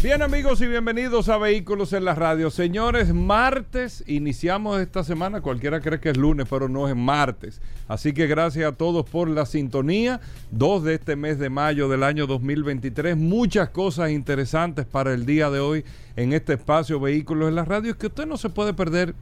[0.00, 2.52] Bien amigos y bienvenidos a Vehículos en la Radio.
[2.52, 7.60] Señores, martes, iniciamos esta semana, cualquiera cree que es lunes, pero no es martes.
[7.88, 10.20] Así que gracias a todos por la sintonía.
[10.52, 13.16] Dos de este mes de mayo del año 2023.
[13.16, 15.84] Muchas cosas interesantes para el día de hoy
[16.14, 17.90] en este espacio Vehículos en la Radio.
[17.90, 19.16] Es que usted no se puede perder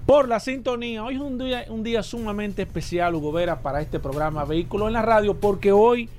[0.06, 1.04] por la sintonía.
[1.04, 4.94] Hoy es un día, un día sumamente especial, Hugo Vera, para este programa Vehículos en
[4.94, 6.10] la Radio, porque hoy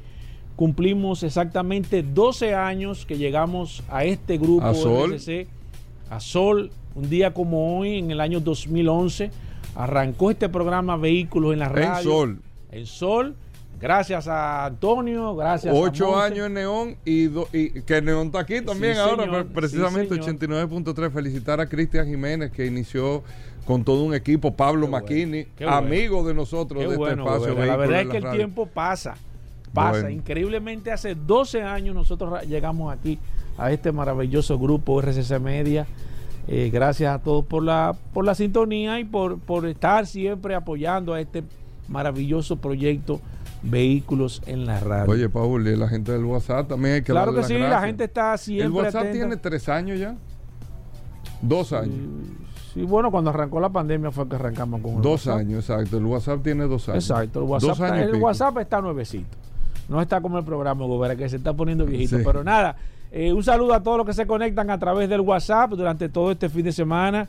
[0.56, 5.16] cumplimos exactamente 12 años que llegamos a este grupo a Sol.
[6.10, 9.30] a Sol, un día como hoy, en el año 2011,
[9.74, 11.96] arrancó este programa Vehículos en la Radio.
[11.96, 12.38] En Sol.
[12.70, 13.36] En Sol.
[13.80, 18.38] Gracias a Antonio, gracias Ocho a años en Neón y, do, y, que Neón está
[18.38, 19.46] aquí también Sí, ahora, señor.
[19.48, 20.70] precisamente Sí, señor.
[20.70, 21.12] 89.3.
[21.12, 23.24] Felicitar a Cristian Jiménez que inició
[23.66, 27.50] con todo un equipo, Pablo Qué Maquini, bueno, amigo de nosotros Qué de bueno, este
[27.50, 27.66] espacio.
[27.66, 29.16] La verdad es que el tiempo pasa,
[29.74, 29.90] pasa.
[30.02, 30.10] Bueno.
[30.10, 33.18] Increíblemente hace 12 años nosotros llegamos aquí
[33.58, 35.86] a este maravilloso grupo RCC Media.
[36.46, 41.14] Eh, gracias a todos por la, por la sintonía y por, por estar siempre apoyando
[41.14, 41.42] a este
[41.88, 43.20] maravilloso proyecto
[43.66, 45.10] Vehículos en la Radio.
[45.10, 47.60] Oye, Paul, y la gente del WhatsApp también hay que claro darle que sí, la
[47.68, 47.84] gracias.
[47.86, 49.12] gente está siempre El WhatsApp atenta.
[49.18, 50.14] tiene tres años ya.
[51.40, 51.96] Dos años.
[52.74, 55.40] Sí, bueno, cuando arrancó la pandemia fue que arrancamos con el Dos WhatsApp.
[55.40, 55.96] años, exacto.
[55.96, 57.04] El WhatsApp tiene dos años.
[57.08, 58.24] Exacto, el Dos WhatsApp, está, años el pico.
[58.26, 59.36] WhatsApp está nuevecito.
[59.88, 62.18] No está como el programa, Gobera, que se está poniendo viejito.
[62.18, 62.22] Sí.
[62.24, 62.76] Pero nada,
[63.12, 66.32] eh, un saludo a todos los que se conectan a través del WhatsApp durante todo
[66.32, 67.28] este fin de semana.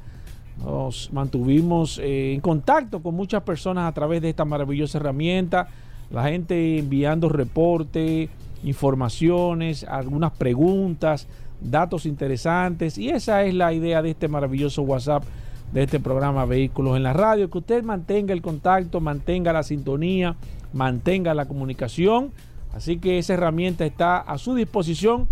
[0.64, 5.68] Nos mantuvimos eh, en contacto con muchas personas a través de esta maravillosa herramienta.
[6.10, 8.30] La gente enviando reportes,
[8.64, 11.28] informaciones, algunas preguntas,
[11.62, 12.98] datos interesantes.
[12.98, 15.24] Y esa es la idea de este maravilloso WhatsApp
[15.72, 20.36] de este programa Vehículos en la Radio, que usted mantenga el contacto, mantenga la sintonía,
[20.76, 22.32] mantenga la comunicación.
[22.76, 25.28] Así que esa herramienta está a su disposición.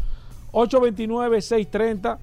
[0.54, 2.18] 829-630.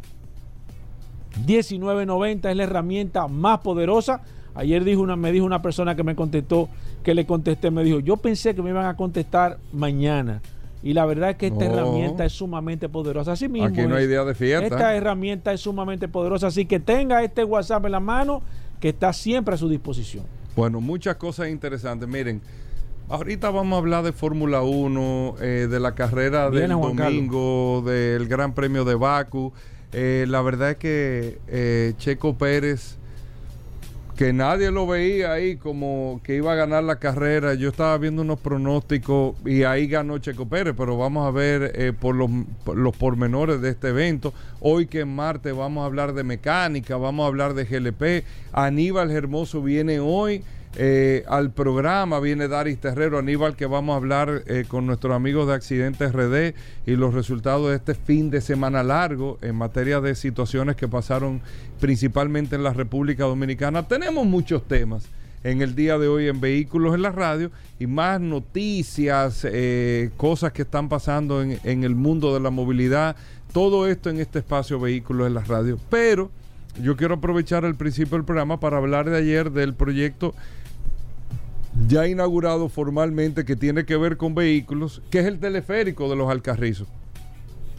[1.46, 4.22] 1990 es la herramienta más poderosa.
[4.54, 6.68] Ayer dijo una, me dijo una persona que me contestó,
[7.04, 10.40] que le contesté, me dijo, yo pensé que me iban a contestar mañana.
[10.82, 11.72] Y la verdad es que esta No.
[11.72, 13.32] herramienta es sumamente poderosa.
[13.32, 13.68] Así mismo.
[13.68, 14.64] Aquí no hay día de fiesta.
[14.66, 16.46] Esta herramienta es sumamente poderosa.
[16.46, 18.42] Así que tenga este WhatsApp en la mano
[18.80, 20.24] que está siempre a su disposición.
[20.56, 22.08] Bueno, muchas cosas interesantes.
[22.08, 22.40] Miren,
[23.10, 28.26] ahorita vamos a hablar de Fórmula 1, eh, de la carrera Viene del domingo, del
[28.28, 29.52] Gran Premio de Baku.
[29.92, 32.96] Eh, la verdad es que eh, Checo Pérez,
[34.16, 37.54] que nadie lo veía ahí como que iba a ganar la carrera.
[37.54, 41.92] Yo estaba viendo unos pronósticos y ahí ganó Checo Pérez, pero vamos a ver eh,
[41.92, 42.30] por, los,
[42.64, 44.32] por los pormenores de este evento.
[44.60, 48.24] Hoy que es martes vamos a hablar de mecánica, vamos a hablar de GLP.
[48.52, 50.44] Aníbal Hermoso viene hoy.
[50.76, 55.48] Eh, al programa viene Daris Terrero, Aníbal, que vamos a hablar eh, con nuestros amigos
[55.48, 56.54] de Accidentes RD
[56.86, 61.40] y los resultados de este fin de semana largo en materia de situaciones que pasaron
[61.80, 63.88] principalmente en la República Dominicana.
[63.88, 65.08] Tenemos muchos temas
[65.42, 67.50] en el día de hoy en Vehículos en la Radio
[67.80, 73.16] y más noticias, eh, cosas que están pasando en, en el mundo de la movilidad,
[73.52, 75.80] todo esto en este espacio Vehículos en la Radio.
[75.90, 76.30] Pero
[76.80, 80.32] yo quiero aprovechar el principio del programa para hablar de ayer del proyecto
[81.88, 86.30] ya inaugurado formalmente que tiene que ver con vehículos, que es el teleférico de los
[86.30, 86.88] Alcarrizos.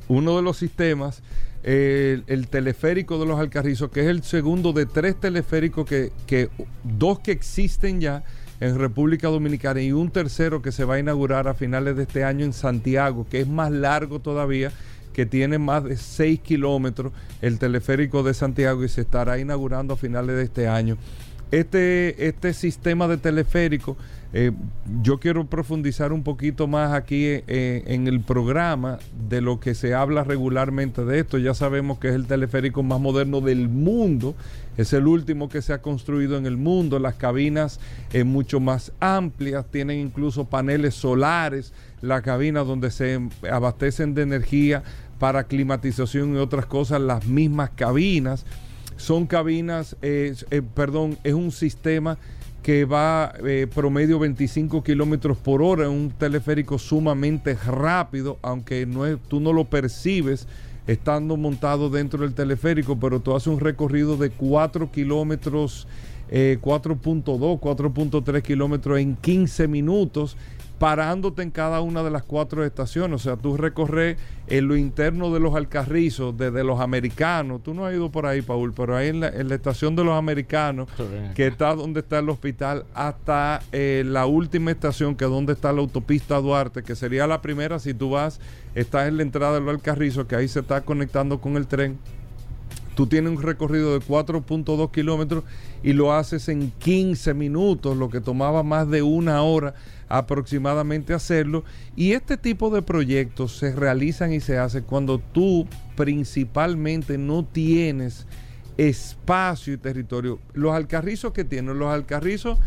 [0.07, 1.21] Uno de los sistemas,
[1.63, 6.49] el, el teleférico de los Alcarrizos, que es el segundo de tres teleféricos que, que
[6.83, 8.23] dos que existen ya
[8.59, 12.23] en República Dominicana y un tercero que se va a inaugurar a finales de este
[12.23, 14.71] año en Santiago, que es más largo todavía,
[15.13, 17.11] que tiene más de 6 kilómetros,
[17.41, 20.97] el teleférico de Santiago y se estará inaugurando a finales de este año.
[21.51, 23.97] Este, este sistema de teleférico
[24.33, 24.51] eh,
[25.01, 29.93] yo quiero profundizar un poquito más aquí eh, en el programa de lo que se
[29.93, 31.37] habla regularmente de esto.
[31.37, 34.35] Ya sabemos que es el teleférico más moderno del mundo,
[34.77, 36.97] es el último que se ha construido en el mundo.
[36.97, 37.81] Las cabinas
[38.13, 43.19] eh, mucho más amplias, tienen incluso paneles solares, la cabina donde se
[43.51, 44.83] abastecen de energía
[45.19, 48.45] para climatización y otras cosas, las mismas cabinas.
[49.01, 49.97] Son cabinas,
[50.75, 52.19] perdón, es un sistema
[52.61, 59.17] que va eh, promedio 25 kilómetros por hora, un teleférico sumamente rápido, aunque no es,
[59.27, 60.47] tú no lo percibes
[60.85, 65.87] estando montado dentro del teleférico, pero tú haces un recorrido de 4 kilómetros,
[66.29, 70.37] 4.2, 4.3 kilómetros en 15 minutos
[70.81, 73.21] parándote en cada una de las cuatro estaciones.
[73.21, 74.17] O sea, tú recorres
[74.47, 77.61] en lo interno de los Alcarrizos, desde los americanos.
[77.61, 80.89] Tú no has ido por ahí, Paul, pero ahí en la, estación de los americanos,
[81.35, 85.71] que está donde está el hospital, hasta eh, la última estación, que es donde está
[85.71, 88.39] la autopista Duarte, que sería la primera si tú vas,
[88.73, 91.99] estás en la entrada de los Alcarrizos, que ahí se está conectando con el tren.
[93.01, 95.43] Tú tienes un recorrido de 4.2 kilómetros
[95.81, 99.73] y lo haces en 15 minutos, lo que tomaba más de una hora
[100.07, 101.63] aproximadamente hacerlo.
[101.95, 105.65] Y este tipo de proyectos se realizan y se hacen cuando tú
[105.95, 108.27] principalmente no tienes
[108.77, 110.37] espacio y territorio.
[110.53, 112.59] Los alcarrizos que tienen, los alcarrizos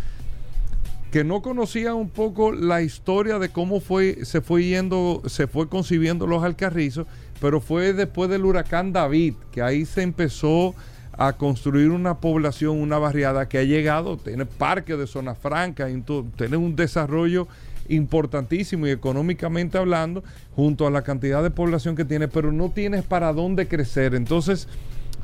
[1.14, 5.68] que no conocían un poco la historia de cómo fue, se fue yendo, se fue
[5.68, 7.06] concibiendo los alcarrizos,
[7.44, 10.74] pero fue después del huracán David, que ahí se empezó
[11.12, 15.86] a construir una población, una barriada que ha llegado, tiene parques de zona franca,
[16.38, 17.46] tiene un desarrollo
[17.90, 20.24] importantísimo y económicamente hablando,
[20.56, 24.14] junto a la cantidad de población que tiene, pero no tienes para dónde crecer.
[24.14, 24.66] Entonces,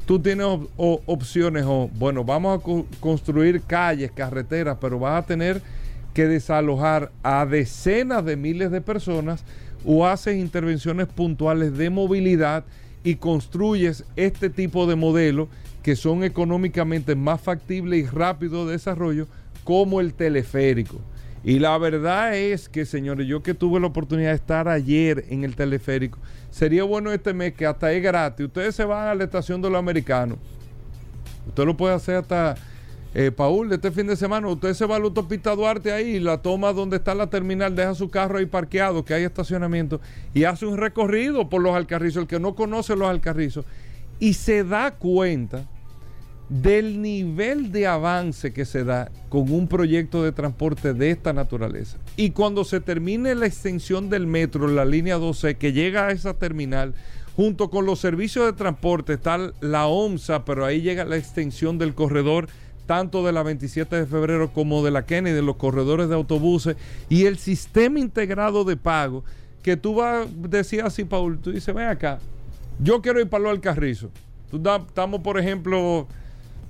[0.04, 0.46] tú tienes
[0.76, 5.62] opciones o, bueno, vamos a construir calles, carreteras, pero vas a tener
[6.12, 9.42] que desalojar a decenas de miles de personas
[9.84, 12.64] o haces intervenciones puntuales de movilidad
[13.02, 15.48] y construyes este tipo de modelo
[15.82, 19.26] que son económicamente más factibles y rápidos de desarrollo,
[19.64, 21.00] como el teleférico.
[21.42, 25.42] Y la verdad es que, señores, yo que tuve la oportunidad de estar ayer en
[25.44, 26.18] el teleférico,
[26.50, 28.46] sería bueno este mes que hasta es gratis.
[28.46, 30.38] Ustedes se van a la estación de los americanos.
[31.48, 32.56] Usted lo puede hacer hasta,
[33.14, 34.48] eh, Paul, este fin de semana.
[34.48, 37.94] Usted se va a la autopista Duarte ahí, la toma donde está la terminal, deja
[37.94, 40.00] su carro ahí parqueado, que hay estacionamiento,
[40.32, 42.22] y hace un recorrido por los alcarrizos.
[42.22, 43.64] El que no conoce los alcarrizos
[44.20, 45.66] y se da cuenta
[46.50, 51.96] del nivel de avance que se da con un proyecto de transporte de esta naturaleza.
[52.16, 56.34] Y cuando se termine la extensión del metro, la línea 12, que llega a esa
[56.34, 56.94] terminal,
[57.36, 61.94] junto con los servicios de transporte, está la OMSA, pero ahí llega la extensión del
[61.94, 62.48] corredor,
[62.90, 66.76] tanto de la 27 de febrero como de la Kennedy, de los corredores de autobuses,
[67.08, 69.22] y el sistema integrado de pago,
[69.62, 72.18] que tú vas, decías así, Paul, tú dices, ven acá,
[72.80, 74.10] yo quiero ir para lo Carrizo.
[74.52, 76.08] Estamos, por ejemplo,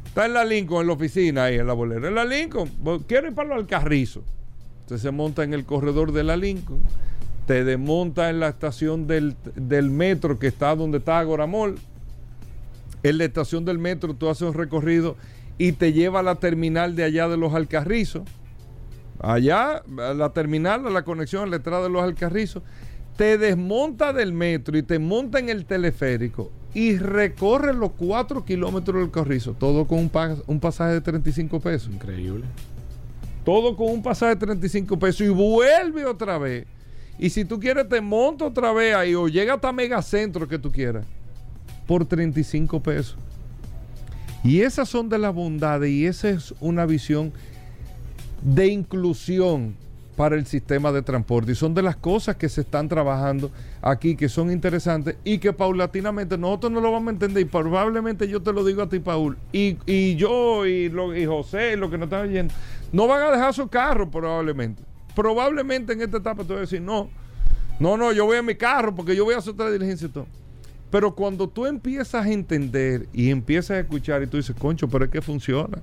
[0.05, 2.09] está en la Lincoln, en la oficina ahí, en la bolera.
[2.09, 2.69] En la Lincoln,
[3.07, 4.23] quiero ir para lo Carrizo.
[4.83, 6.81] Usted se monta en el corredor de la Lincoln,
[7.47, 9.37] te desmonta en la estación del,
[9.91, 11.79] metro que está donde está Agoramol.
[13.03, 15.17] En la estación del metro tú haces un recorrido
[15.61, 18.23] y te lleva a la terminal de allá de los Alcarrizos.
[19.19, 22.63] Allá, a la terminal, a la conexión a la entrada de los Alcarrizos
[23.19, 29.03] te desmonta del metro y te monta en el teleférico y recorre los 4 kilómetros
[29.03, 30.11] del carrizo, todo con un,
[30.47, 31.93] un pasaje de 35 pesos.
[31.93, 32.47] Increíble.
[33.45, 36.67] Todo con un pasaje de 35 pesos y vuelve otra vez.
[37.19, 40.73] Y si tú quieres, te monta otra vez ahí o llega hasta Megacentro que tú
[40.73, 41.05] quieras
[41.87, 43.19] por 35 pesos.
[44.43, 47.33] Y esas son de las bondades y esa es una visión
[48.43, 49.75] de inclusión
[50.17, 51.53] para el sistema de transporte.
[51.53, 55.53] Y son de las cosas que se están trabajando aquí, que son interesantes y que
[55.53, 57.43] paulatinamente nosotros no lo vamos a entender.
[57.43, 61.77] Y probablemente yo te lo digo a ti, Paul, y, yo y, lo, y José,
[61.77, 62.53] lo que nos están oyendo,
[62.93, 64.83] no van a dejar su carro probablemente.
[65.15, 67.09] Probablemente en esta etapa te voy a decir, no,
[67.79, 70.11] no, no, yo voy a mi carro porque yo voy a hacer otra diligencia y
[70.11, 70.27] todo.
[70.91, 75.05] Pero cuando tú empiezas a entender y empiezas a escuchar y tú dices, concho, pero
[75.05, 75.79] es que funciona.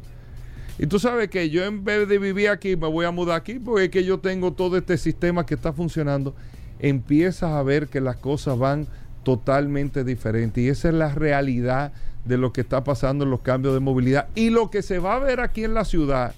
[0.80, 3.56] Y tú sabes que yo en vez de vivir aquí me voy a mudar aquí
[3.60, 6.36] porque es que yo tengo todo este sistema que está funcionando.
[6.80, 8.86] Empiezas a ver que las cosas van
[9.24, 11.94] totalmente diferentes y esa es la realidad
[12.26, 15.16] de lo que está pasando en los cambios de movilidad y lo que se va
[15.16, 16.34] a ver aquí en la ciudad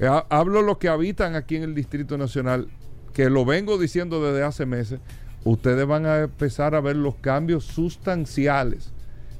[0.00, 2.68] Eh, ha- Hablo los que habitan aquí en el Distrito Nacional,
[3.14, 5.00] que lo vengo diciendo desde hace meses.
[5.46, 8.90] Ustedes van a empezar a ver los cambios sustanciales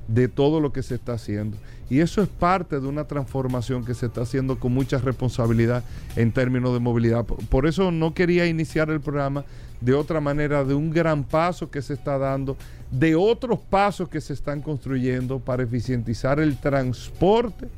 [0.09, 1.57] de todo lo que se está haciendo.
[1.91, 5.83] Y eso es parte de una transformación que se está haciendo con mucha responsabilidad
[6.15, 7.25] en términos de movilidad.
[7.25, 9.45] Por- eso no quería iniciar el programa
[9.81, 12.57] de otra manera, de un gran paso que se está dando,
[12.93, 17.69] de otros pasos que se están construyendo para eficientizar el transporte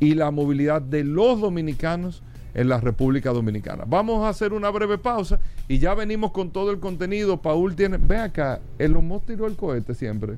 [0.00, 2.22] y la movilidad de los dominicanos
[2.56, 3.84] en la República Dominicana.
[3.86, 7.36] Vamos a hacer una breve pausa y ya venimos con todo el contenido.
[7.36, 10.36] Paul tiene, ve acá, el Musk tiró el cohete siempre.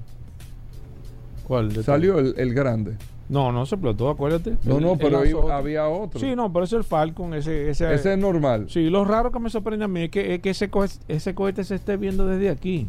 [1.47, 1.73] ¿Cuál?
[1.85, 2.97] Salió el, el grande.
[3.29, 4.57] No, no se explotó, acuérdate.
[4.65, 5.19] No, no, pero
[5.53, 6.19] había otro.
[6.19, 7.71] Sí, no, pero ese es el Falcon, ese...
[7.71, 8.67] ese, Ese es normal.
[8.69, 11.35] Sí, lo raro que me sorprende a mí es que, es que ese, cohete, ese
[11.35, 12.89] cohete se esté viendo desde aquí.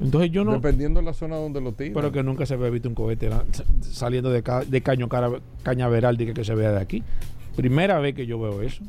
[0.00, 0.52] Entonces yo no...
[0.52, 1.92] Dependiendo de la zona donde lo tiran.
[1.94, 3.28] Pero que nunca se había visto un cohete
[3.82, 7.02] saliendo de, ca- de Caño Cara- Cañaveral de que, que se vea de aquí.
[7.58, 8.84] Primera vez que yo veo eso.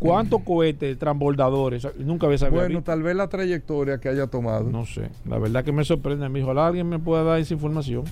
[0.00, 1.86] ¿Cuántos cohetes transbordadores?
[1.98, 2.60] Nunca había sabido.
[2.62, 4.64] bueno, tal vez la trayectoria que haya tomado.
[4.68, 5.08] No sé.
[5.24, 6.42] La verdad que me sorprende a mí.
[6.42, 8.02] Ojalá alguien me pueda dar esa información.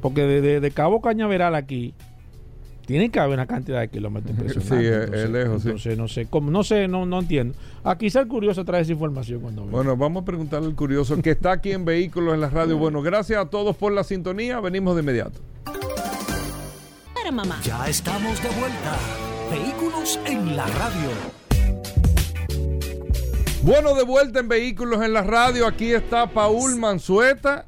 [0.00, 1.92] Porque de, de- de Cabo Cañaveral aquí
[2.86, 4.78] tiene que haber una cantidad de kilómetros impresionante.
[4.78, 5.68] Sí, es- es lejos, sí.
[5.68, 7.54] Entonces no sé cómo, no sé, no, no entiendo.
[7.84, 9.76] Aquí quizá el curioso trae esa información cuando venga.
[9.76, 12.78] Bueno, vamos a preguntarle al curioso que está aquí en Vehículos en la Radio.
[12.78, 14.60] Bueno, gracias a todos por la sintonía.
[14.60, 15.40] Venimos de inmediato.
[17.14, 17.60] Para mamá.
[17.64, 18.96] Ya estamos de vuelta.
[19.50, 21.10] Vehículos en la radio.
[23.62, 25.66] Bueno, de vuelta en Vehículos en la Radio.
[25.66, 27.66] Aquí está Paul Manzueta,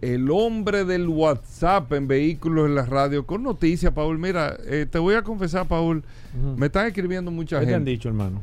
[0.00, 4.18] el hombre del WhatsApp en Vehículos en la Radio, con noticias, Paul.
[4.18, 6.02] Mira, eh, te voy a confesar, Paul,
[6.56, 7.90] me están escribiendo mucha ¿Qué te han gente.
[7.92, 8.42] dicho, hermano?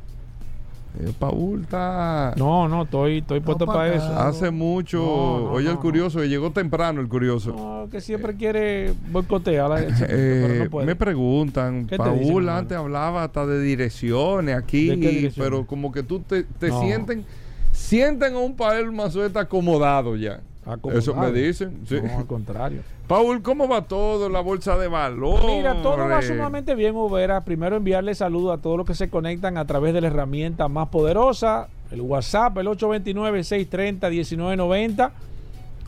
[0.99, 2.33] Eh, Paul está...
[2.37, 4.19] No, no, estoy, estoy puesto para eso.
[4.19, 4.99] Hace mucho...
[4.99, 7.51] No, no, Oye, el curioso, que llegó temprano el curioso.
[7.51, 12.77] No, que siempre quiere boicotear la gente, Eh, me preguntan, ¿Qué te dicen, Paul antes
[12.77, 15.35] hablaba hasta de direcciones aquí, ¿De qué direcciones?
[15.37, 17.25] pero como que tú te, sienten,
[17.71, 20.39] sienten a un Paul Manzueta acomodado ya.
[20.65, 20.99] Acomodado.
[20.99, 21.79] Eso me dicen.
[21.87, 21.97] sí.
[22.03, 22.81] No, al contrario.
[23.07, 24.29] Paul, ¿cómo va todo?
[24.29, 25.45] La bolsa de valor.
[25.45, 27.41] Mira, todo va sumamente bien, Ubera.
[27.41, 30.87] Primero enviarle saludos a todos los que se conectan a través de la herramienta más
[30.89, 35.11] poderosa, el WhatsApp, el 829-630-1990.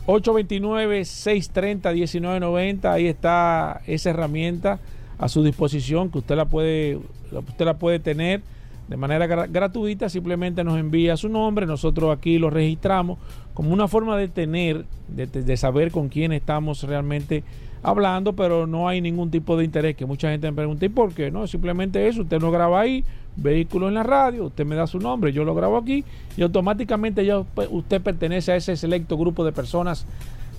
[0.06, 2.84] 829-630-1990.
[2.92, 4.78] Ahí está esa herramienta
[5.18, 6.98] a su disposición que usted la puede,
[7.32, 8.42] usted la puede tener
[8.88, 10.08] de manera gra- gratuita.
[10.08, 13.18] Simplemente nos envía su nombre, nosotros aquí lo registramos
[13.58, 17.42] como una forma de tener, de, de saber con quién estamos realmente
[17.82, 21.12] hablando, pero no hay ningún tipo de interés que mucha gente me pregunte, ¿y por
[21.12, 21.32] qué?
[21.32, 25.00] No, simplemente eso, usted lo graba ahí, vehículo en la radio, usted me da su
[25.00, 26.04] nombre, yo lo grabo aquí
[26.36, 30.06] y automáticamente ya usted pertenece a ese selecto grupo de personas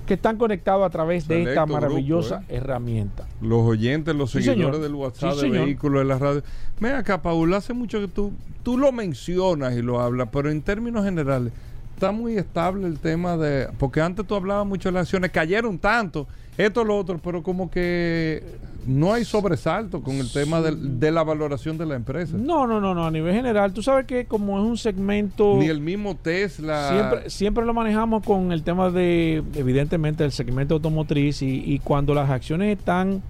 [0.05, 2.57] que están conectados a través de esta grupo, maravillosa ¿eh?
[2.57, 3.27] herramienta.
[3.41, 4.81] Los oyentes, los Sí, seguidores señor.
[4.81, 5.65] del WhatsApp Sí, de señor.
[5.67, 6.43] vehículos de la radio.
[6.81, 10.61] Ven acá, Paul, hace mucho que tú, tú lo mencionas y lo hablas, pero en
[10.63, 11.53] términos generales,
[11.99, 13.67] está muy estable el tema de.
[13.77, 16.27] Porque antes tú hablabas mucho de las acciones, cayeron tanto,
[16.57, 18.41] esto, lo otro, pero como que
[18.87, 22.37] no hay sobresalto con el tema del- de, la valoración de la empresa.
[22.37, 25.57] No, no, no, no, a nivel general, tú sabes que como es un segmento...
[25.57, 26.89] Ni el mismo Tesla.
[26.89, 32.13] Siempre, siempre lo manejamos con el tema de, evidentemente, el segmento automotriz y, y cuando
[32.13, 33.21] las acciones están,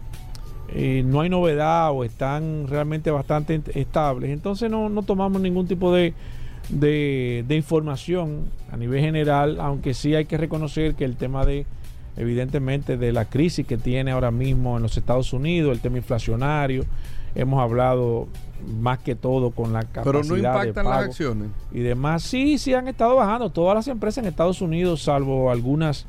[0.70, 5.92] eh, no hay novedad o están realmente bastante estables, entonces no, no tomamos ningún tipo
[5.94, 6.14] de,
[6.70, 11.66] de, de información a nivel general, aunque sí hay que reconocer que el tema de,
[12.18, 16.86] evidentemente, de la crisis que tiene ahora mismo en los Estados Unidos, el tema inflacionario,
[17.36, 18.28] hemos hablado
[18.68, 21.50] más que todo con la capacidad pero no de impactan las pago acciones.
[21.72, 23.50] y demás, sí, sí han estado bajando.
[23.50, 26.06] Todas las empresas en Estados Unidos, salvo algunas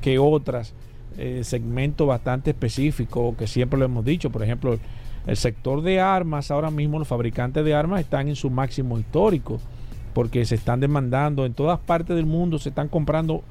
[0.00, 0.74] que otras,
[1.18, 4.30] eh, segmentos bastante específicos, que siempre lo hemos dicho.
[4.30, 4.78] Por ejemplo,
[5.26, 9.60] el sector de armas, ahora mismo los fabricantes de armas están en su máximo histórico,
[10.14, 13.42] porque se están demandando en todas partes del mundo, se están comprando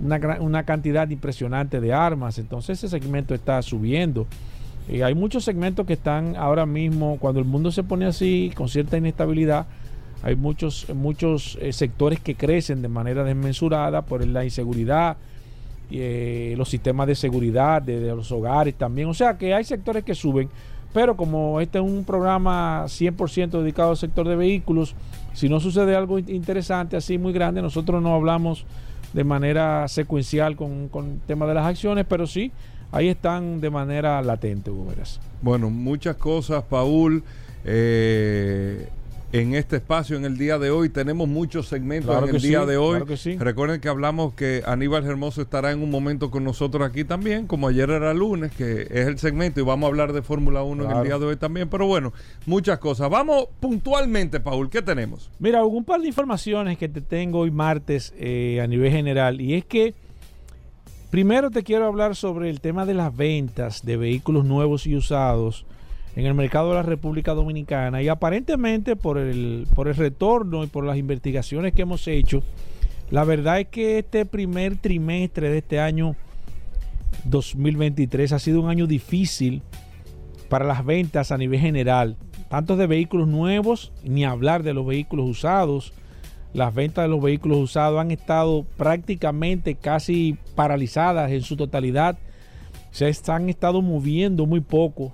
[0.00, 2.38] una, una cantidad impresionante de armas.
[2.38, 4.26] Entonces ese segmento está subiendo.
[4.88, 8.68] Y hay muchos segmentos que están ahora mismo, cuando el mundo se pone así, con
[8.68, 9.66] cierta inestabilidad,
[10.22, 15.16] hay muchos, muchos eh, sectores que crecen de manera desmesurada por la inseguridad,
[15.90, 19.08] eh, los sistemas de seguridad de, de los hogares también.
[19.08, 20.48] O sea que hay sectores que suben,
[20.92, 24.94] pero como este es un programa 100% dedicado al sector de vehículos,
[25.36, 28.64] si no sucede algo in- interesante así muy grande, nosotros no hablamos
[29.12, 32.50] de manera secuencial con, con el tema de las acciones, pero sí,
[32.90, 34.92] ahí están de manera latente, Hugo.
[35.42, 37.22] Bueno, muchas cosas, Paul.
[37.64, 38.88] Eh,
[39.38, 40.88] en este espacio en el día de hoy.
[40.88, 42.90] Tenemos muchos segmentos Claro en el día sí, de hoy.
[42.90, 43.36] claro que sí.
[43.36, 47.68] Recuerden que hablamos que Aníbal Hermoso estará en un momento con nosotros aquí también, como
[47.68, 50.96] ayer era lunes, que es el segmento, y vamos a hablar de Fórmula 1 en
[50.96, 51.68] el día de hoy también.
[51.68, 52.12] Pero bueno,
[52.46, 53.10] muchas cosas.
[53.10, 55.30] Vamos puntualmente, Paul, ¿qué tenemos?
[55.38, 59.40] Mira, un par de informaciones que te tengo hoy martes eh, a nivel general.
[59.40, 59.94] Y es que
[61.10, 65.65] primero te quiero hablar sobre el tema de las ventas de vehículos nuevos y usados
[66.16, 68.02] en el mercado de la República Dominicana.
[68.02, 72.42] Y aparentemente por el, por el retorno y por las investigaciones que hemos hecho,
[73.10, 76.16] la verdad es que este primer trimestre de este año
[77.24, 79.62] 2023 ha sido un año difícil
[80.48, 82.16] para las ventas a nivel general,
[82.48, 85.92] tanto de vehículos nuevos, ni hablar de los vehículos usados.
[86.54, 92.18] Las ventas de los vehículos usados han estado prácticamente casi paralizadas en su totalidad.
[92.90, 95.12] Se han estado moviendo muy poco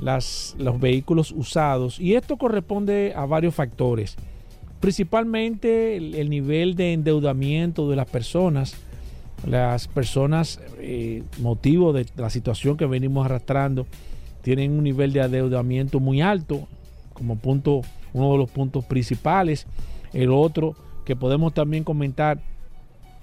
[0.00, 4.16] las, los vehículos usados y esto corresponde a varios factores.
[4.80, 8.74] Principalmente el, el nivel de endeudamiento de las personas.
[9.46, 13.86] Las personas, eh, motivo de la situación que venimos arrastrando,
[14.40, 16.66] tienen un nivel de adeudamiento muy alto,
[17.12, 17.82] como punto,
[18.14, 19.66] uno de los puntos principales.
[20.12, 22.40] El otro que podemos también comentar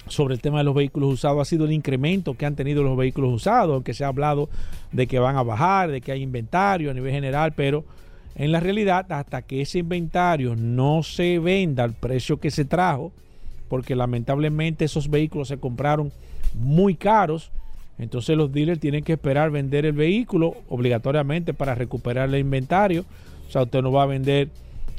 [0.07, 2.97] sobre el tema de los vehículos usados ha sido el incremento que han tenido los
[2.97, 4.49] vehículos usados, aunque se ha hablado
[4.91, 7.83] de que van a bajar, de que hay inventario a nivel general, pero
[8.35, 13.11] en la realidad hasta que ese inventario no se venda al precio que se trajo,
[13.69, 16.11] porque lamentablemente esos vehículos se compraron
[16.55, 17.51] muy caros,
[17.97, 23.05] entonces los dealers tienen que esperar vender el vehículo obligatoriamente para recuperar el inventario.
[23.47, 24.49] O sea, usted no va a vender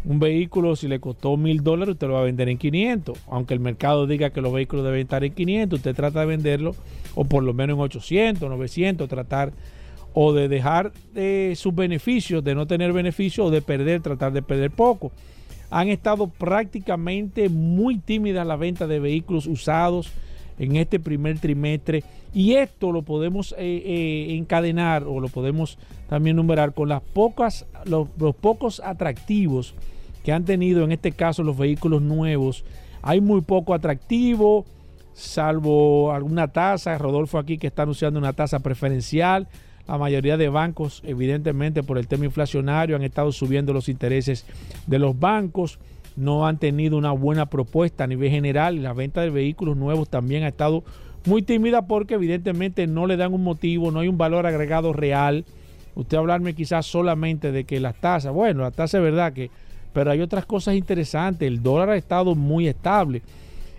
[0.05, 3.19] un vehículo si le costó mil dólares, usted lo va a vender en 500.
[3.29, 6.75] Aunque el mercado diga que los vehículos deben estar en 500, usted trata de venderlo
[7.15, 9.53] o por lo menos en 800, 900, tratar
[10.15, 14.43] o de dejar eh, sus beneficios, de no tener beneficios o de perder, tratar de
[14.43, 15.13] perder poco.
[15.71, 20.13] Han estado prácticamente muy tímidas las ventas de vehículos usados
[20.59, 22.05] en este primer trimestre
[22.35, 27.67] y esto lo podemos eh, eh, encadenar o lo podemos también numerar con las pocas
[27.85, 28.09] los,
[28.41, 29.75] pocos atractivos
[30.25, 32.65] que han tenido en este caso los vehículos nuevos.
[33.03, 34.65] Hay muy poco atractivo
[35.15, 39.49] salvo alguna tasa Rodolfo aquí que está anunciando una tasa preferencial.
[39.87, 44.47] La mayoría de bancos evidentemente por el tema inflacionario han estado subiendo los intereses
[44.87, 45.79] de los bancos.
[46.17, 48.83] No han tenido una buena propuesta a nivel general.
[48.83, 50.85] La venta de vehículos nuevos también ha estado
[51.27, 55.45] muy tímida porque evidentemente no le dan un motivo, no hay un valor agregado real.
[55.95, 59.51] Usted hablarme quizás solamente de que las tasas, bueno, la tasa es verdad que,
[59.93, 61.47] pero hay otras cosas interesantes.
[61.47, 63.23] El dólar ha estado muy estable.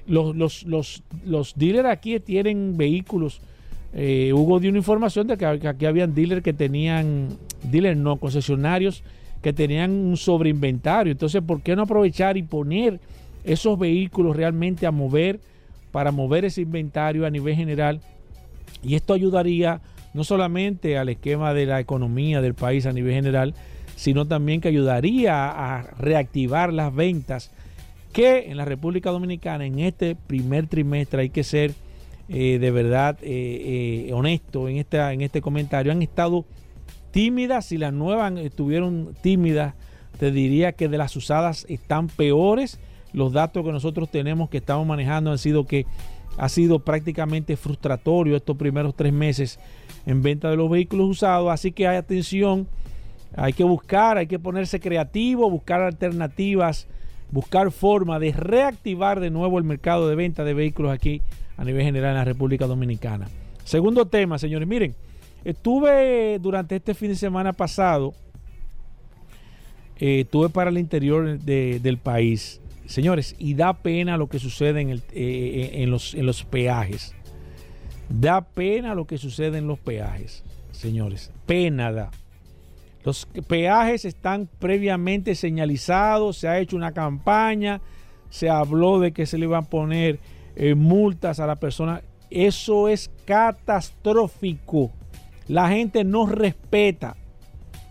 [0.08, 3.42] Los, los, los, los dealers aquí tienen vehículos.
[3.94, 7.30] Eh, Hugo dio una información de que aquí habían dealers que tenían,
[7.64, 9.04] dealers no, concesionarios
[9.42, 11.12] que tenían un sobreinventario.
[11.12, 13.00] Entonces, ¿por qué no aprovechar y poner
[13.44, 15.40] esos vehículos realmente a mover
[15.94, 18.02] para mover ese inventario a nivel general?
[18.82, 19.80] Y esto ayudaría
[20.14, 23.54] no solamente al esquema de la economía del país a nivel general,
[23.96, 27.52] sino también que ayudaría a reactivar las ventas
[28.12, 31.74] que en la República Dominicana en este primer trimestre hay que ser
[32.30, 36.46] eh, de verdad eh, eh, honesto en, en este comentario, han estado
[37.12, 39.76] tímidas, si las nuevas estuvieron tímidas,
[40.20, 42.80] te diría que de las usadas están peores.
[43.14, 45.86] Los datos que nosotros tenemos que estamos manejando han sido que
[46.38, 49.60] ha sido prácticamente frustratorio estos primeros tres meses
[50.06, 51.52] en venta de los vehículos usados.
[51.52, 52.68] Así que hay atención,
[53.36, 56.88] hay que buscar, hay que ponerse creativo, buscar alternativas,
[57.32, 61.22] buscar forma de reactivar de nuevo el mercado de venta de vehículos aquí
[61.56, 63.28] a nivel general en la República Dominicana.
[63.64, 64.96] Segundo tema, señores, miren.
[65.44, 68.14] Estuve durante este fin de semana pasado,
[70.00, 75.02] eh, estuve para el interior de, del país, señores, y da pena lo que sucede
[75.14, 77.16] eh, los, en los peajes.
[78.10, 81.32] Da pena lo que sucede en los peajes, señores.
[81.46, 82.12] Pena da.
[83.04, 87.82] Los peajes están previamente señalizados, se ha hecho una campaña,
[88.30, 90.20] se habló de que se le iban a poner
[90.56, 92.02] eh, multas a la persona.
[92.30, 94.92] Eso es catastrófico.
[95.48, 97.18] La gente no respeta.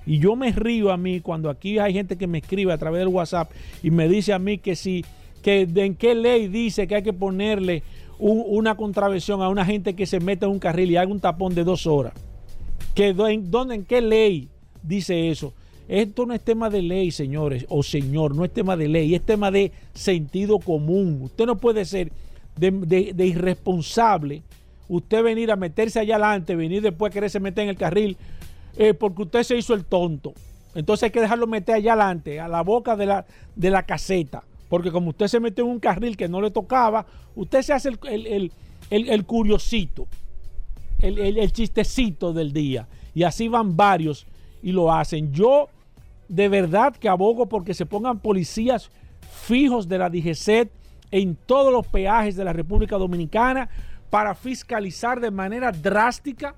[0.07, 3.01] Y yo me río a mí cuando aquí hay gente que me escribe a través
[3.01, 3.51] del WhatsApp
[3.83, 5.05] y me dice a mí que si,
[5.43, 7.83] que en qué ley dice que hay que ponerle
[8.19, 11.21] un, una contravención a una gente que se mete en un carril y haga un
[11.21, 12.15] tapón de dos horas.
[12.95, 14.49] Que en, ¿dónde, ¿En qué ley
[14.83, 15.55] dice eso?
[15.89, 19.23] Esto no es tema de ley, señores, o señor, no es tema de ley, es
[19.23, 21.21] tema de sentido común.
[21.23, 22.13] Usted no puede ser
[22.57, 22.71] de,
[23.15, 24.43] de irresponsable
[24.89, 28.17] usted venir a meterse allá adelante, venir después a quererse meter en el carril,
[28.77, 30.33] eh, porque usted se hizo el tonto.
[30.75, 34.43] entonces hay que dejarlo meter allá adelante, a la boca de la, de la caseta.
[34.69, 37.05] Porque como usted se metió en un carril que no le tocaba,
[37.35, 38.53] usted se hace el, el-
[38.91, 40.07] el- el- curiosito,
[41.01, 42.89] el chistecito del día.
[43.15, 44.27] Y así van varios
[44.63, 45.33] y lo hacen.
[45.33, 45.69] Yo
[46.29, 48.91] de verdad que abogo porque se pongan policías
[49.45, 50.71] fijos de la DGCET
[51.11, 53.69] en todos los peajes de la República Dominicana
[54.09, 56.55] para fiscalizar de manera drástica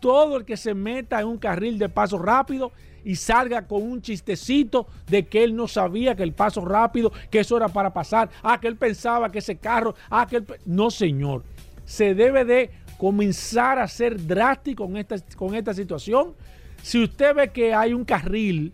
[0.00, 2.72] todo el que se meta en un carril de paso rápido
[3.04, 7.38] y salga con un chistecito de que él no sabía que el paso rápido, que
[7.40, 10.46] eso era para pasar, ah, que él pensaba que ese carro, ah, que él...
[10.64, 11.44] No, señor.
[11.84, 16.34] Se debe de comenzar a ser drástico con esta, con esta situación.
[16.82, 18.72] Si usted ve que hay un carril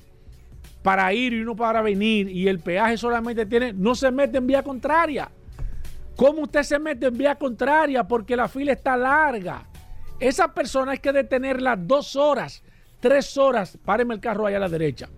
[0.83, 4.47] para ir y uno para venir y el peaje solamente tiene, no se mete en
[4.47, 5.31] vía contraria.
[6.17, 8.05] ¿Cómo usted se mete en vía contraria?
[8.05, 9.67] Porque la fila está larga.
[10.23, 12.63] Esa persona hay que detenerla dos horas,
[13.01, 13.77] tres horas.
[13.85, 15.09] Páreme el carro ahí a la derecha.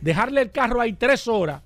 [0.00, 1.62] Dejarle el carro ahí tres horas.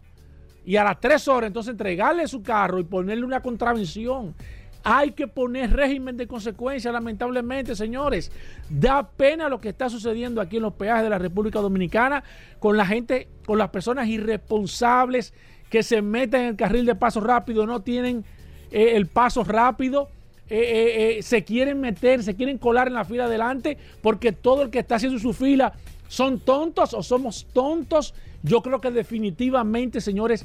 [0.64, 4.34] Y a las tres horas entonces entregarle su carro y ponerle una contravención.
[4.82, 8.32] Hay que poner régimen de consecuencia, lamentablemente, señores.
[8.70, 12.24] Da pena lo que está sucediendo aquí en los peajes de la República Dominicana
[12.60, 15.34] con la gente, con las personas irresponsables
[15.68, 18.24] que se meten en el carril de paso rápido, no tienen
[18.70, 20.08] eh, el paso rápido,
[20.50, 24.62] eh, eh, eh, se quieren meter, se quieren colar en la fila adelante porque todo
[24.62, 25.72] el que está haciendo su fila
[26.08, 28.14] son tontos o somos tontos.
[28.42, 30.44] Yo creo que definitivamente, señores,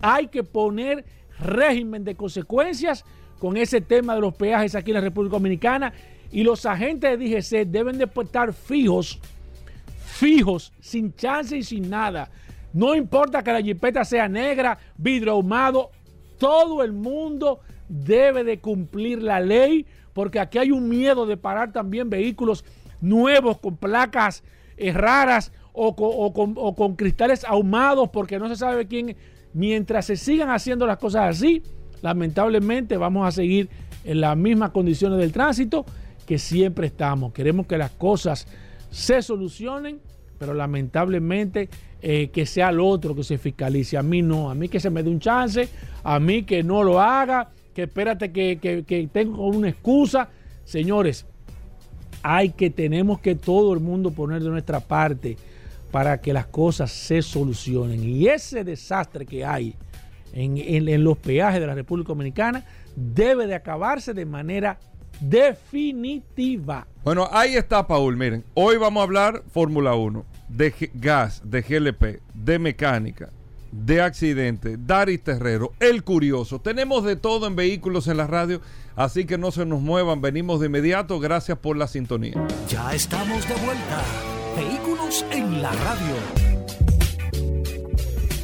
[0.00, 1.04] hay que poner
[1.40, 3.04] régimen de consecuencias
[3.38, 5.92] con ese tema de los peajes aquí en la República Dominicana
[6.30, 9.20] y los agentes de DGC deben de estar fijos
[10.16, 12.30] fijos, sin chance y sin nada.
[12.72, 15.90] No importa que la jipeta sea negra, vidrio ahumado,
[16.38, 21.72] todo el mundo debe de cumplir la ley, porque aquí hay un miedo de parar
[21.72, 22.64] también vehículos
[23.00, 24.42] nuevos con placas
[24.76, 29.14] eh, raras o con, cristales ahumados, porque no se sabe quién.
[29.52, 31.62] Mientras se sigan haciendo las cosas así,
[32.02, 33.68] lamentablemente vamos a seguir
[34.04, 35.84] en las mismas condiciones del tránsito
[36.26, 37.32] que siempre estamos.
[37.32, 38.46] Queremos que las cosas
[38.90, 40.00] se solucionen,
[40.38, 41.68] pero lamentablemente
[42.02, 43.96] eh, que sea el otro que se fiscalice.
[43.96, 45.68] A mí no, a mí que se me dé un chance,
[46.04, 50.30] a mí que no lo haga, que espérate que, que- tengo una excusa.
[50.64, 51.26] Señores,
[52.22, 55.36] hay que, tenemos que todo el mundo poner de nuestra parte
[55.92, 58.02] para que las cosas se solucionen.
[58.02, 59.74] Y ese desastre que hay
[60.32, 62.64] en, en- los peajes de la República Dominicana
[62.96, 64.78] debe de acabarse de manera
[65.20, 66.86] definitiva.
[67.04, 68.16] Bueno, ahí está, Paul.
[68.16, 73.28] Miren, hoy vamos a hablar Fórmula 1, de gas, de GLP, de mecánica,
[73.72, 76.60] de accidente, Daris Terrero, El Curioso.
[76.60, 78.60] Tenemos de todo en vehículos en la radio,
[78.94, 80.20] así que no se nos muevan.
[80.20, 81.20] Venimos de inmediato.
[81.20, 82.34] Gracias por la sintonía.
[82.68, 84.02] Ya estamos de vuelta.
[84.56, 86.56] Vehículos en la radio.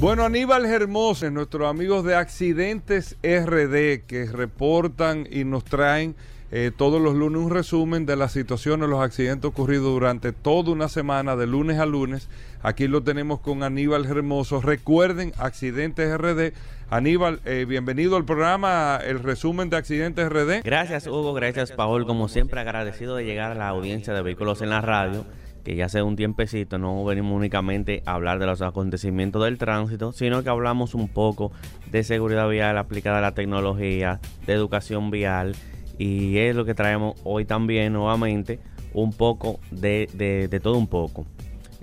[0.03, 6.17] Bueno, Aníbal Hermoso, nuestros amigos de Accidentes RD, que reportan y nos traen
[6.55, 10.91] eh, todos los lunes un resumen de las situaciones, los accidentes ocurridos durante toda una
[10.91, 12.29] semana, de lunes a lunes.
[12.63, 14.61] Aquí lo tenemos con Aníbal Hermoso.
[14.61, 16.53] Recuerden, Accidentes RD.
[16.91, 20.61] Aníbal, eh, bienvenido al programa, el resumen de Accidentes RD.
[20.63, 24.69] Gracias Hugo, gracias Paul, como siempre agradecido de llegar a la audiencia de vehículos en
[24.69, 25.25] la radio,
[25.65, 30.13] que ya hace un tiempecito no venimos únicamente a hablar de los acontecimientos del tránsito,
[30.13, 31.51] sino que hablamos un poco
[31.91, 35.55] de seguridad vial aplicada a la tecnología, de educación vial,
[36.03, 38.59] y es lo que traemos hoy también nuevamente,
[38.93, 41.27] un poco de, de- todo un poco.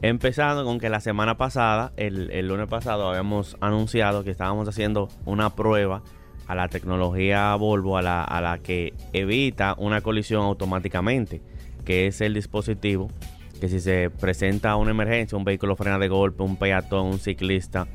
[0.01, 5.09] Empezando con que la semana pasada, el, el lunes pasado, habíamos anunciado que estábamos haciendo
[5.25, 6.03] una prueba
[6.47, 11.41] a la tecnología Volvo, a la, a la que evita una colisión automáticamente,
[11.85, 13.09] que es el dispositivo
[13.59, 17.87] que si se presenta una emergencia, un vehículo frena de golpe, un peatón, un ciclista,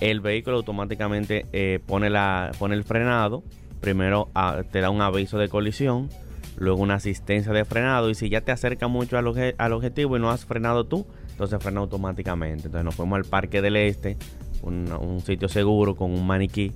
[0.00, 3.42] el vehículo automáticamente eh, pone, la, pone el frenado,
[3.80, 6.08] primero ah, te da un aviso de colisión,
[6.56, 10.20] luego una asistencia de frenado y si ya te acerca mucho al, al objetivo y
[10.20, 12.66] no has frenado tú, entonces frena automáticamente.
[12.66, 14.16] Entonces nos fuimos al Parque del Este,
[14.62, 16.72] un, un sitio seguro con un maniquí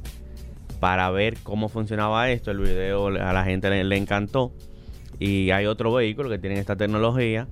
[0.81, 2.51] para ver cómo funcionaba esto.
[2.51, 4.53] El video a la gente le, encantó.
[5.19, 7.47] Y hay otro vehículo que tiene esta tecnología,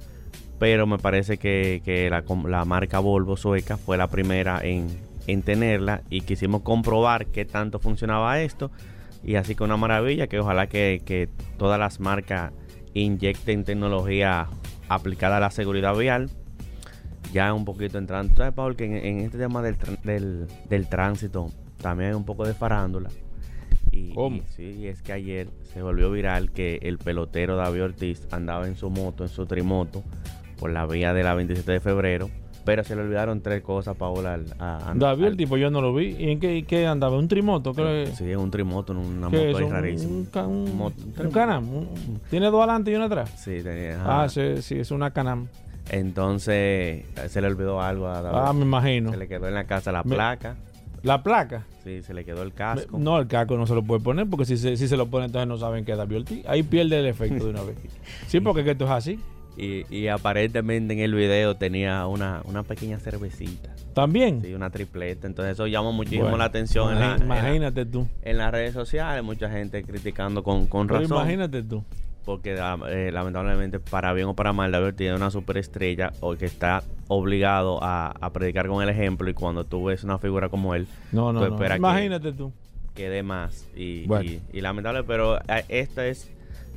[0.59, 4.89] pero me parece que, que la, la marca Volvo sueca fue la primera en,
[5.27, 8.71] en tenerla y quisimos comprobar qué tanto funcionaba esto.
[9.25, 12.53] Y así que una maravilla que ojalá que, que todas las marcas
[12.95, 14.49] inyecten tecnología
[14.89, 16.31] aplicada a la seguridad vial.
[17.33, 18.77] Ya un poquito entrando, ¿sabes, Paul?
[18.77, 23.11] Que en, en este tema del, del, del tránsito también hay un poco de farándula.
[23.91, 24.39] Y, ¿Cómo?
[24.39, 28.77] y sí, es que ayer se volvió viral que el pelotero David Ortiz andaba en
[28.77, 30.03] su moto, en su trimoto,
[30.59, 32.31] por la vía de la 27 de febrero,
[32.65, 34.35] Pero se le olvidaron tres cosas, Paola.
[34.35, 36.15] al- a- a- David, el al- tipo, yo no lo vi.
[36.19, 37.17] ¿Y en qué, qué andaba?
[37.19, 37.73] ¿Un trimoto?
[37.75, 39.57] ¿Qué, Sí, es un trimoto, una moto es?
[39.57, 40.13] ahí ¿Un- rarísima.
[40.47, 40.93] Un, un-
[41.27, 41.67] un canam.
[42.31, 43.31] ¿Tiene dos adelante y uno atrás?
[43.37, 44.01] Sí, tenía.
[44.05, 45.49] Ah, sí, sí, es una canam.
[45.91, 48.39] Entonces, se le olvidó algo a David.
[48.41, 49.11] Ah, me imagino.
[49.11, 50.57] Se le quedó en la casa la Me- placa.
[51.03, 51.65] La placa.
[51.83, 52.97] Sí, se le quedó el casco.
[52.99, 55.27] No, el casco no se lo puede poner porque si se, si se lo pone
[55.27, 56.47] entonces no saben que es David Ortiz.
[56.47, 57.77] Ahí pierde el efecto de una vez.
[58.29, 59.19] Sí, porque es que esto es así.
[59.57, 63.75] Y, y aparentemente en el video tenía una, una pequeña cervecita.
[63.95, 64.41] También.
[64.41, 65.27] Sí, una tripleta.
[65.27, 68.09] Entonces eso llamó muchísimo Bueno, la atención en, la- imagi- en la- Imagínate tú.
[68.23, 69.23] en las redes sociales.
[69.23, 71.19] Mucha gente criticando con, con Pero razón.
[71.19, 71.85] imagínate tú.
[72.25, 76.47] Porque ah, eh, lamentablemente, para bien o para mal, David tiene una superestrella o que
[76.47, 79.29] está obligado a, a predicar con el ejemplo.
[79.29, 81.55] Y cuando tú ves una figura como él, No, no, tú no.
[81.55, 82.53] esperas que- Imagínate tú.
[82.95, 83.67] que dé más.
[83.77, 84.25] Y, Bueno.
[84.31, 86.31] y, y lamentable, pero eh, esta es.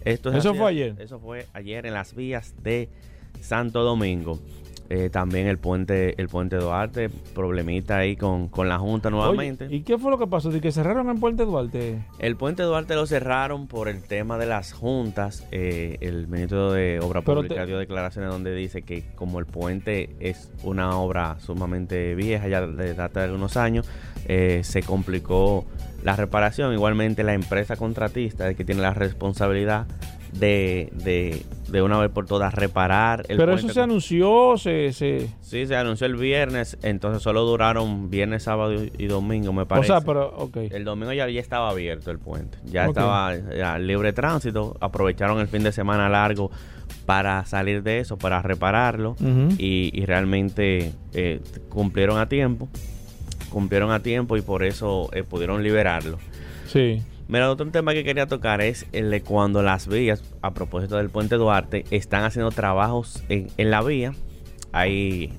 [0.06, 0.96] Esto es Eso fue ayer.
[1.00, 2.90] Eso fue ayer en las vías de
[3.42, 4.40] Santo Domingo.
[4.88, 9.66] Eh, también el puente el puente Duarte, problemita ahí con, con la Junta nuevamente.
[9.66, 10.52] Oye, ¿Y qué fue lo que pasó?
[10.52, 12.04] ¿De que cerraron el puente Duarte?
[12.20, 15.44] El puente Duarte lo cerraron por el tema de las juntas.
[15.52, 19.48] Eh, el ministro de Obra Pero Pública te- dio declaraciones donde dice que como el
[19.48, 23.90] puente es una obra sumamente vieja, ya de data de algunos años,
[24.28, 25.66] eh, se complicó
[26.06, 26.72] la reparación.
[26.74, 29.88] Igualmente la empresa contratista es que tiene la responsabilidad
[30.34, 33.66] de, de, de una vez por todas reparar el Pero puente.
[33.68, 34.92] eso se anunció, se...
[34.94, 35.30] se...
[35.42, 39.88] Sí, se anunció el viernes, entonces solo duraron viernes, sábado y domingo, me O parece.
[39.88, 40.58] sea, pero, ok.
[40.72, 42.58] El domingo ya, ya estaba abierto el puente.
[42.66, 44.76] Ya estaba ya, libre tránsito.
[44.82, 46.52] Aprovecharon el fin de semana largo
[47.06, 49.16] para salir de eso, para repararlo.
[49.58, 51.40] Y realmente eh,
[51.70, 52.68] cumplieron a tiempo.
[53.56, 56.18] Cumplieron a tiempo y por eso eh, pudieron liberarlo.
[56.68, 57.02] Sí.
[57.30, 61.10] Mira, otro tema que quería tocar es el de cuando las vías, a propósito del
[61.10, 64.12] puente Duarte, están haciendo trabajos en, en la vía.
[64.74, 65.32] Ahí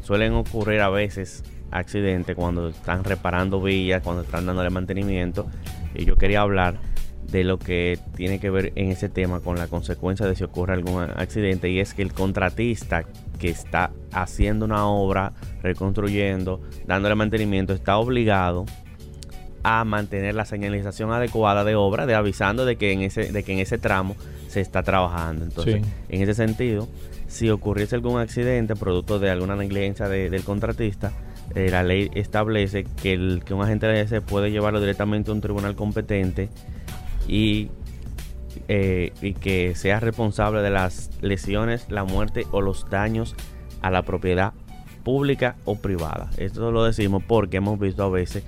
[0.00, 5.46] suelen ocurrir a veces accidentes cuando están reparando vías, cuando están dándole mantenimiento.
[5.94, 6.78] Y yo quería hablar
[7.30, 10.72] de lo que tiene que ver en ese tema con la consecuencia de si ocurre
[10.72, 11.68] algún accidente.
[11.68, 13.04] Y es que el contratista
[13.40, 18.66] que está haciendo una obra, reconstruyendo, dándole mantenimiento, está obligado
[19.62, 23.52] a mantener la señalización adecuada de obra, de avisando de que en ese, de que
[23.52, 24.14] en ese tramo
[24.48, 25.44] se está trabajando.
[25.44, 25.90] Entonces, Sí.
[26.10, 26.88] en ese sentido,
[27.28, 31.12] si ocurriese algún accidente producto de alguna negligencia de- del contratista,
[31.54, 35.34] eh, la ley establece que, el, que un agente de ese puede llevarlo directamente a
[35.34, 36.48] un tribunal competente
[37.28, 37.68] y,
[38.68, 43.34] eh, y que sea responsable de las lesiones, la muerte o los daños
[43.82, 44.52] a la propiedad
[45.04, 46.30] pública o privada.
[46.36, 48.44] Esto lo decimos porque hemos visto a veces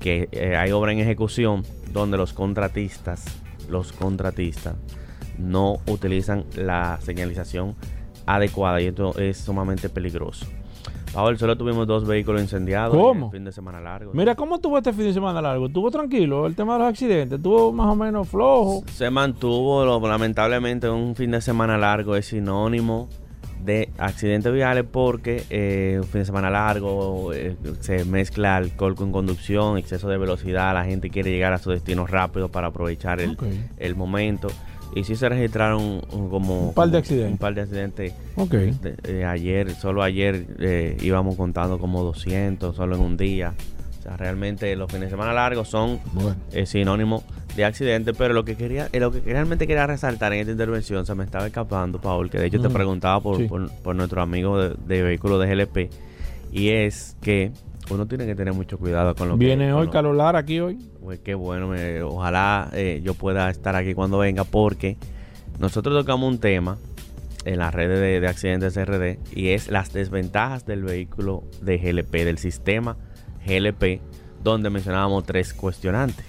[0.00, 3.24] que eh, hay obra en ejecución donde los contratistas,
[3.68, 4.76] los contratistas
[5.38, 7.74] no utilizan la señalización
[8.26, 10.46] adecuada y esto es sumamente peligroso.
[11.16, 13.26] Paul, solo tuvimos dos vehículos incendiados en ¿Cómo?
[13.26, 14.12] el fin de semana largo.
[14.12, 15.66] Mira, ¿cómo tuvo este fin de semana largo?
[15.70, 17.42] ¿Tuvo tranquilo el tema de los accidentes?
[17.42, 18.84] ¿Tuvo más o menos flojo?
[18.92, 23.08] Se mantuvo, lo- lamentablemente un fin de semana largo es sinónimo
[23.64, 29.10] de accidentes viales porque eh, un fin de semana largo eh, se mezcla alcohol con
[29.10, 33.96] conducción, exceso de velocidad, la gente quiere llegar a su destino rápido para aprovechar el
[33.96, 34.48] momento.
[34.94, 37.32] Y sí se registraron como Un par de accidentes.
[37.32, 38.50] Un par de accidentes Ok.
[38.52, 43.52] de- eh, ayer, solo ayer eh, íbamos contando como 200 solo en un día.
[43.98, 46.36] O sea, realmente los fines de semana largos son Bueno.
[46.52, 47.22] es sinónimo
[47.56, 51.04] de accidente, pero lo que quería, eh, lo que realmente quería resaltar en esta intervención
[51.04, 52.74] se me estaba escapando, Paul, que de hecho te Ujú.
[52.76, 53.44] preguntaba por, Sí.
[53.48, 55.90] por, por nuestro amigo de, de vehículo de GLP,
[56.52, 57.50] y es que
[57.90, 59.44] uno tiene que tener mucho cuidado con lo que...
[59.44, 60.78] Viene hoy lo- Carlos Lara aquí hoy.
[61.02, 64.96] Pues qué bueno, me- ojalá eh, yo pueda estar aquí cuando venga, porque
[65.58, 66.78] nosotros tocamos un tema
[67.44, 72.12] en las redes de, de accidentes RD y es las desventajas del vehículo de GLP,
[72.24, 72.96] del sistema
[73.46, 74.00] GLP,
[74.42, 76.26] donde mencionábamos tres cuestionantes.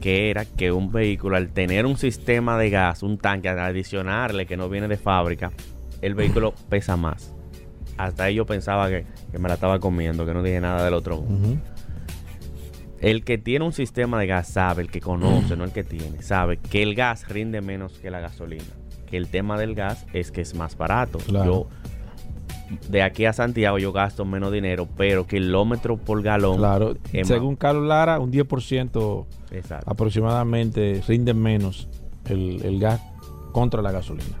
[0.00, 4.46] Que era que un vehículo, al tener un sistema de gas, un tanque, al adicionarle
[4.46, 5.50] que no viene de fábrica,
[6.02, 7.32] el vehículo pesa más.
[7.98, 10.94] Hasta ahí yo pensaba que, que me la estaba comiendo, que no dije nada del
[10.94, 11.24] otro.
[13.00, 16.22] El que tiene un sistema de gas sabe, el que conoce, no el que tiene,
[16.22, 18.64] sabe que el gas rinde menos que la gasolina.
[19.06, 21.18] Que el tema del gas es que es más barato.
[21.18, 21.68] Claro.
[21.68, 21.68] Yo,
[22.88, 26.56] de aquí a Santiago, yo gasto menos dinero, pero kilómetro por galón.
[26.56, 26.96] Claro.
[27.22, 29.88] Según Carlos Lara, un 10% más- Exacto.
[29.88, 31.88] aproximadamente rinde menos
[32.24, 33.00] el, el gas
[33.52, 34.36] contra la gasolina.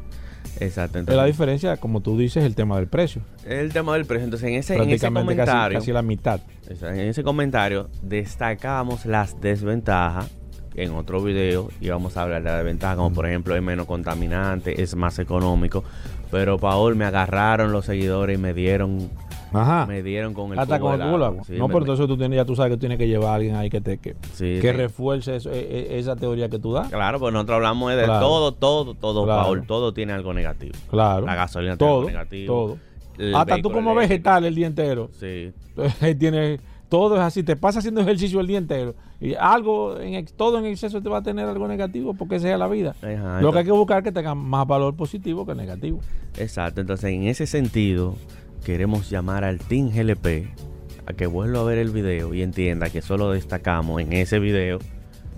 [0.60, 0.94] Exacto.
[0.98, 3.22] la Entonces, diferencia, como tú dices, el tema del precio.
[3.44, 4.24] el tema del precio.
[4.24, 5.78] Entonces, en ese, en ese Prácticamente casi, comentario.
[5.78, 6.40] casi la mitad.
[6.82, 10.30] En ese comentario destacamos las desventajas.
[10.74, 14.82] En otro video íbamos a hablar de las desventajas, como por ejemplo es menos contaminante,
[14.82, 15.84] es más económico.
[16.30, 19.08] Pero Paul, me agarraron los seguidores y me dieron
[19.52, 19.86] Ajá.
[19.86, 21.44] Me dieron con el Hasta cubo con el cubo agua.
[21.44, 23.34] Sí, no, me- pero entonces tú tienes, ya tú sabes que tienes que llevar a
[23.36, 24.72] alguien ahí que te que, Sí, que sí.
[24.72, 26.88] refuerce eso, e- e- esa teoría que tú das.
[26.88, 28.20] Claro, pues nosotros hablamos de Claro.
[28.26, 29.42] todo, todo, todo, Claro.
[29.44, 29.66] Paul.
[29.66, 30.74] Todo tiene algo negativo.
[30.90, 31.24] Claro.
[31.26, 32.46] La gasolina tiene todo, algo negativo.
[32.54, 32.78] todo.
[33.18, 33.94] El Hasta tú como eléctrico.
[34.00, 35.10] vegetal el día entero.
[35.18, 35.52] Sí.
[36.18, 40.32] Tienes todo es así, te pasa haciendo ejercicio el día entero y algo en ex-
[40.34, 42.94] todo en exceso te va a tener algo negativo porque esa es la vida.
[43.02, 45.98] Ajá, Lo que hay que buscar es que tenga más valor positivo que negativo.
[46.38, 48.14] Exacto, entonces en ese sentido
[48.66, 50.48] queremos llamar al Team GLP
[51.06, 54.80] a que vuelva a ver el video y entienda que solo destacamos en ese video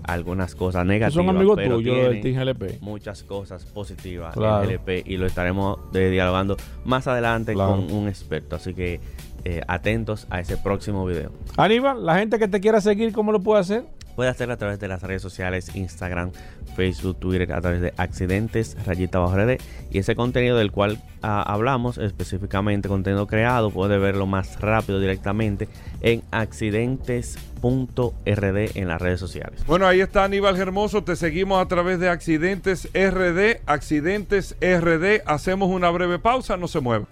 [0.01, 1.13] algunas cosas negativas.
[1.13, 2.81] Son amigos pero tuyos del Team GLP.
[2.81, 4.63] Muchas cosas positivas Claro.
[4.63, 7.73] en GLP y lo estaremos dialogando más adelante Claro.
[7.75, 8.55] con un experto.
[8.55, 8.99] Así que
[9.45, 11.31] eh, atentos a ese próximo video.
[11.55, 13.83] Aníbal, la gente que te quiera seguir, ¿cómo lo puede hacer?
[14.19, 16.31] Puede hacerlo a través de las redes sociales, Instagram,
[16.75, 19.61] Facebook, Twitter, a través de Accidentes, Rayita Bajo RD.
[19.91, 25.69] Y ese contenido del cual ah, hablamos, específicamente contenido creado, puede verlo más rápido directamente
[26.01, 29.63] en accidentes.rd en las redes sociales.
[29.65, 31.01] Bueno, ahí está Aníbal Hermoso.
[31.01, 33.61] Te seguimos a través de Accidentes RD.
[33.67, 35.21] Accidentes RD.
[35.27, 36.57] Hacemos una breve pausa.
[36.57, 37.05] No se mueva.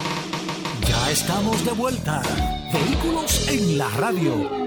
[0.85, 2.21] Ya estamos de vuelta.
[2.73, 4.66] Vehículos en la radio.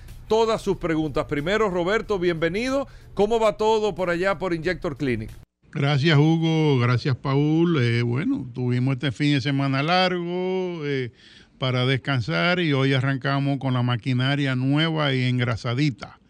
[0.31, 1.25] todas sus preguntas.
[1.25, 2.87] Primero, Roberto, bienvenido.
[3.13, 5.29] ¿Cómo va todo por allá por Injector Clinic?
[5.73, 7.77] Gracias Hugo, gracias Paul.
[7.83, 11.11] Eh, bueno, tuvimos este fin de semana largo eh,
[11.57, 16.21] para descansar y hoy arrancamos con la maquinaria nueva y engrasadita,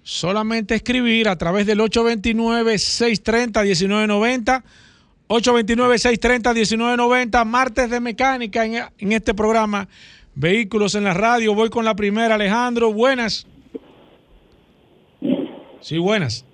[0.03, 4.63] Solamente escribir a través del 829-630-1990.
[5.27, 7.45] 829-630-1990.
[7.45, 9.89] Martes de mecánica en, en este programa.
[10.35, 11.53] Vehículos en la radio.
[11.53, 12.93] Voy con la primera, Alejandro.
[12.93, 13.47] Buenas.
[15.81, 16.45] Sí, buenas.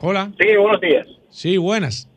[0.00, 0.30] Hola.
[0.38, 1.06] Sí, buenos días.
[1.30, 2.08] Sí, buenas.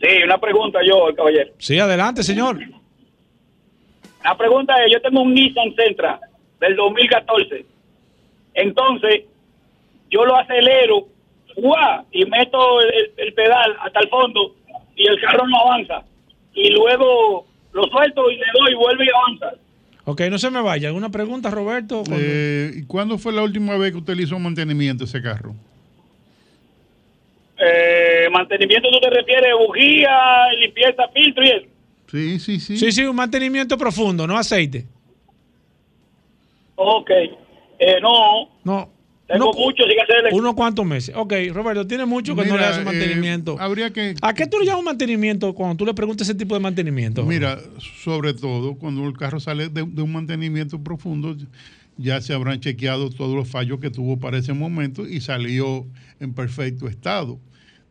[0.00, 1.52] Sí, una pregunta yo, caballero.
[1.58, 2.58] Sí, adelante, señor.
[4.22, 6.20] La pregunta es, yo tengo un Nissan Sentra
[6.60, 7.64] del 2014.
[8.54, 9.24] Entonces,
[10.10, 11.06] yo lo acelero
[11.56, 12.04] ¡guau!
[12.12, 14.54] y meto el, el pedal hasta el fondo
[14.96, 16.04] y el carro no avanza.
[16.54, 17.46] Y luego
[17.78, 19.60] lo suelto y le doy y vuelve y avanza.
[20.04, 20.88] Ok, no se me vaya.
[20.88, 22.02] ¿Alguna pregunta, Roberto?
[22.12, 25.54] Eh, ¿Y cuándo fue la última vez que usted le hizo mantenimiento a ese carro?
[27.58, 29.50] Eh, mantenimiento, ¿tú te refieres?
[29.66, 30.10] Bujía,
[30.60, 31.66] limpieza, filtro y eso.
[32.10, 32.78] Sí, sí, sí.
[32.78, 34.86] Sí, sí, un mantenimiento profundo, no aceite.
[36.76, 37.10] Ok.
[37.80, 38.90] Eh, no, No.
[39.28, 40.30] Tengo uno- mucho, sin hacerle.
[40.32, 41.14] Unos cuantos meses.
[41.16, 43.56] Ok, Roberto, tiene mucho que no le hace eh, mantenimiento.
[43.60, 44.14] habría que...
[44.22, 47.24] ¿A qué tú le llamas mantenimiento cuando tú le preguntas ese tipo de mantenimiento?
[47.24, 47.58] Mira,
[48.02, 51.36] sobre todo cuando el carro sale de, de un mantenimiento profundo,
[51.96, 55.86] ya se habrán chequeado todos los fallos que tuvo para ese momento y salió
[56.20, 57.38] en perfecto estado.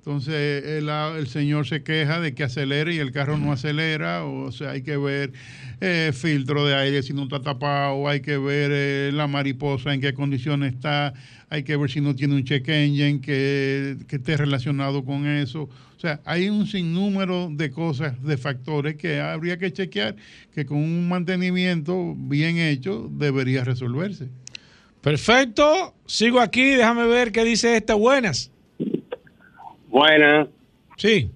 [0.08, 4.54] Entonces el, el señor se queja de que acelere y el carro no acelera, o
[4.54, 5.34] sea, hay que ver
[5.82, 10.00] eh, filtro de aire si no está tapado, hay que ver eh, la mariposa en
[10.00, 11.14] qué condiciones está,
[11.50, 15.64] hay que ver si no tiene un check engine que, que esté relacionado con eso.
[15.64, 20.16] O sea, hay un sinnúmero de cosas, de factores que habría que chequear
[20.56, 24.30] que con un mantenimiento bien hecho debería resolverse.
[25.02, 25.96] Perfecto.
[26.06, 26.64] Sigo aquí.
[26.64, 27.92] Déjame ver qué dice este.
[27.92, 28.52] Buenas.
[29.88, 30.48] Buenas.
[30.98, 31.30] Sí.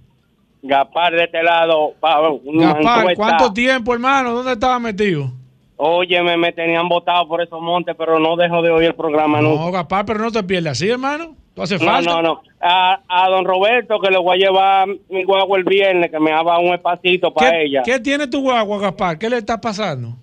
[0.63, 1.93] Gapar de este lado.
[1.99, 3.15] pa- un Gaspar.
[3.15, 4.33] ¿cuánto tiempo, hermano?
[4.33, 5.31] ¿Dónde estaba metido?
[5.77, 9.61] Óyeme, me tenían votado por esos montes, pero no dejo de oír el programa nunca.
[9.65, 11.35] No, Gaspar, pero no te pierdas así, hermano.
[11.55, 12.11] Tú haces No, falta.
[12.11, 12.41] no, no.
[12.61, 16.31] A, a don Roberto, que le voy a llevar mi guagua el viernes, que me
[16.31, 17.81] haga un espacito para ¿Qué, ella.
[17.83, 19.17] ¿Qué tiene tu guagua, Gaspar?
[19.17, 20.15] ¿Qué le está pasando?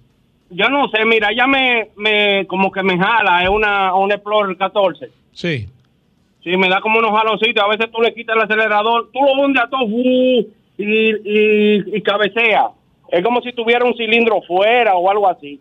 [0.51, 4.57] Yo no sé, mira, ella me, me como que me jala, es una, una Explorer
[4.57, 5.09] 14.
[5.33, 5.69] Sí.
[6.49, 9.45] Sí, me da como unos jaloncitos, a veces tú le quitas el acelerador, tú lo
[9.45, 12.69] hundes a todo y, y, y cabecea.
[13.13, 15.61] Es como si tuviera un cilindro fuera o algo así.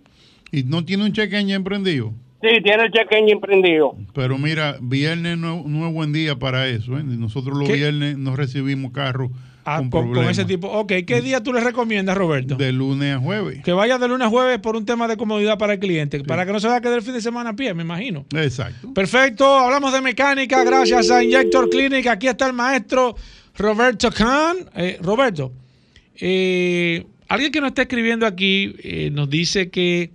[0.49, 2.13] Y no tiene un check engine prendido.
[2.41, 3.95] Sí, tiene el check engine prendido.
[4.13, 6.97] Pero mira, viernes no, no es buen día para eso.
[6.97, 7.03] ¿eh?
[7.03, 7.75] Nosotros los ¿Qué?
[7.75, 9.31] viernes no recibimos carros
[9.70, 10.38] Ah, con con, con problemas.
[10.38, 10.70] ese tipo.
[10.70, 12.55] Ok, ¿qué día tú le recomiendas, Roberto?
[12.55, 13.61] De lunes a jueves.
[13.65, 16.45] Que vaya de lunes a jueves por un tema de comodidad para el cliente, para
[16.45, 18.26] que no se vaya a quedar el fin de semana a pie, me imagino.
[18.34, 18.93] Exacto.
[18.93, 22.07] Perfecto, hablamos de mecánica gracias a Injector Clinic.
[22.07, 23.18] Aquí está el maestro
[23.57, 24.70] Roberto Khan.
[24.74, 25.51] Eh, Roberto,
[26.15, 30.11] eh, alguien que nos está escribiendo aquí eh, nos dice que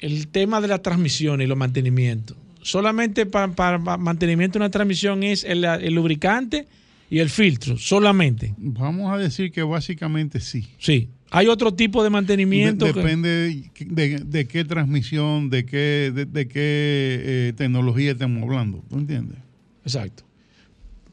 [0.00, 5.22] el tema de la transmisión y los mantenimientos, solamente para, para mantenimiento de una transmisión
[5.22, 6.66] es el, el lubricante
[7.10, 8.54] y el filtro, solamente.
[8.58, 10.66] Vamos a decir que básicamente sí.
[10.78, 11.08] Sí.
[11.30, 12.86] Hay otro tipo de mantenimiento.
[12.86, 18.12] De- que- depende de, de- de qué transmisión, de qué, de, de qué eh, tecnología
[18.12, 18.82] estamos hablando.
[18.88, 19.38] ¿Tú entiendes?
[19.84, 20.22] Exacto.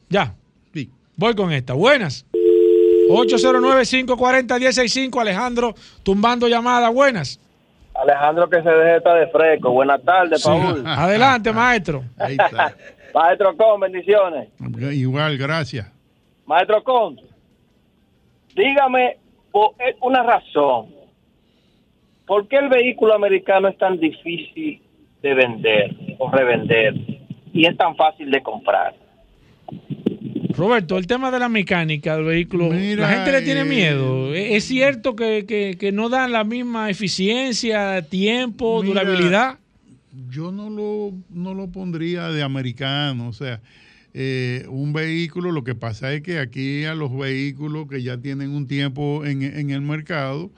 [0.08, 0.34] Ya.
[0.72, 0.88] Sí.
[1.16, 1.74] Voy con esta.
[1.74, 2.24] Buenas.
[3.10, 5.20] 809-540-165.
[5.20, 6.88] Alejandro, tumbando llamada.
[6.90, 7.38] Buenas.
[7.94, 9.70] Alejandro que se deje estar de fresco.
[9.70, 10.82] Buenas tardes, Paul.
[10.86, 12.04] Adelante, maestro.
[12.18, 12.74] Ahí está.
[13.16, 14.50] Maestro Con, bendiciones.
[14.92, 15.90] Igual, gracias.
[16.44, 17.16] Maestro Con,
[18.54, 19.16] dígame
[19.50, 20.88] por eh, una razón.
[22.26, 24.82] ¿Por qué el vehículo americano es tan difícil
[25.22, 26.94] de vender o revender
[27.54, 28.94] y es tan fácil de comprar?
[30.54, 34.34] Roberto, el tema de la mecánica del vehículo, Mira, la gente le tiene eh, miedo.
[34.34, 39.58] ¿Es es cierto que, que- que no dan la misma eficiencia, tiempo, Mira, durabilidad?
[40.30, 43.60] Yo no lo, no lo pondría de americano, o sea,
[44.14, 48.50] eh, un vehículo, lo que pasa es que aquí a los vehículos que ya tienen
[48.50, 50.50] un tiempo en, en el mercado,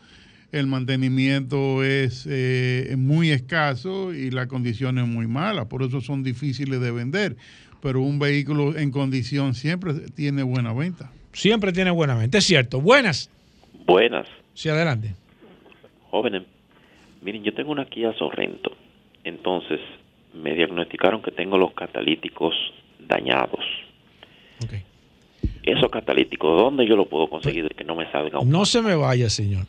[0.52, 6.22] el mantenimiento es eh, muy escaso y la condición es muy mala, por eso son
[6.22, 7.36] difíciles de vender.
[7.82, 11.10] Pero un vehículo en condición siempre tiene buena venta.
[11.32, 12.80] Siempre tiene buena mente, es cierto.
[12.80, 13.30] Buenas.
[13.86, 15.14] Buenas, Sí, adelante.
[16.10, 16.42] jóvenes.
[17.22, 18.70] Miren, yo tengo una Kia Sorrento.
[19.28, 19.80] Entonces,
[20.34, 22.54] me diagnosticaron que tengo los catalíticos
[23.06, 23.60] dañados.
[24.64, 24.72] Ok.
[25.62, 28.50] Esos catalíticos, ¿dónde yo los puedo conseguir de que no me salga un...
[28.50, 29.66] No se me vaya, señor.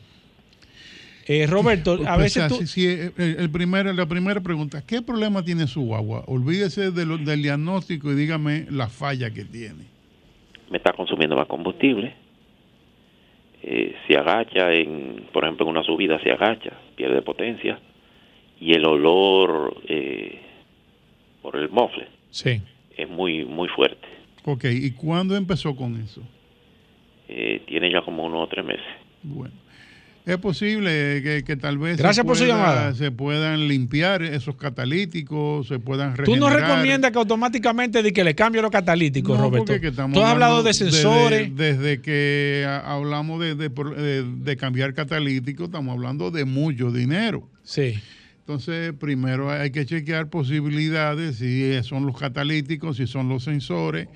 [1.28, 2.56] Eh, Roberto, a Pues, veces o sea, tú...
[2.56, 6.24] si- si, eh, el, el primer- la primera pregunta, ¿qué problema tiene su guagua?
[6.28, 9.84] Olvídese de lo- del diagnóstico y dígame la falla que tiene.
[10.72, 12.16] Me está consumiendo más combustible.
[13.62, 17.78] Eh, se agacha, en, por ejemplo, en una subida se agacha, pierde potencia.
[18.60, 20.40] Y el olor eh,
[21.42, 22.62] por el mofle Sí.
[22.98, 24.08] es muy, muy fuerte.
[24.46, 26.22] Ok, ¿y cuándo empezó con eso?
[27.28, 28.86] Eh, tiene ya como unos tres meses.
[29.24, 29.54] Bueno,
[30.26, 32.94] es posible que, que tal vez Gracias se, por su llamada.
[32.94, 36.70] se puedan limpiar esos catalíticos, se puedan Tú no regenerar.
[36.72, 39.66] recomiendas que automáticamente de que le cambie los catalíticos, No, Roberto.
[39.66, 41.56] porque que estamos Tú has hablado de sensores.
[41.56, 46.92] Desde, desde que hablamos de, de por- de- de cambiar catalítico, estamos hablando de mucho
[46.92, 47.48] dinero.
[47.64, 47.94] Sí.
[48.54, 54.08] Entonces, primero hay que chequear posibilidades, si son los catalíticos, si son los sensores,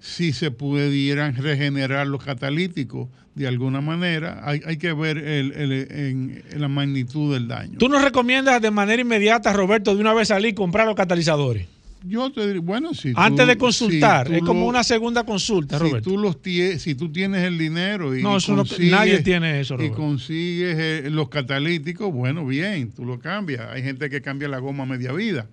[0.00, 4.40] si se pudieran regenerar los catalíticos de alguna manera.
[4.44, 7.76] Hay, hay que ver el- el- en, en la magnitud del daño.
[7.78, 11.66] ¿Tú nos recomiendas de manera inmediata, Roberto, de una vez salir y comprar los catalizadores?
[12.04, 14.28] Yo te diría, bueno, si tú- Antes de consultar.
[14.28, 16.10] si es como lo- una segunda consulta, si Roberto.
[16.10, 19.58] tú los tie- si tú tienes el dinero y No, eso no- consigues- nadie tiene
[19.60, 19.96] eso, y Roberto.
[19.96, 23.62] consigues eh, los catalíticos, bueno, bien, tú lo cambias.
[23.70, 25.48] Hay gente que cambia la goma a media vida,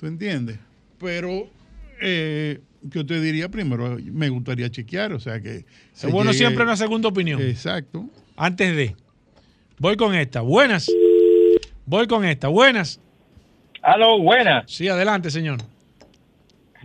[0.00, 0.58] ¿tú entiendes?
[0.98, 1.48] Pero
[2.00, 6.38] eh, yo te diría primero, me gustaría chequear, o sea que se es bueno llegue-
[6.38, 7.40] siempre una segunda opinión.
[7.42, 8.08] Exacto.
[8.36, 8.96] Antes de.
[9.78, 10.40] Voy con esta.
[10.40, 10.90] Buenas.
[11.86, 12.48] Voy con esta.
[12.48, 13.00] Buenas.
[13.82, 14.64] Aló, buenas.
[14.70, 15.58] Sí, adelante, señor.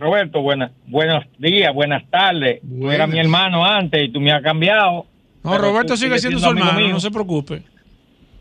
[0.00, 2.60] Roberto, buenas, buenos días, buenas tardes.
[2.62, 2.94] Tú Buenas.
[2.94, 5.04] eras mi hermano antes y tú me has cambiado.
[5.44, 6.88] No, Roberto tú sigue siendo su hermano, mío.
[6.88, 7.62] no se preocupe.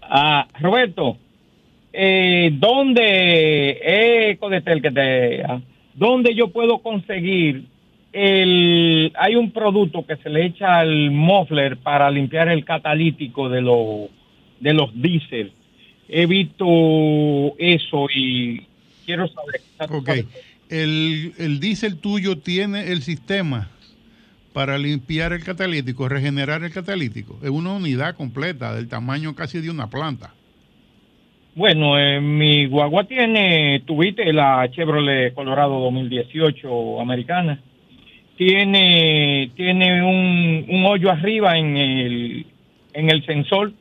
[0.01, 1.17] Ah, Roberto,
[1.91, 3.77] eh, ¿dónde
[4.31, 5.43] es Codetel que te...
[5.43, 5.59] ah,
[5.95, 7.65] ¿Dónde yo puedo conseguir
[8.13, 9.11] el...
[9.19, 14.09] Hay un producto que se le echa al muffler para limpiar el catalítico de los
[14.61, 15.51] de los diésel.
[16.07, 16.65] He visto
[17.57, 18.65] eso y
[19.05, 19.61] quiero saber.
[19.89, 20.09] Ok.
[20.69, 23.69] El, el diésel tuyo tiene el sistema
[24.53, 27.39] para limpiar el catalítico, regenerar el catalítico.
[27.43, 30.33] Es una unidad completa del tamaño casi de una planta.
[31.55, 37.59] Bueno, eh, mi guagua tiene, tuviste la Chevrolet Colorado 2018 americana.
[38.37, 42.45] Tiene, tiene un, un hoyo arriba en el,
[42.93, 43.73] en el sensor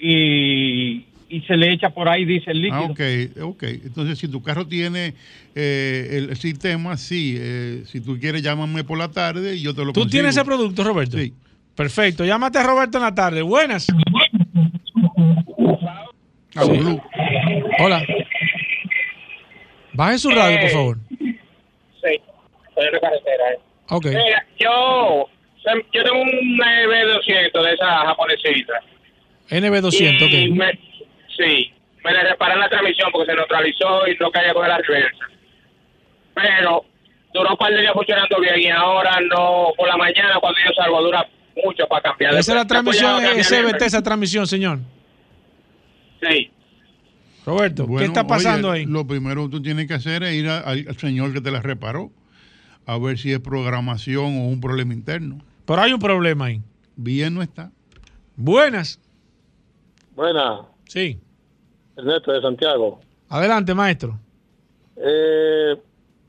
[0.00, 2.76] y, y se le echa por ahí diésel líquido.
[2.78, 3.00] Ah, ok,
[3.42, 3.62] ok.
[3.84, 5.14] Entonces, si tu carro tiene
[5.54, 7.36] eh, el, el sistema, sí.
[7.38, 10.10] eh, si tú quieres, llámame por la tarde y yo te lo ¿Tú consigo.
[10.10, 11.18] tienes ese producto, Roberto?
[11.18, 11.32] Sí.
[11.74, 12.24] Perfecto.
[12.24, 13.42] Llámate a Roberto en la tarde.
[13.42, 13.86] Buenas.
[16.54, 16.70] A Sí.
[16.70, 17.02] Blue.
[17.80, 18.02] Hola.
[19.92, 20.98] Baje su radio, por favor.
[21.18, 22.20] Sí,
[22.68, 23.44] estoy en la carretera.
[23.52, 23.58] eh.
[23.90, 24.06] Ok.
[24.58, 25.28] Yo,
[25.92, 28.72] yo tengo un NB200 de esa japonesita.
[29.50, 30.56] NB200, Y ok.
[30.56, 30.78] me-
[31.36, 31.72] sí,
[32.04, 35.24] me le reparan la transmisión porque se neutralizó y no caía con la reversa.
[36.34, 36.84] Pero
[37.32, 40.72] duró un par de días funcionando bien y ahora no, por la mañana cuando yo
[40.74, 41.26] salgo dura
[41.64, 42.34] mucho para cambiar.
[42.34, 44.78] Esa es la transmisión SBT, ni- esa transmisión, señor.
[46.20, 46.50] Sí.
[47.44, 48.86] Roberto, ¿qué está pasando oye, ahí?
[48.86, 51.50] Lo primero que tú tienes que hacer es ir a- al, al señor que te
[51.50, 52.10] la reparó,
[52.86, 55.38] a ver si es programación o un problema interno.
[55.64, 56.60] Pero hay un problema ahí.
[56.96, 57.70] Bien no está.
[58.36, 59.00] Buenas.
[60.14, 61.18] Buena, Sí.
[61.96, 63.00] Ernesto de Santiago.
[63.28, 64.18] Adelante, maestro.
[64.96, 65.76] Eh,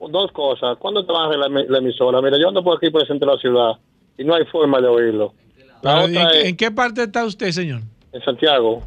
[0.10, 0.78] dos cosas.
[0.78, 2.22] ¿Cuándo te van a arreglar la, la emisora?
[2.22, 3.72] Mira, yo ando por aquí por el centro de la ciudad
[4.18, 5.34] y no hay forma de oírlo.
[5.82, 7.82] Pero, ¿en, qué- es en qué parte está usted, señor?
[8.12, 8.82] en Santiago.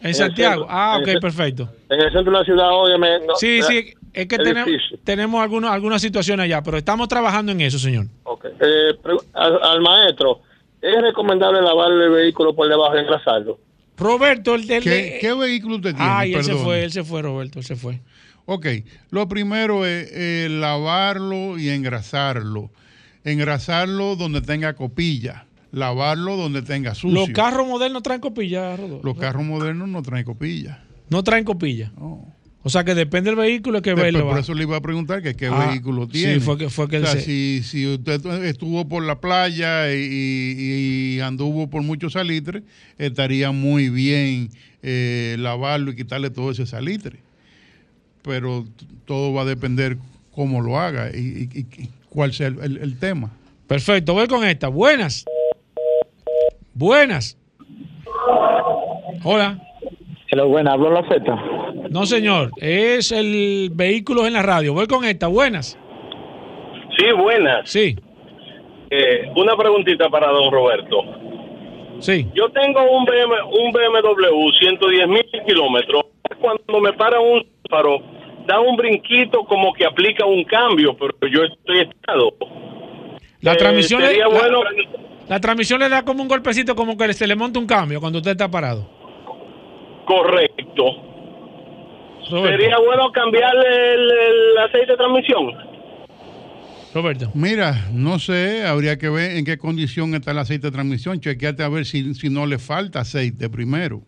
[0.00, 0.62] En Santiago.
[0.62, 1.68] centro, Ah, ok, perfecto.
[1.90, 3.18] En el centro de la ciudad, óyeme.
[3.26, 4.68] no, Sí, sí, es que es tenemos,
[5.04, 8.06] tenemos algunos, alguna situación allá, pero estamos trabajando en eso, señor.
[8.24, 8.46] ok.
[8.60, 8.94] Eh,
[9.34, 10.40] al maestro,
[10.80, 13.58] ¿es recomendable lavar el vehículo por debajo y engrasarlo?
[13.98, 14.82] Roberto, el del...
[14.82, 16.10] ¿Qué, qué vehículo usted tiene?
[16.10, 18.00] Ay, él se fue, él se fue, Roberto, él se fue.
[18.46, 18.66] Ok,
[19.10, 22.70] lo primero es eh, lavarlo y engrasarlo.
[23.24, 27.20] Engrasarlo donde tenga copilla, lavarlo donde tenga sucio.
[27.20, 29.06] Los carros modernos traen copilla, Rodolfo.
[29.06, 30.82] Los carros modernos no traen copilla.
[31.10, 31.92] No traen copilla.
[32.64, 35.34] O sea que depende del vehículo que Después, por eso le iba a preguntar que
[35.34, 36.40] qué Ah, vehículo sí, tiene.
[36.40, 41.20] fue que- fue que o sea, se- si, si usted estuvo por la playa y,
[41.20, 42.62] anduvo por muchos salitres,
[42.98, 44.50] estaría muy bien
[44.82, 47.18] eh, lavarlo y quitarle todo ese salitre.
[48.22, 48.66] Pero
[49.06, 49.96] todo va a depender
[50.32, 53.30] cómo lo haga y, y- y cuál sea el, el- el tema.
[53.68, 54.68] Perfecto, voy con esta.
[54.68, 55.24] Buenas.
[56.74, 57.36] Buenas.
[59.24, 59.62] Hola.
[60.30, 61.24] Hello, buena, hablo la Z.
[61.90, 62.50] No, señor.
[62.58, 64.74] Es el vehículo en la radio.
[64.74, 65.26] Voy con esta.
[65.26, 65.78] Buenas.
[66.98, 67.70] Sí, buenas.
[67.70, 67.96] Sí.
[68.90, 70.96] Eh, una preguntita para don Roberto.
[72.00, 72.26] Sí.
[72.34, 76.04] Yo tengo un, BM, un BMW 110 mil kilómetros.
[76.40, 77.98] Cuando me para un paro,
[78.46, 82.34] da un brinquito como que aplica un cambio, pero yo estoy estado.
[83.40, 84.60] La Eh, transmisión, le, sería la- bueno-
[85.28, 88.18] la transmisión le da como un golpecito, como que se le monta un cambio cuando
[88.18, 88.97] usted está parado.
[90.08, 90.84] Correcto.
[92.30, 92.48] Roberto.
[92.48, 95.52] Sería bueno cambiarle el, el aceite de transmisión.
[96.94, 97.30] Roberto.
[97.34, 101.20] Mira, no sé, habría que ver en qué condición está el aceite de transmisión.
[101.20, 104.00] Chequeate a ver si, si no le falta aceite primero.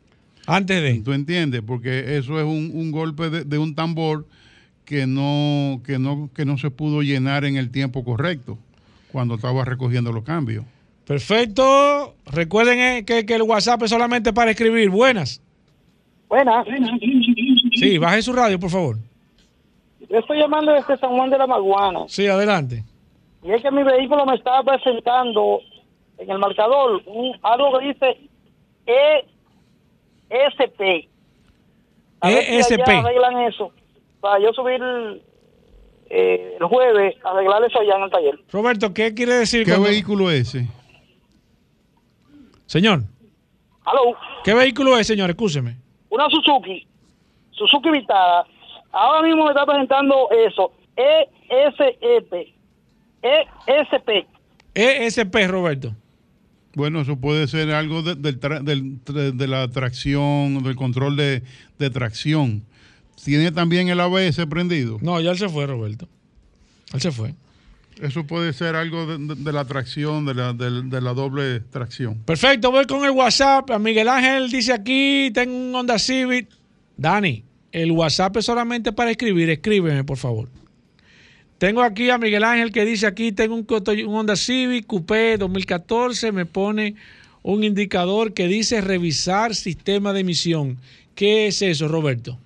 [0.47, 1.03] Antes de.
[1.03, 1.61] ¿Tú entiendes?
[1.67, 4.27] Porque eso es un, un golpe de, de un tambor
[4.87, 8.59] que no, que, no, que no se pudo llenar en el tiempo correcto
[9.13, 10.65] cuando estaba recogiendo los cambios.
[11.07, 12.15] Perfecto.
[12.27, 14.89] Recuerden eh, que, que el WhatsApp es solamente para escribir.
[14.89, 15.43] Buenas.
[16.31, 16.65] Buenas.
[17.75, 18.97] Sí, baje su radio, por favor.
[20.09, 22.05] Yo estoy llamando desde San Juan de la Maguana.
[22.07, 22.85] Sí, adelante.
[23.43, 25.61] Y es que mi vehículo me estaba presentando
[26.19, 28.31] en el marcador un, algo que dice
[30.31, 31.09] ESP.
[32.21, 32.81] A ver si ESP.
[32.89, 33.73] allá arreglan eso.
[34.21, 34.81] Para yo subir
[36.11, 38.39] eh, el jueves, arreglar eso allá en el taller.
[38.53, 39.65] Roberto, ¿qué quiere decir?
[39.65, 40.69] ¿Qué cuando- vehículo es ese?
[42.67, 43.03] Señor,
[43.85, 45.29] Aló, ¿qué vehículo es, señor?
[45.31, 45.77] Escúcheme.
[46.11, 46.87] Una Suzuki,
[47.53, 48.45] Suzuki Vitara.
[48.93, 52.55] Ahora mismo me está presentando eso, E ESP.
[53.67, 54.27] ESP.
[54.75, 55.95] ESP, Roberto.
[56.75, 61.17] Bueno, eso puede ser algo de, del tra- del- de- de la tracción, del control
[61.17, 61.43] de,
[61.79, 62.65] de tracción.
[63.25, 64.99] ¿Tiene también el ABS prendido?
[65.03, 66.09] No, ya él se fue, Roberto.
[66.95, 67.35] Él se fue.
[68.01, 72.19] Eso puede ser algo de, la tracción, de la, de- la doble tracción.
[72.25, 73.71] Perfecto, voy con el WhatsApp.
[73.79, 76.49] Miguel Ángel dice aquí, tengo un Honda Civic.
[76.97, 79.51] Dani, el WhatsApp es solamente para escribir.
[79.51, 80.49] Escríbeme, por favor.
[81.59, 86.33] Tengo aquí a Miguel Ángel que dice aquí, tengo un, un Honda Civic Coupé 2014.
[86.33, 86.95] Me pone
[87.43, 90.79] un indicador que dice revisar sistema de emisión.
[91.15, 92.39] ¿Qué es eso, Roberto?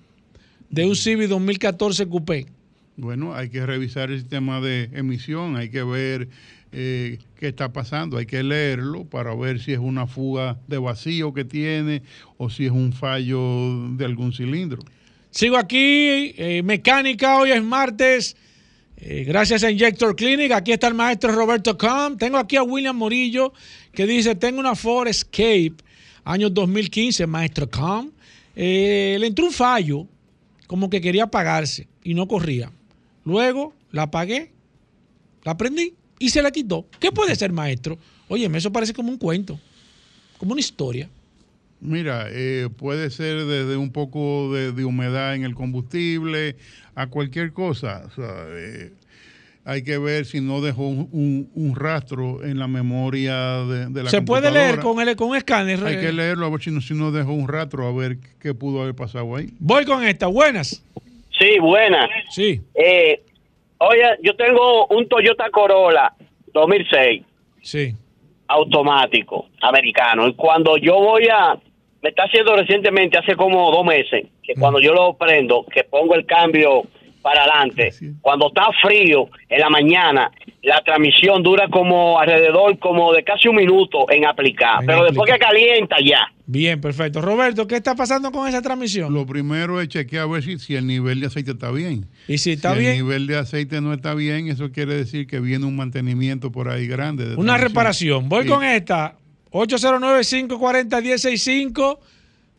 [0.69, 2.47] De un Civic 2014 Coupé.
[2.97, 6.29] Bueno, hay que revisar el sistema de emisión, hay que ver
[6.71, 11.33] eh, qué está pasando, hay que leerlo para ver si es una fuga de vacío
[11.33, 12.03] que tiene
[12.37, 14.81] o si es un fallo de algún cilindro.
[15.29, 18.37] Sigo aquí, eh, mecánica, hoy es martes.
[18.95, 22.17] Eh, gracias a Injector Clinic, aquí está el maestro Roberto Com.
[22.17, 23.51] Tengo aquí a William Morillo
[23.91, 25.75] que dice, tengo una Ford Escape,
[26.23, 27.69] año 2015, maestro.
[28.55, 30.07] Eh, le entró un fallo,
[30.67, 32.71] como que quería apagarse y no corría.
[33.25, 34.51] Luego la apagué,
[35.43, 36.85] la prendí y se la quitó.
[36.99, 37.97] ¿Qué puede ser, maestro?
[38.27, 39.59] Oye, eso parece como un cuento,
[40.37, 41.09] como una historia.
[41.81, 46.55] Mira, eh, puede ser desde un poco de, de humedad en el combustible
[46.95, 48.03] a cualquier cosa.
[48.07, 48.93] O sea, eh,
[49.65, 54.03] hay que ver si no dejó un, un- un rastro en la memoria de, de
[54.03, 55.83] la Se puede leer con, el, con escáner.
[55.83, 55.99] Hay eh.
[55.99, 58.81] que leerlo a ver si no, si no dejó un rastro, a ver qué pudo
[58.81, 59.53] haber pasado ahí.
[59.59, 60.81] Voy con esta, buenas.
[61.39, 62.07] Sí, buena.
[62.29, 62.61] Sí.
[62.73, 63.21] Eh,
[63.79, 66.13] oye, yo tengo un Toyota Corolla
[66.53, 67.23] 2006.
[67.61, 67.93] Sí.
[68.47, 70.27] Automático, americano.
[70.27, 71.57] Y cuando yo voy a...
[72.01, 76.13] Me está haciendo recientemente, hace como dos meses, que cuando yo lo prendo, que pongo
[76.13, 76.83] el cambio
[77.23, 80.31] para adelante, cuando está frío en la mañana,
[80.65, 84.81] la transmisión dura como alrededor como de casi un minuto en aplicar.
[84.81, 86.27] En pero después que calienta ya.
[86.47, 87.21] Bien, perfecto.
[87.21, 89.13] Roberto, ¿qué está pasando con esa transmisión?
[89.13, 92.05] Lo primero es chequear a ver si, si el nivel de aceite está bien.
[92.27, 95.27] Y si está si bien, el nivel de aceite no está bien, eso quiere decir
[95.27, 97.25] que viene un mantenimiento por ahí grande.
[97.29, 98.29] de una reparación.
[98.29, 98.49] Voy Sí.
[98.49, 99.15] con esta.
[99.51, 101.99] 809-540-1065.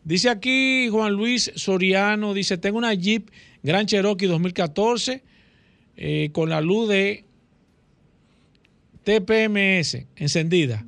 [0.03, 3.29] Dice aquí Juan Luis Soriano, dice, tengo una Jeep
[3.63, 5.21] Grand Cherokee 2014
[5.97, 7.25] eh, con la luz de
[9.07, 10.83] TPMS encendida.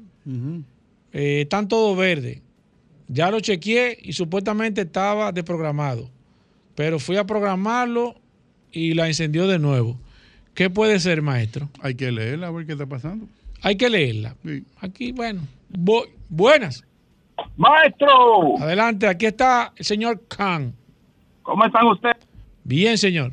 [1.14, 2.42] Eh, están todo verde.
[3.08, 6.10] Ya lo chequeé y supuestamente estaba desprogramado.
[6.76, 8.16] Pero fui a programarlo
[8.74, 9.98] y la encendió de nuevo.
[10.54, 11.70] ¿Qué puede ser, maestro?
[11.80, 13.26] Hay que leerla a ver qué está pasando.
[13.62, 14.36] Hay que leerla.
[14.44, 14.66] Sí.
[14.82, 15.48] Aquí, bueno.
[16.28, 16.84] Buenas.
[17.56, 20.74] Maestro, Adelante, aquí está el señor Khan.
[21.42, 22.18] ¿cómo están ustedes?
[22.66, 23.32] Bien, señor.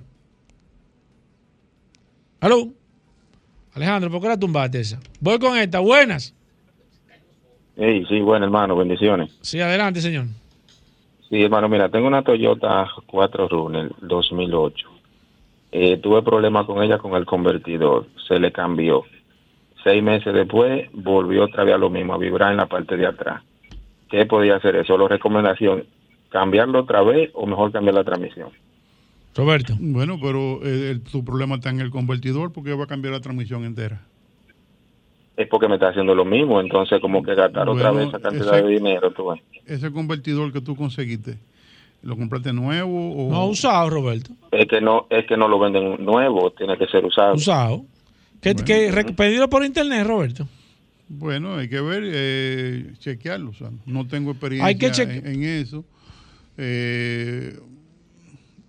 [2.38, 2.72] Aló.
[3.76, 4.98] Alejandro, ¿por qué la tumbaste esa?
[5.20, 5.80] Voy con esta.
[5.80, 6.34] Buenas.
[7.76, 9.36] Hey, sí, bueno, hermano, bendiciones.
[9.42, 10.24] Sí, adelante, señor.
[11.28, 14.88] Sí, hermano, mira, tengo una Toyota 4 Runner 2008.
[15.72, 19.04] Eh, tuve problemas con ella con el convertidor, se le cambió.
[19.84, 23.06] Seis meses después volvió otra vez a lo mismo, a vibrar en la parte de
[23.06, 23.42] atrás.
[24.08, 24.96] ¿Qué podía hacer eso?
[24.96, 25.84] La recomendación,
[26.30, 28.48] cambiarlo otra vez o mejor cambiar la transmisión.
[29.36, 29.76] Roberto.
[29.78, 33.20] Bueno, pero eh, el- tu problema está en el convertidor porque va a cambiar la
[33.20, 34.02] transmisión entera.
[35.36, 38.56] Es porque me está haciendo lo mismo, entonces como que gastar otra vez esa cantidad
[38.58, 39.40] ese- de dinero, tú ves.
[39.66, 41.36] Ese convertidor que tú conseguiste,
[42.02, 44.30] ¿lo compraste nuevo o No, usado, Roberto.
[44.50, 47.34] Es que no, es que no lo venden nuevo, tiene que ser usado.
[47.34, 47.84] Usado.
[48.40, 50.48] ¿Qué, qué- re- pedirlo por internet, Roberto?
[51.08, 53.50] Bueno, hay que ver, eh, chequearlo.
[53.50, 55.84] o sea, no tengo experiencia Hay que en, en eso.
[56.56, 57.58] Eh,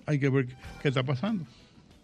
[0.08, 0.48] hay que ver
[0.82, 1.46] qué está pasando.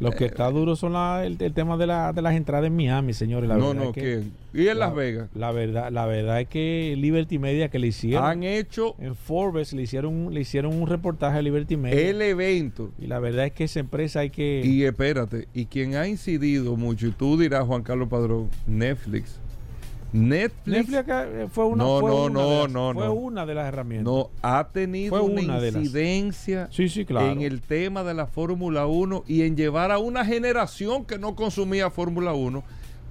[0.00, 2.74] Lo que está duro son la- el, el tema de, la- de las entradas en
[2.76, 3.48] Miami, señores.
[3.48, 4.32] La No, verdad no, es que- ¿quién?
[4.52, 5.28] ¿Y en la- Las Vegas?
[5.34, 8.24] La verdad, la verdad es que Liberty Media que le hicieron.
[8.24, 12.10] Han hecho en Forbes le hicieron, le hicieron un reportaje a Liberty Media.
[12.10, 12.90] el evento.
[12.98, 14.62] y la verdad es que esa empresa hay que.
[14.64, 19.38] Y espérate, y quien ha incidido mucho, y tú dirás, Juan Carlos Padrón, Netflix.
[20.14, 23.04] Netflix, Netflix acá, eh, fue una, No, fue no, una no, de las, no, fue
[23.06, 23.12] no.
[23.14, 24.04] una de las herramientas.
[24.14, 27.30] no ha tenido Fue una, una de las- incidencia Sí, sí, claro.
[27.32, 31.34] en el tema de la Fórmula 1 y en llevar a una generación que no
[31.34, 32.62] consumía Fórmula 1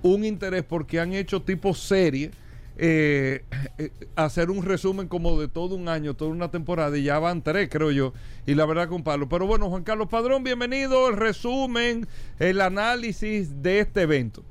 [0.01, 2.31] un interés porque han hecho tipo serie.
[2.75, 3.43] eh,
[3.77, 7.43] eh, hacer un resumen como de todo un año, toda una temporada, y ya van
[7.43, 8.13] tres, creo yo,
[8.47, 9.29] y la verdad con Pablo.
[9.29, 12.07] Pero bueno, Juan Carlos Padrón, bienvenido, el resumen,
[12.39, 14.43] el análisis de este evento.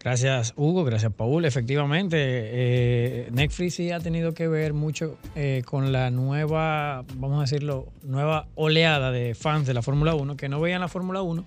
[0.00, 1.44] Gracias Hugo, gracias Paul.
[1.44, 7.40] Efectivamente, eh, Netflix sí ha tenido que ver mucho eh, con la nueva, vamos a
[7.42, 11.44] decirlo, nueva oleada de fans de la Fórmula 1 que no veían la Fórmula 1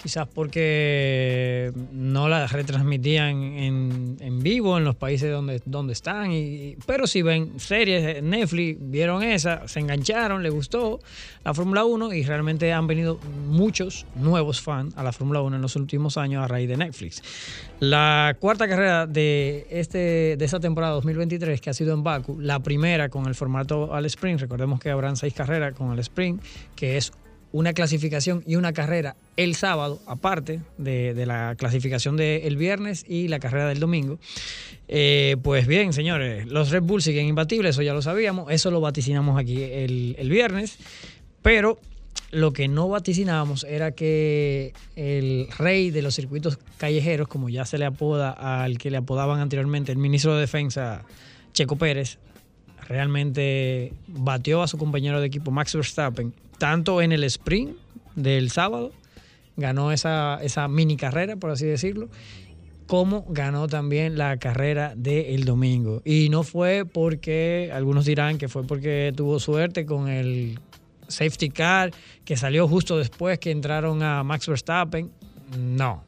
[0.00, 6.76] quizás porque no la retransmitían en, en vivo en los países donde, donde están, y,
[6.86, 11.00] pero si ven series Netflix, vieron esa, se engancharon, les gustó
[11.44, 13.18] la Fórmula 1 y realmente han venido
[13.48, 17.22] muchos nuevos fans a la Fórmula 1 en los últimos años a raíz de Netflix.
[17.80, 22.60] La cuarta carrera de, este, de esta temporada 2023 que ha sido en Baku, la
[22.60, 26.42] primera con el formato al sprint, recordemos que habrán seis carreras con el sprint,
[26.76, 27.12] que es
[27.52, 33.38] una clasificación y una carrera el sábado, aparte de, la clasificación del viernes y la
[33.38, 34.18] carrera del domingo.
[34.88, 38.80] Eh, pues bien, señores, los Red Bull siguen imbatibles, eso ya lo sabíamos, eso lo
[38.80, 40.78] vaticinamos aquí el, el viernes,
[41.42, 41.78] pero
[42.30, 47.78] lo que no vaticinábamos era que el rey de los circuitos callejeros, como ya se
[47.78, 51.04] le apoda al que le apodaban anteriormente el ministro de Defensa,
[51.52, 52.18] Checo Pérez,
[52.86, 57.76] realmente batió a su compañero de equipo Max Verstappen tanto en el sprint
[58.14, 58.92] del sábado,
[59.56, 62.08] ganó esa, esa mini carrera, por así decirlo,
[62.86, 66.00] como ganó también la carrera del domingo.
[66.04, 70.58] Y no fue porque, algunos dirán que fue porque tuvo suerte con el
[71.06, 71.92] safety car
[72.24, 75.10] que salió justo después que entraron a Max Verstappen.
[75.58, 76.04] No.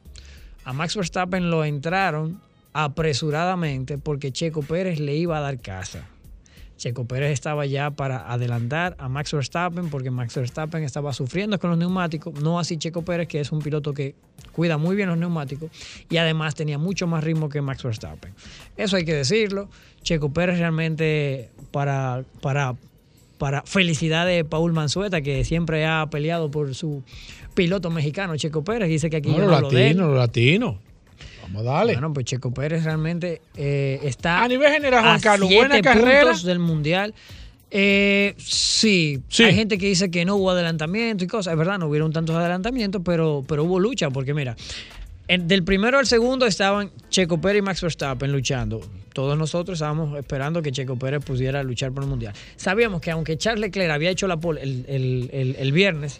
[0.63, 2.41] A Max Verstappen lo entraron
[2.73, 6.07] apresuradamente porque Checo Pérez le iba a dar casa.
[6.81, 11.69] Checo Pérez estaba ya para adelantar a Max Verstappen porque Max Verstappen estaba sufriendo con
[11.69, 14.15] los neumáticos, no así Checo Pérez que es un piloto que
[14.51, 15.69] cuida muy bien los neumáticos
[16.09, 18.33] y además tenía mucho más ritmo que Max Verstappen.
[18.77, 19.69] Eso hay que decirlo.
[20.01, 22.75] Checo Pérez realmente para, para,
[23.37, 27.03] para felicidad de Paul Manzueta que siempre ha peleado por su
[27.53, 30.77] piloto mexicano Checo Pérez, dice que aquí no, yo no lo latinos, los latinos.
[31.53, 31.93] Vamos.
[31.93, 35.81] Bueno, pues Checo Pérez realmente eh, está A nivel general, Juan a Carlos, siete buena
[35.81, 36.21] carrera.
[36.23, 37.13] puntos del mundial.
[37.73, 41.53] Eh, sí, hay gente que dice que no hubo adelantamiento y cosas.
[41.53, 44.57] Es verdad, no hubieron tantos adelantamientos, pero, pero hubo lucha, porque mira,
[45.29, 48.81] en- del primero al segundo estaban Checo Pérez y Max Verstappen luchando.
[49.13, 52.33] Todos nosotros estábamos esperando que Checo Pérez pudiera luchar por el mundial.
[52.57, 56.19] Sabíamos que aunque Charles Leclerc había hecho la pole el, el- el- el viernes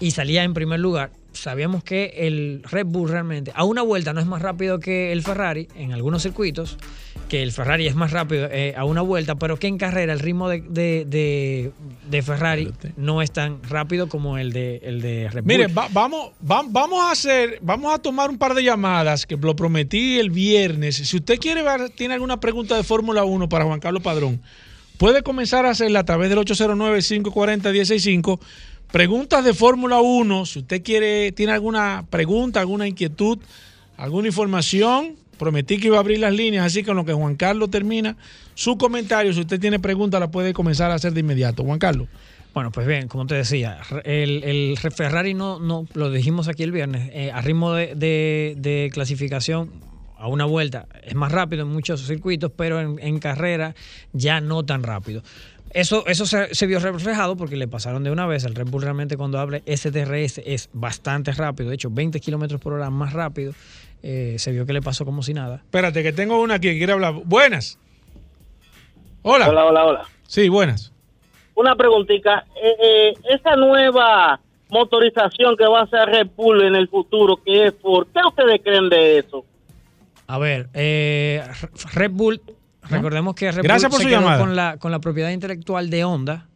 [0.00, 4.20] y salía en primer lugar, sabíamos que el Red Bull realmente a una vuelta no
[4.20, 6.76] es más rápido que el Ferrari en algunos circuitos,
[7.28, 10.20] que el Ferrari es más rápido eh, a una vuelta, pero que en carrera el
[10.20, 11.72] ritmo de, de- de-
[12.10, 15.46] de Ferrari no es tan rápido como el de, el de Red Bull.
[15.48, 19.36] Mire, va- vamos, va- vamos a hacer, vamos a tomar un par de llamadas que
[19.36, 20.96] lo prometí el viernes.
[20.96, 24.40] Si usted quiere ver, tiene alguna pregunta de Fórmula 1 para Juan Carlos Padrón,
[24.98, 28.38] puede comenzar a hacerla a través del 809-540-165.
[28.94, 33.40] Preguntas de Fórmula 1, si usted quiere, tiene alguna pregunta, alguna inquietud,
[33.96, 37.34] alguna información, prometí que iba a abrir las líneas, así que en lo que Juan
[37.34, 38.16] Carlos termina
[38.54, 41.64] su comentario, si usted tiene preguntas, la puede comenzar a hacer de inmediato.
[41.64, 42.06] Juan Carlos.
[42.54, 46.70] Bueno, pues bien, como te decía, el, el Ferrari no, no, lo dijimos aquí el
[46.70, 49.72] viernes, eh, a ritmo de, clasificación
[50.16, 53.74] a una vuelta es más rápido en muchos circuitos, pero en, en carrera
[54.12, 55.24] ya no tan rápido.
[55.74, 58.44] Eso, eso se, se vio reflejado porque le pasaron de una vez.
[58.44, 62.72] El Red Bull realmente cuando habla STRS es bastante rápido, de hecho 20 kilómetros por
[62.72, 63.52] hora más rápido.
[64.02, 65.56] Eh, se vio que le pasó como si nada.
[65.56, 67.14] Espérate, que tengo una aquí que quiere hablar.
[67.24, 67.78] Buenas.
[69.22, 69.48] Hola.
[69.48, 70.08] Hola, hola, hola.
[70.28, 70.92] Sí, buenas.
[71.56, 72.44] Una preguntita.
[72.62, 77.66] Eh, eh, esa nueva motorización que va a hacer Red Bull en el futuro, que
[77.66, 79.44] es Ford, ¿qué ustedes creen de eso?
[80.26, 81.42] A ver, eh,
[81.94, 82.40] Red Bull,
[82.90, 84.38] recordemos que Red Gracias Bull por se su quedó llamada.
[84.40, 86.46] con la, con la propiedad intelectual de Honda.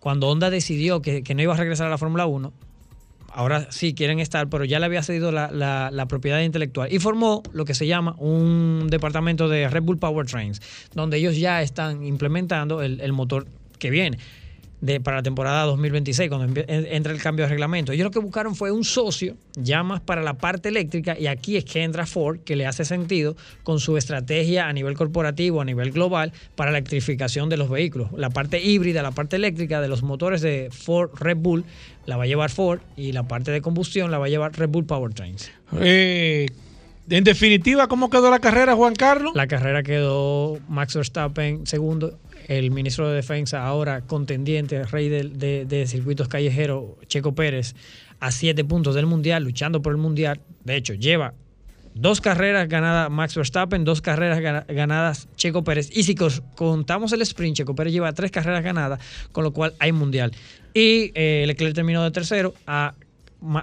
[0.00, 2.52] Cuando Honda decidió que, que no iba a regresar a la Fórmula 1,
[3.34, 6.98] ahora sí quieren estar, pero ya le había cedido la, la- la propiedad intelectual y
[6.98, 10.60] formó lo que se llama un departamento de Red Bull Powertrains,
[10.94, 13.46] donde ellos ya están implementando el, el motor
[13.78, 14.18] que viene.
[14.82, 17.92] De, para la temporada 2026, cuando entra el cambio de reglamento.
[17.92, 21.56] Ellos lo que buscaron fue un socio, ya más para la parte eléctrica, y aquí
[21.56, 25.64] es que entra Ford, que le hace sentido con su estrategia a nivel corporativo, a
[25.64, 28.10] nivel global, para la electrificación de los vehículos.
[28.16, 31.64] La parte híbrida, la parte eléctrica de los motores de Ford Red Bull
[32.06, 34.68] la va a llevar Ford, y la parte de combustión la va a llevar Red
[34.68, 35.52] Bull Powertrains.
[35.80, 36.48] Eh,
[37.10, 39.32] en definitiva, ¿cómo quedó la carrera, Juan Carlos?
[39.34, 46.28] La carrera quedó Max Verstappen segundo, el ministro de Defensa, ahora contendiente, rey de, circuitos
[46.28, 47.74] callejeros, Checo Pérez,
[48.20, 50.40] a siete puntos del Mundial, luchando por el Mundial.
[50.64, 51.34] De hecho, lleva
[51.94, 55.90] dos carreras ganadas Max Verstappen, dos carreras gana- ganadas Checo Pérez.
[55.94, 56.14] Y si
[56.54, 59.00] contamos el sprint, Checo Pérez lleva tres carreras ganadas,
[59.32, 60.32] con lo cual hay Mundial.
[60.72, 62.94] Y eh, Leclerc terminó de tercero a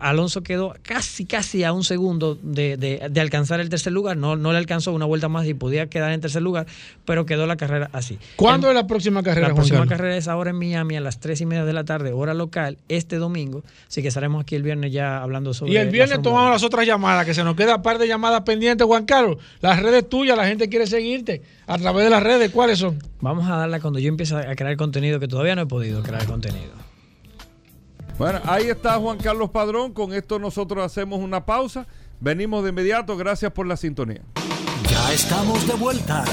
[0.02, 4.18] Alonso quedó casi, casi a un segundo de, de- de alcanzar el tercer lugar.
[4.18, 6.66] No, no le alcanzó una vuelta más y podía quedar en tercer lugar,
[7.06, 8.18] pero quedó la carrera así.
[8.36, 9.90] ¿Cuándo En- es la próxima carrera, La Juan próxima Carlos?
[9.98, 12.78] carrera es ahora en Miami a las 3 y media de la tarde, hora local,
[12.90, 13.64] este domingo.
[13.88, 16.86] Así que estaremos aquí el viernes ya hablando sobre Y el viernes tomamos las otras
[16.86, 19.38] llamadas, que se nos queda un par de llamadas pendientes, Juan Carlos.
[19.62, 22.52] Las redes tuyas, la gente quiere seguirte a través de las redes.
[22.52, 23.00] ¿Cuáles son?
[23.22, 26.26] Vamos a darla cuando yo empiece a crear contenido, que todavía no he podido crear
[26.26, 26.72] contenido.
[28.20, 29.94] Bueno, ahí está Juan Carlos Padrón.
[29.94, 31.88] Con esto nosotros hacemos una pausa.
[32.20, 33.16] Venimos de inmediato.
[33.16, 34.22] Gracias por la sintonía.
[34.90, 36.26] Ya estamos de vuelta.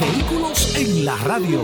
[0.00, 1.60] Vehículos en la radio.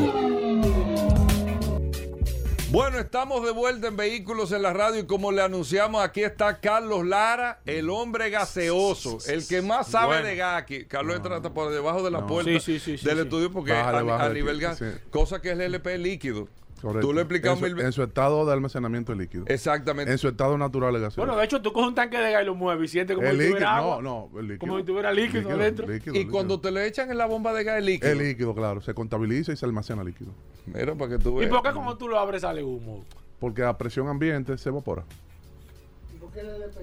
[2.70, 6.60] Bueno, estamos de vuelta en Vehículos en la Radio y como le anunciamos, aquí está
[6.60, 10.26] Carlos Lara, el hombre gaseoso, el que más sabe Bueno.
[10.28, 10.84] de gas aquí.
[10.84, 12.26] Carlos entra hasta por debajo de la No.
[12.28, 13.22] puerta Sí, sí, sí, sí, del sí.
[13.24, 14.84] estudio porque Bájale, a, a nivel gas, sí.
[15.10, 16.46] cosa que es el LP líquido.
[16.80, 17.06] Correcto.
[17.06, 17.86] Tú lo explicas en su, mil veces.
[17.86, 19.44] en su estado de almacenamiento líquido.
[19.48, 20.10] Exactamente.
[20.12, 21.26] En su estado natural de gasolina.
[21.26, 23.28] Bueno, de hecho, tú coges un tanque de gas y lo mueves y sientes como
[23.28, 24.02] El si líquido, tuviera agua.
[24.02, 24.58] no, no, el líquido.
[24.60, 25.86] Como si tuviera líquido, Líquido, adentro.
[25.86, 26.32] líquido, y líquido.
[26.32, 28.10] cuando te le echan en la bomba de gas es líquido.
[28.12, 28.80] El líquido, claro.
[28.80, 30.32] Se contabiliza y se almacena líquido.
[30.66, 31.50] Mira, para que tú ¿Y veas.
[31.50, 33.04] por qué como tú lo abres sale humo?
[33.38, 35.04] Porque a presión ambiente se evapora.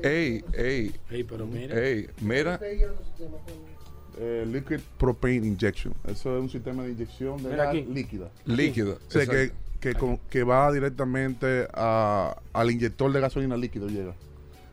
[0.03, 0.93] Ey, ey.
[1.09, 1.79] Ey, pero mira.
[1.79, 2.59] Ey, mira.
[4.19, 5.93] Eh, liquid propane injection.
[6.07, 8.29] Eso es un sistema de inyección de gas líquida.
[8.45, 9.51] Líquido, O sea, que.
[9.79, 14.13] Que, con- que va directamente a- al inyector de gasolina líquido llega.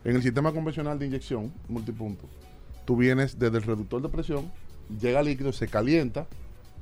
[0.03, 2.27] En el sistema convencional de inyección multipunto,
[2.85, 4.51] tú vienes desde el reductor de presión,
[5.01, 6.27] llega líquido, se calienta,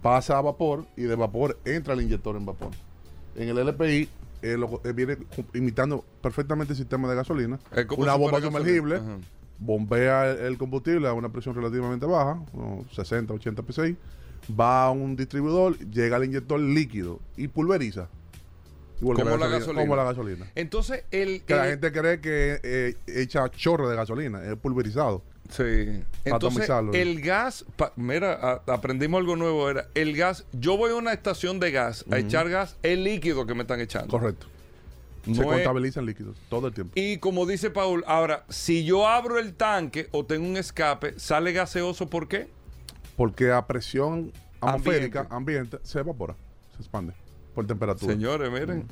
[0.01, 2.71] pasa a vapor y de vapor entra al inyector en vapor.
[3.36, 4.09] En el LPI
[4.41, 5.17] eh, lo- eh, viene
[5.53, 7.59] imitando perfectamente el sistema de gasolina.
[7.88, 8.99] Como Una bomba sumergible,
[9.59, 13.95] bombea el, el combustible a una presión relativamente baja, unos 60, 80 psi,
[14.59, 18.07] va a un distribuidor, llega al inyector líquido y pulveriza.
[18.99, 19.81] Que Como la gasolina.
[19.81, 20.45] Como la gasolina.
[20.55, 21.41] Entonces, el.
[21.43, 25.21] Que la gente cree que eh, echa chorro de gasolina, es pulverizado.
[25.49, 26.01] Sí.
[26.23, 28.33] Entonces, el gas, pa- mira,
[28.65, 32.17] a- aprendimos algo nuevo, era el gas, yo voy a una estación de gas a
[32.19, 34.07] echar gas, el líquido que me están echando.
[34.07, 34.47] Correcto.
[35.25, 36.93] Se es- contabilizan líquidos todo el tiempo.
[36.95, 41.51] y como dice Paul, ahora, si yo abro el tanque o tengo un escape, sale
[41.51, 42.47] gaseoso, ¿por qué?
[43.16, 46.36] Porque a presión atmosférica, ambiente, se evapora,
[46.76, 47.14] se expande
[47.53, 48.14] por temperatura.
[48.14, 48.88] Señores, miren.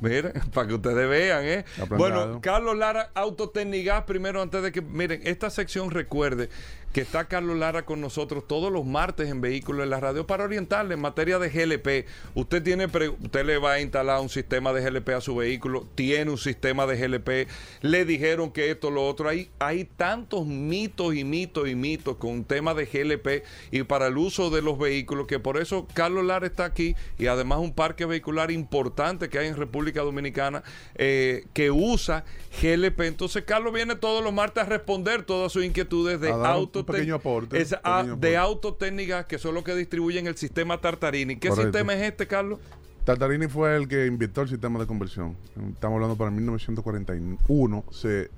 [0.00, 1.64] Miren, para que ustedes vean, ¿eh?
[1.96, 2.40] Bueno.
[2.42, 6.50] Carlos Lara, Autotecnigas, primero antes de que, miren, esta sección recuerde
[6.96, 10.44] que está Carlos Lara con nosotros todos los martes en Vehículos en la Radio para
[10.44, 12.08] orientarle en materia de GLP.
[12.34, 16.30] Usted tiene, usted le va a instalar un sistema de GLP a su vehículo, tiene
[16.30, 17.50] un sistema de GLP,
[17.82, 19.28] le dijeron que esto, lo otro.
[19.28, 24.16] Hay, hay tantos mitos y mitos y mitos con tema de GLP y para el
[24.16, 28.06] uso de los vehículos que por eso Carlos Lara está aquí y además un parque
[28.06, 30.62] vehicular importante que hay en República Dominicana
[30.94, 32.24] eh, que usa
[32.62, 33.00] GLP.
[33.02, 36.85] Entonces Carlos viene todos los martes a responder todas sus inquietudes de A dar un
[36.86, 41.36] auto pequeño aporte, ah, pequeño de autotécnicas que son los que distribuyen el sistema Tartarini.
[41.36, 41.72] ¿Qué Correcto.
[41.72, 42.60] sistema es este, Carlos?
[43.04, 45.36] Tartarini fue el que inventó el sistema de conversión.
[45.72, 47.84] Estamos hablando para 1941.
[47.90, 48.30] Se,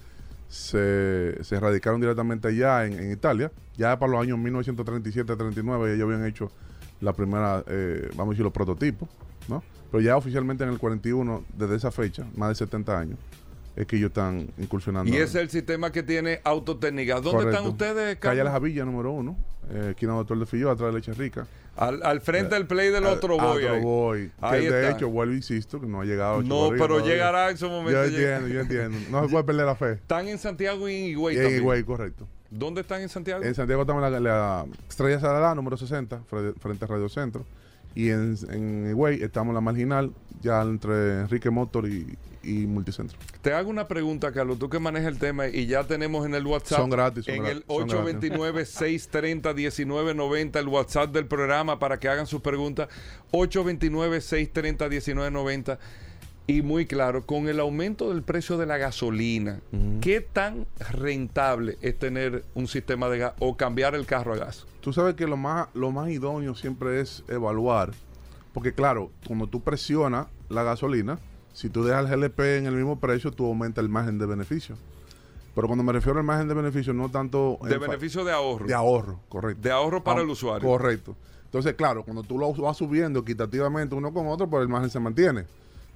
[0.49, 3.51] se, se radicaron directamente allá en, en Italia.
[3.77, 6.51] Ya para los años 1937-39 ellos habían hecho
[7.01, 9.09] la primera, eh, vamos a decir, los prototipos.
[9.49, 9.63] ¿no?
[9.91, 13.19] Pero ya oficialmente en el 41, desde esa fecha, más de 70 años,
[13.81, 15.11] es que ellos están incursionando.
[15.11, 17.23] Y ese es el sistema que tiene autotécnicas.
[17.23, 17.57] ¿Dónde Correcto.
[17.59, 18.53] están ustedes, Calle Las Carlos?
[18.53, 19.37] Javillas, número uno.
[19.71, 21.47] Eh, esquina Doctor de Filló, atrás de Leche Rica.
[21.77, 23.63] Al, al frente del play del otro boy.
[23.65, 23.81] otro ahí.
[23.81, 24.27] boy.
[24.41, 24.91] Que Ahí de está.
[24.97, 26.43] hecho, vuelvo e insisto, que no ha llegado.
[26.43, 27.13] No, pero todavía.
[27.13, 28.99] llegará en su momento, Yo entiendo, yo entiendo.
[29.11, 29.93] No se puede perder la fe.
[29.93, 31.57] Están en Santiago y en Higüey En.
[31.59, 32.27] Higüey, correcto.
[32.51, 33.45] ¿Dónde están en Santiago?
[33.45, 37.45] En Santiago estamos en la, la Estrella Salada, número 60, fre- frente a Radio Centro.
[37.95, 40.11] Y en, en Higüey estamos en la marginal,
[40.43, 42.17] ya entre Enrique Motor y,
[42.49, 43.19] y Multicentro.
[43.43, 46.47] Te hago una pregunta, Carlos, tú que manejas el tema y ya tenemos en el
[46.47, 46.79] WhatsApp.
[46.79, 48.33] Son gratis, son en el son gratis.
[48.33, 52.89] 829-630-1990, el WhatsApp del programa para que hagan sus preguntas.
[53.33, 55.79] 829-630-1990.
[56.51, 59.61] Y muy claro, con el aumento del precio de la gasolina,
[60.01, 64.65] ¿qué tan rentable es tener un sistema de gas o cambiar el carro a gas?
[64.81, 67.91] Tú sabes que lo más, lo más idóneo siempre es evaluar,
[68.55, 71.19] porque claro, cuando tú presionas la gasolina,
[71.59, 74.77] si tú dejas el GLP en el mismo precio, tú aumentas el margen de beneficio.
[75.57, 77.59] Pero cuando me refiero al margen de beneficio, no tanto...
[77.63, 78.65] De beneficio de ahorro.
[78.67, 79.61] De ahorro, correcto.
[79.63, 80.69] De ahorro para Ah, el usuario.
[80.69, 81.17] Correcto.
[81.47, 85.01] Entonces, claro, cuando tú lo vas subiendo equitativamente uno con otro, pues el margen se
[85.01, 85.47] mantiene.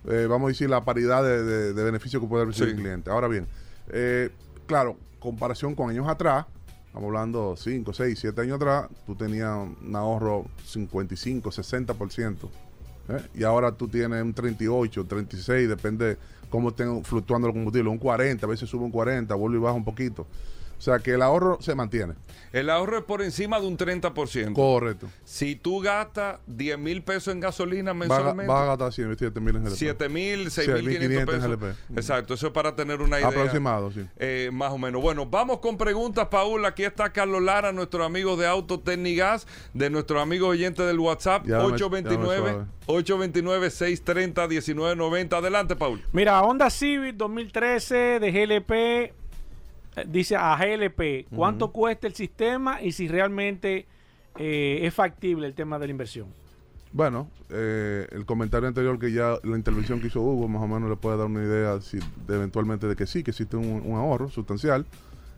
[0.09, 2.75] Eh, vamos a decir la paridad de, de- de beneficio que puede recibir Sí.
[2.77, 3.11] el cliente.
[3.11, 3.47] Ahora bien,
[3.91, 4.31] eh,
[4.67, 6.45] claro, comparación con años atrás,
[6.87, 12.49] estamos hablando 5, 6, 7 años atrás, tú tenías un ahorro 55, 60%
[13.09, 13.23] ¿eh?
[13.35, 16.17] Y ahora tú tienes un 38, 36, depende
[16.51, 19.75] cómo estén fluctuando los combustibles, un 40, a veces sube un 40, vuelve y baja
[19.75, 20.27] un poquito.
[20.83, 22.15] O sea que el ahorro se mantiene.
[22.53, 24.53] El ahorro es por encima de un 30%.
[24.53, 25.07] Correcto.
[25.25, 29.55] Si tú gastas 10 mil pesos en gasolina mensualmente, va a gastar 100, 7 mil
[29.55, 29.77] en GLP.
[29.77, 31.45] 7 mil, 6 Sí, mil 500 en pesos.
[31.49, 31.65] GLP.
[31.97, 33.29] Exacto, eso es para tener una idea.
[33.29, 34.05] Aproximado, sí.
[34.19, 35.01] eh, más o menos.
[35.01, 36.67] Bueno, vamos con preguntas, Paul.
[36.67, 41.59] Aquí está Carlos Lara, nuestro amigo de Autotecnigas, de nuestro amigo oyente del WhatsApp, Ya
[41.59, 45.39] me- 829 829-630-1990.
[45.39, 46.03] Adelante, Paul.
[46.13, 49.15] Mira, Honda Civic 2013 de GLP,
[50.07, 53.87] dice a GLP, ¿cuánto cuesta el sistema y si realmente
[54.39, 56.29] eh, es factible el tema de la inversión?
[56.95, 60.91] Bueno, eh, el comentario anterior que ya la intervención que hizo Hugo más o menos
[60.91, 63.97] le puede dar una idea si, de eventualmente de que sí, que existe un, un
[63.97, 64.85] ahorro sustancial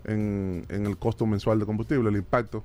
[0.05, 2.65] en, en el costo mensual de combustible, el impacto.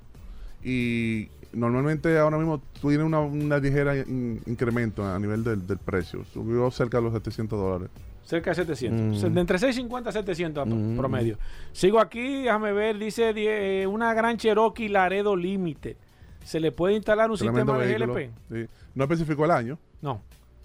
[0.64, 5.78] Y normalmente ahora mismo tú tienes una, una ligera in- incremento a nivel del, del
[5.78, 6.26] precio.
[6.34, 7.90] Subió cerca de los 700 dólares.
[8.30, 9.24] Cerca de 700.
[9.24, 9.34] Mm.
[9.34, 10.96] De entre 650 a 700 a to- Mm.
[10.98, 11.40] promedio.
[11.72, 15.98] Sigo aquí, déjame ver, dice eh, una gran Cherokee Laredo Limited.
[16.44, 18.28] ¿Se le puede instalar un Tremendo sistema de.
[18.28, 18.32] GLP?
[18.68, 18.74] Sí.
[18.94, 19.80] No especificó el año.
[20.04, 20.22] No.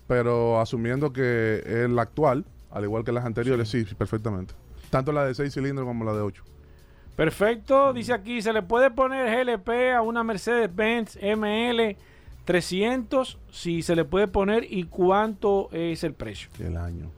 [0.07, 4.53] Pero asumiendo que es la actual, al igual que las anteriores, sí, sí, perfectamente.
[4.91, 6.45] Tanto la de 6 cilindros como la de 8.
[7.17, 11.97] Perfecto, dice aquí, se le puede poner GLP a una Mercedes-Benz ML
[12.45, 16.51] 300, si se le puede poner y cuánto es el precio.
[16.59, 17.11] El año.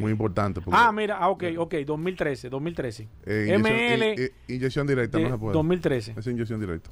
[0.00, 0.60] Muy importante.
[0.70, 3.08] Ah, mira, ah, ok, ok, 2013, 2013.
[3.26, 5.52] eh, inyección, ML i- i- inyección directa, no se puede.
[5.54, 6.14] 2013.
[6.16, 6.90] Es inyección directa.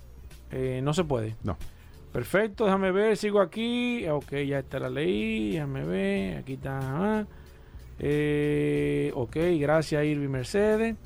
[0.53, 1.37] eh, no se puede.
[1.45, 1.57] No.
[2.13, 4.05] Perfecto, déjame ver, sigo aquí.
[4.09, 7.25] Ok, ya está la ley, déjame ver, aquí está.
[8.01, 10.97] Eh, ok, gracias Irvi Mercedes.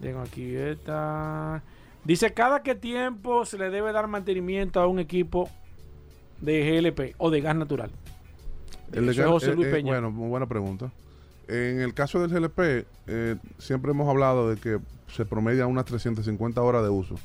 [0.00, 1.62] Tengo aquí esta.
[2.04, 5.48] Dice, cada qué tiempo se le debe dar mantenimiento a un equipo
[6.40, 7.90] de GLP o de gas natural.
[8.98, 9.92] El gas- José Luis Peña.
[9.92, 10.90] bueno, muy buena pregunta.
[11.48, 14.78] En el caso del GLP, eh, siempre hemos hablado de que
[15.08, 17.16] se promedia unas 350 horas de uso.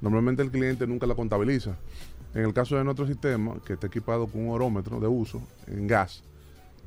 [0.00, 1.76] Normalmente el cliente nunca la contabiliza.
[2.34, 5.86] En el caso de nuestro sistema, que está equipado con un orómetro de uso en
[5.86, 6.22] gas,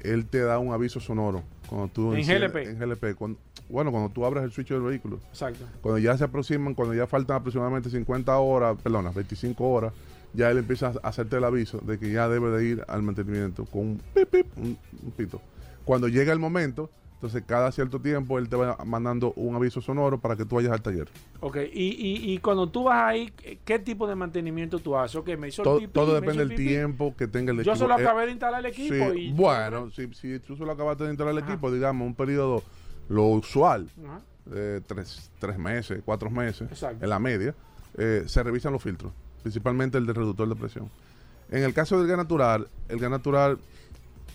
[0.02, 1.44] él te da un aviso sonoro.
[1.68, 2.70] Cuando tú En enciendes- GLP.
[2.72, 3.16] En GLP.
[3.16, 5.20] Cuando- bueno, cuando tú abres el switch del vehículo.
[5.30, 5.66] Exacto.
[5.82, 9.94] Cuando ya se aproximan, cuando ya faltan aproximadamente 50 horas, perdón, 25 horas,
[10.34, 13.66] ya él empieza a hacerte el aviso de que ya debe de ir al mantenimiento
[13.66, 15.42] con un pip, pip, un, un pito.
[15.86, 20.20] Cuando llega el momento, entonces cada cierto tiempo él te va mandando un aviso sonoro
[20.20, 21.08] para que tú vayas al taller.
[21.40, 25.16] Ok, y, y, y cuando tú vas ahí, ¿qué- ¿qué tipo de mantenimiento tú haces?
[25.18, 27.62] Ok, me hizo el Todo, pipí, todo depende el del tiempo que tenga el Yo
[27.74, 27.76] equipo.
[27.76, 29.34] solo Eh, acabé de instalar el equipo sí, y...
[29.34, 32.64] bueno, si, si tú solo acabaste de instalar el equipo, digamos, un periodo,
[33.10, 34.22] lo usual, Ajá.
[34.54, 37.04] eh, tres, tres meses, cuatro meses, Exacto.
[37.04, 37.54] en la media,
[37.98, 39.12] eh, se revisan los filtros,
[39.42, 40.90] principalmente el del reductor de presión.
[41.50, 43.58] En el caso del gas natural, el gas natural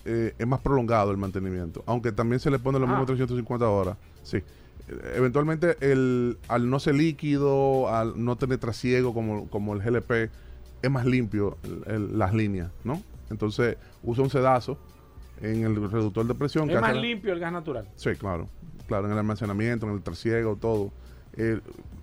[0.04, 2.92] eh, es más prolongado el mantenimiento, aunque también se le pone los Ah.
[2.92, 3.96] mismos 350 horas.
[4.22, 4.42] Sí.
[5.14, 10.30] Eventualmente, el, al no ser líquido, al no tener trasiego como, como el GLP,
[10.82, 13.02] es más limpio el- el- las líneas, ¿no?
[13.30, 14.78] Entonces, usa un sedazo
[15.40, 16.70] en el reductor de presión.
[16.70, 17.88] Es más limpio el gas natural.
[17.96, 18.48] Sí, claro.
[18.86, 20.92] Claro, en el almacenamiento, en el trasiego, todo.
[21.36, 21.60] Eh,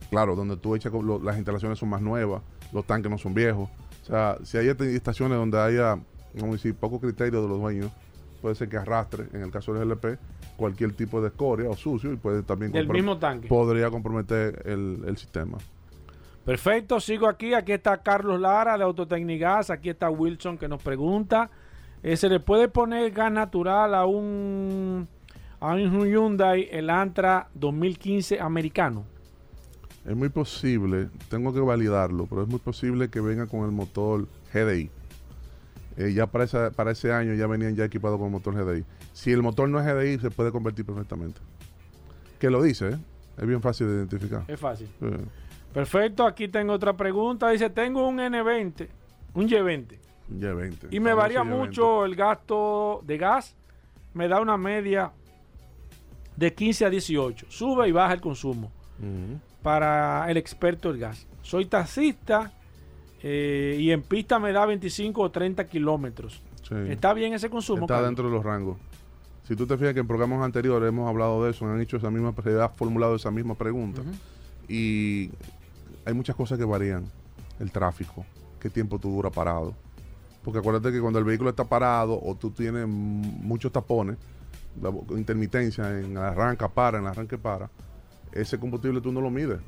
[0.10, 2.42] claro, donde tú echas, lo- las instalaciones son más nuevas,
[2.74, 3.70] los tanques no son viejos.
[4.02, 5.96] O sea, si hay est- estaciones donde haya,
[6.36, 7.92] vamos a decir, poco criterio de los dueños,
[8.42, 10.20] puede ser que arrastre, en el caso del GLP,
[10.58, 12.72] cualquier tipo de escoria o sucio y puede también...
[12.74, 13.48] Comprom- mismo tanque.
[13.48, 15.58] Podría comprometer el, el sistema.
[16.46, 17.54] Perfecto, sigo aquí.
[17.54, 19.70] Aquí está Carlos Lara de Autotecnigas.
[19.70, 21.50] Aquí está Wilson que nos pregunta:
[22.04, 25.08] eh, ¿se le puede poner gas natural a un,
[25.62, 29.06] a un Hyundai Elantra 2015 americano?
[30.06, 34.28] Es muy posible, tengo que validarlo, pero es muy posible que venga con el motor
[34.54, 34.90] GDI.
[35.96, 38.84] Eh, ya para, esa- para ese año ya venían ya equipados con el motor GDI.
[39.14, 41.40] Si el motor no es GDI, se puede convertir perfectamente.
[42.40, 42.98] Que lo dice, ¿eh?
[43.38, 44.44] Es bien fácil de identificar.
[44.48, 44.90] Es fácil.
[45.74, 47.50] Perfecto, aquí tengo otra pregunta.
[47.50, 48.88] Dice: Tengo un N20,
[49.36, 49.98] un Y20,
[50.38, 50.88] ya 20.
[50.92, 51.46] y me varía Y20.
[51.46, 53.56] mucho el gasto de gas.
[54.14, 55.12] Me da una media
[56.36, 57.46] de 15 a 18.
[57.50, 58.72] Sube y baja el consumo.
[59.64, 61.26] Para el experto del gas.
[61.42, 62.52] Soy taxista
[63.24, 66.44] eh, y en pista me da 25 o 30 kilómetros.
[66.62, 66.76] Sí.
[66.90, 67.82] ¿Está bien ese consumo?
[67.82, 68.10] Está Carlos?
[68.10, 68.78] dentro de los rangos.
[69.48, 72.10] Si tú te fijas que en programas anteriores hemos hablado de eso, han hecho esa
[72.10, 74.02] misma, se ha formulado esa misma pregunta.
[74.70, 75.32] Y
[76.06, 77.06] hay muchas cosas que varían.
[77.60, 78.26] El tráfico,
[78.60, 79.74] qué tiempo tú dura parado.
[80.44, 84.18] Porque acuérdate que cuando el vehículo está parado o tú tienes muchos tapones,
[84.82, 87.70] la intermitencia en arranca, para, en arranque, para,
[88.34, 89.60] ese combustible tú no lo mides.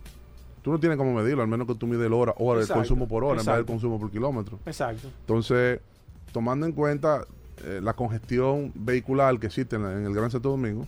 [0.62, 2.80] Tú no tienes cómo medirlo, al menos que tú mides el hora, hora, el Exacto,
[2.82, 3.72] consumo por hora, en vez del exacto.
[3.74, 4.60] consumo por kilómetro.
[4.66, 5.10] Exacto.
[5.22, 5.80] Entonces,
[6.32, 7.26] tomando en cuenta
[7.64, 10.88] eh, la congestión vehicular que existe en, la- en el Gran Santo Domingo,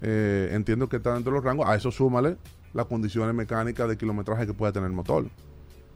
[0.00, 1.66] eh, entiendo que está dentro de los rangos.
[1.68, 2.36] A eso súmale
[2.74, 5.26] las condiciones mecánicas de kilometraje que pueda tener el motor.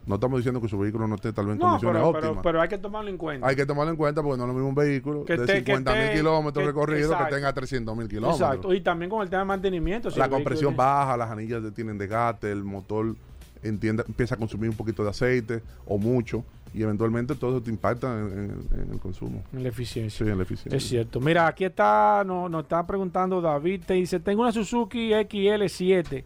[0.07, 2.29] No estamos diciendo que su vehículo no esté tal vez en No, condiciones pero, óptimas.
[2.31, 3.45] pero, pero hay que tomarlo en cuenta.
[3.47, 5.55] Hay que tomarlo en cuenta porque no es lo mismo un vehículo Que de que
[5.57, 7.25] 50 mil kilómetros que- recorridos exacto.
[7.29, 8.39] que tenga 300 mil kilómetros.
[8.39, 8.73] Exacto.
[8.73, 10.09] Y también con el tema de mantenimiento.
[10.09, 13.15] si la compresión tiene- baja, las anillas tienen desgaste, el motor
[13.63, 16.43] entiende, empieza a consumir un poquito de aceite o mucho
[16.73, 18.27] y eventualmente todo eso te impacta en,
[18.71, 19.43] en- en el consumo.
[19.51, 20.25] En la eficiencia.
[20.25, 20.77] Sí, en la eficiencia.
[20.77, 21.19] Es cierto.
[21.19, 26.23] Mira, aquí está, nos, nos está preguntando David, te dice, tengo una Suzuki XL7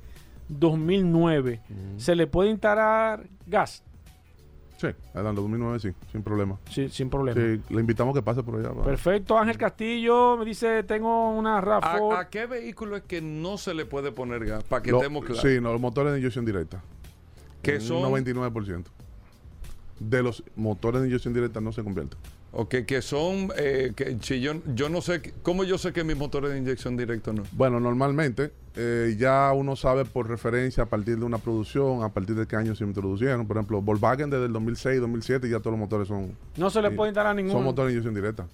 [0.60, 1.62] 2009.
[1.97, 3.84] ¿Se le puede instalar gas?
[4.78, 6.58] Sí, adelante, 2009 sí, sin problema.
[6.70, 7.39] Sí, sin problema.
[7.39, 8.72] Sí, le invitamos a que pase por allá.
[8.84, 9.38] Perfecto.
[9.38, 12.18] Ángel Castillo me dice, tengo una ¿A, RAV4.
[12.20, 14.64] a qué vehículo es que no se le puede poner gas?
[14.64, 15.43] Para que Lo- estemos claros.
[15.43, 16.82] Sí, no, los motores de inyección directa.
[17.62, 18.86] Que Un son- 99%.
[19.99, 22.18] De los motores de inyección directa no se convierten.
[22.54, 26.18] Ok, que son, eh, que si yo, yo no sé, ¿cómo yo sé que mis
[26.18, 27.43] motores de inyección directo no?
[27.54, 32.36] Bueno, normalmente eh, ya uno sabe por referencia a partir de una producción, a partir
[32.36, 33.47] de qué año se introducieron.
[33.47, 36.36] Por ejemplo, Volkswagen desde el 2006, 2007 ya todos los motores son...
[36.58, 37.54] No se le puede instalar ninguno.
[37.54, 38.45] Son motores de inyección directa.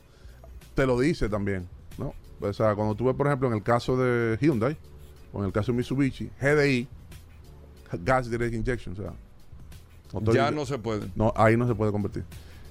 [0.76, 1.68] Te lo dice también,
[1.98, 2.14] ¿no?
[2.39, 4.78] O sea, cuando tú ves, por ejemplo, en el caso de Hyundai
[5.34, 6.88] o en el caso de Mitsubishi, GDI,
[8.04, 9.14] Gas Direct Injection, o sea...
[10.14, 11.08] motor Ya no se puede.
[11.16, 12.24] no, ahí no se puede convertir.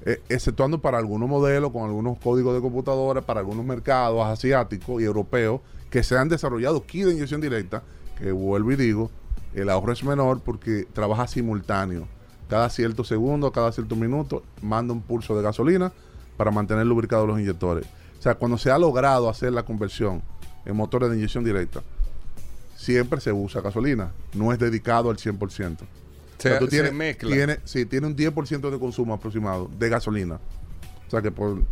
[0.08, 5.04] Eh, exceptuando para algunos modelos con algunos códigos de computadora, para algunos mercados asiáticos y
[5.04, 7.82] europeos que se han desarrollado kit de inyección directa,
[8.16, 9.10] que vuelvo y digo,
[9.52, 12.06] el ahorro es menor porque trabaja simultáneo.
[12.48, 15.92] Cada cierto segundo, cada cierto minuto, manda un pulso de gasolina
[16.36, 17.84] para mantener lubricados los inyectores.
[18.16, 20.22] O sea, cuando se ha logrado hacer la conversión
[20.64, 21.82] en motores de inyección directa,
[22.76, 25.78] siempre se usa gasolina, no es dedicado al 100%.
[26.38, 27.30] Se- O sea, tú se tienes, mezcla.
[27.30, 30.40] tiene- sí, tiene un 10% de consumo aproximado de gasolina.
[31.06, 31.62] O sea que por,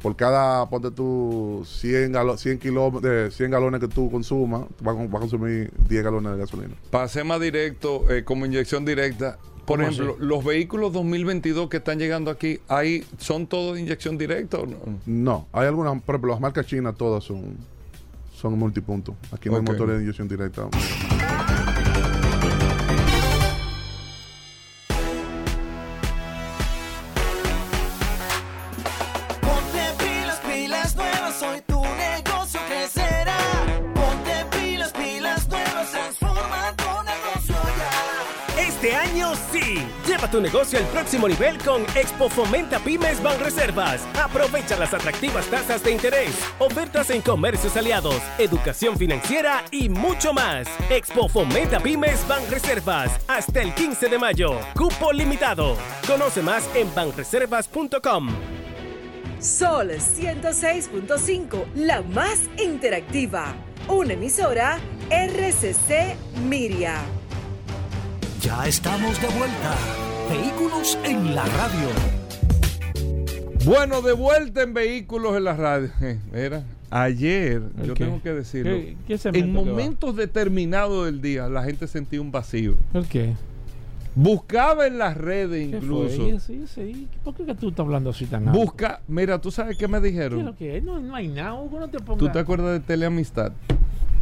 [0.00, 4.92] por cada, ponte tú 100, galo- 100, kilómetros, de 100 galones que tú consumas, va
[4.92, 6.74] a, con- va a consumir 10 galones de gasolina.
[6.90, 10.24] Para ser más directo, eh, como inyección directa, por ¿Cómo ejemplo, así?
[10.26, 14.76] los vehículos 2022 que están llegando aquí, ahí ¿son todos de inyección directa o no?
[15.06, 17.56] No, hay algunas, por ejemplo, las marcas chinas todas son,
[18.34, 19.14] son multipuntos.
[19.32, 20.68] Aquí no hay motores de inyección directa.
[40.34, 44.00] Tu negocio al próximo nivel con Expo Fomenta Pymes Banreservas.
[44.20, 50.66] Aprovecha las atractivas tasas de interés, ofertas en comercios aliados, educación financiera y mucho más.
[50.90, 54.58] Expo Fomenta Pymes Banreservas hasta el 15 de mayo.
[54.74, 55.76] Cupo limitado.
[56.04, 58.30] Conoce más en banreservas.com.
[59.38, 63.54] Sol 106.5, la más interactiva.
[63.86, 64.80] Una emisora
[65.10, 66.16] RCC
[66.48, 66.96] Miria.
[68.40, 70.03] Ya estamos de vuelta.
[70.28, 71.88] Vehículos en la radio.
[73.64, 75.88] Bueno, de vuelta en vehículos en la radio.
[76.32, 78.04] Era ayer, ¿El yo qué?
[78.04, 78.72] tengo que decirlo.
[78.72, 82.74] ¿Qué- qué en momentos determinados del día, la gente sentía un vacío.
[82.92, 83.34] ¿El qué?
[84.14, 86.16] Buscaba en las redes ¿Qué incluso.
[86.22, 86.38] fue?
[86.40, 87.08] Sí, sí.
[87.24, 88.60] ¿Por qué que tú estás hablando así tan alto?
[88.60, 90.44] Busca, mira, tú sabes qué me ¿Qué es dijeron.
[90.44, 90.84] lo que es?
[90.84, 92.18] No, no hay nada, Hugo, no te pongas.
[92.18, 93.52] ¿Tú te acuerdas de Teleamistad?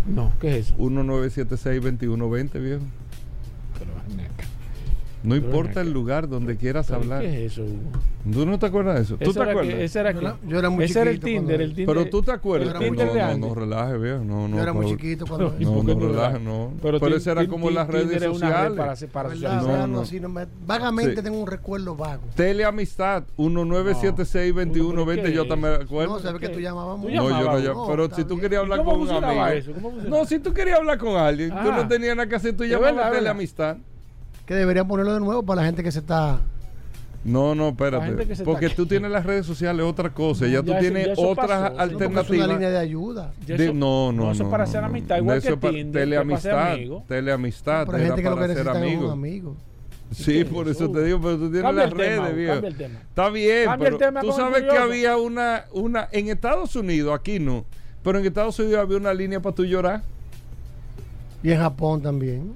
[0.07, 0.77] No, ¿qué es eso?
[0.79, 2.83] 1976-2120, viejo.
[5.23, 7.21] No importa el lugar donde quieras ¿Pero hablar.
[7.23, 8.33] ¿Qué es eso, Hugo?
[8.33, 9.17] ¿Tú no te acuerdas de eso?
[9.17, 9.75] ¿Tú Ese te era acuerdas?
[9.75, 11.75] que- ese era Yo que- era- yo era muy ese era el chiquito Tinder, el
[11.75, 11.87] Tinder.
[11.97, 12.67] Pero tú te acuerdas.
[12.67, 13.27] Yo era muy no, chiquito.
[13.39, 14.19] no, no, relaje, viejo.
[14.25, 16.73] No, no, Yo era muy chiquito cuando- ¿Y No, no, no relaje, no.
[16.83, 18.79] Pero Pero eso era como las Tinder redes una red sociales.
[18.79, 19.63] para se- para ¿Verdad?
[19.63, 20.01] No, no.
[20.01, 21.23] así, no me- vagamente Sí.
[21.23, 22.23] tengo un recuerdo vago.
[22.35, 26.15] Teleamistad 1976-2120, yo también me acuerdo.
[26.15, 27.15] No, sabes que tú llamabas No, mucho.
[27.15, 27.63] yo no llamabas?
[27.63, 27.87] llamo.
[27.89, 29.47] Pero si tú querías hablar ¿Y con un amigo.
[29.49, 29.73] eso?
[29.73, 30.19] ¿Cómo funcionaba?
[30.23, 31.77] No, si tú querías hablar con alguien, tú Ah.
[31.83, 33.11] no tenías nada que hacer, tú llamabas a.
[33.13, 33.77] Teleamistad.
[34.47, 36.41] Que deberían ponerlo de nuevo para la gente que se está.
[37.25, 38.35] No, no, espérate.
[38.45, 41.47] Porque tú tienes las redes sociales otra cosa, ya, Ya tú eso- tienes ya otras
[41.47, 41.63] pasó.
[41.63, 42.49] No, porque es una alternativas.
[42.49, 43.33] línea de ayuda.
[43.47, 44.33] Ya De- eso- no, no, no, no.
[44.33, 44.87] eso es para no, hacer no.
[44.89, 47.05] amistad, igual Eso que es para Tinder, que para Teleamistad.
[47.07, 47.87] Teleamistad.
[47.87, 49.11] Pero hay gente que lo que ser amigo.
[49.13, 49.57] amigo.
[50.11, 52.53] Sí, por eso te digo, pero tú tienes Cambia las el tema, redes, Hugo, viejo.
[52.53, 52.99] cambia el tema.
[53.09, 57.19] Está bien, Cambia el pero tema tú sabes que había una, una, en Estados Unidos,
[57.19, 57.65] aquí no,
[58.03, 60.03] pero en Estados Unidos había una línea para tú llorar.
[61.43, 62.53] Y en Japón también.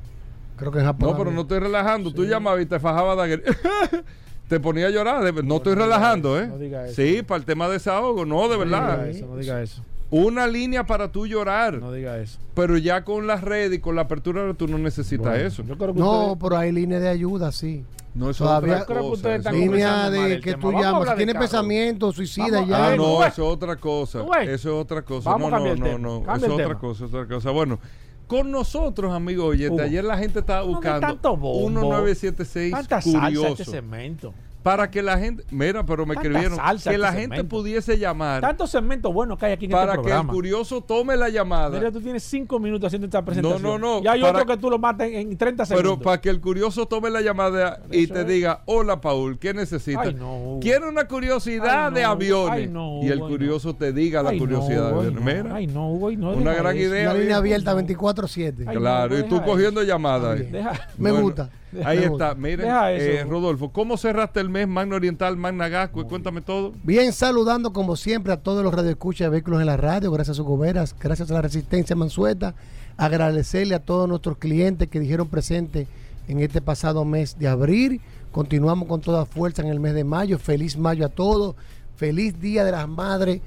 [0.57, 1.11] Creo que en Japón.
[1.11, 2.13] No, pero no estoy relajando.
[2.13, 3.43] Tú llamabas y te fajabas de
[4.49, 5.25] Te ponía a llorar.
[5.25, 6.47] de- No estoy relajando, ¿eh?
[6.47, 6.95] no diga eso.
[6.95, 8.25] Sí, para el tema de desahogo.
[8.25, 8.99] No, de No verdad.
[8.99, 9.83] diga eso, no diga eso.
[10.09, 11.75] Una línea para tú llorar.
[11.75, 12.39] No diga eso.
[12.55, 15.65] Pero ya con las redes y con la apertura tú no necesitas Bueno, eso.
[15.65, 17.85] yo creo que No, ustedes- pero hay línea de ayuda, sí.
[18.15, 20.63] No, eso es Todavía otra cosa, eso es línea de que tema.
[20.63, 21.19] tú llamas, carro.
[21.41, 22.87] pensamiento suicida Vamos- ya.
[22.93, 24.21] Ah, no, eso es otra cosa.
[24.43, 25.29] Eso es otra cosa.
[25.31, 25.99] Vamos no, no, el no, tema.
[25.99, 26.35] no.
[26.37, 27.51] Eso es otra cosa, es otra cosa.
[27.51, 27.79] Bueno,
[28.27, 31.69] con nosotros, amigos oyentes, ayer la gente estaba buscando tanto bombo.
[31.69, 33.49] 1976 Tanta salsa curioso.
[33.49, 34.35] este cemento.
[34.67, 37.49] Para que la gente, mira, pero me Tanta escribieron que la este gente cemento.
[37.57, 41.17] pudiese llamar Tantos segmentos buenos que hay aquí en para este que el curioso tome
[41.17, 41.79] la llamada.
[41.79, 43.63] Mira, tú tienes cinco minutos haciendo esta presentación.
[43.63, 44.03] no, no.
[44.03, 45.93] Y hay para- otro que tú lo matas en, en 30 segundos.
[45.93, 48.27] Pero para que el curioso tome la llamada y te es.
[48.27, 50.09] diga, hola Paul, ¿qué necesitas?
[50.09, 50.59] Ay, no.
[50.61, 52.51] Quiero una curiosidad Ay, no, de aviones.
[52.63, 55.15] Ay, no, y el curioso te diga la Ay, no, curiosidad de ay, aviones.
[55.15, 55.21] no.
[55.45, 56.89] Mira, Ay, no, Hugo, ay, no, una gran eso.
[56.89, 57.11] idea.
[57.11, 57.55] Una línea bien.
[57.63, 58.65] abierta 24-7.
[58.67, 60.41] Ay, Claro, no, y tú cogiendo llamadas.
[60.41, 60.65] Me
[60.99, 61.51] Bueno, gusta.
[61.85, 62.35] Ahí está.
[62.35, 63.25] Miren, eh.
[63.29, 66.07] Rodolfo, ¿cómo cerraste el mes Magna Oriental, Magna Gasco?
[66.07, 66.73] Cuéntame todo.
[66.83, 70.39] Bien, saludando como siempre a todos los radioescuchas de vehículos en la radio, gracias a
[70.39, 72.55] sus goberas, gracias a la resistencia mansueta.
[72.97, 75.87] Agradecerle a todos nuestros clientes que dijeron presente
[76.29, 78.01] en este pasado mes de abril.
[78.33, 80.39] Continuamos con toda fuerza en el mes de mayo.
[80.39, 81.57] Feliz mayo a todos.
[81.97, 83.41] Feliz Día de las Madres.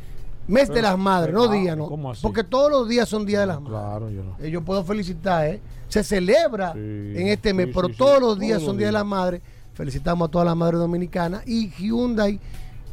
[0.47, 1.85] Mes de las Madres, no día, no.
[1.85, 2.23] ¿cómo así?
[2.23, 3.79] Porque todos los días son Día de las Madres.
[3.79, 4.35] Claro, yo no.
[4.39, 5.61] Eh, Yo puedo felicitar, ¿eh?
[5.89, 8.87] Se celebra Sí, en este mes, sí, pero sí, todos los días son los Día
[8.87, 9.01] de días.
[9.01, 9.41] la Madre.
[9.73, 11.43] Felicitamos a todas las madres dominicanas.
[11.47, 12.39] Y Hyundai,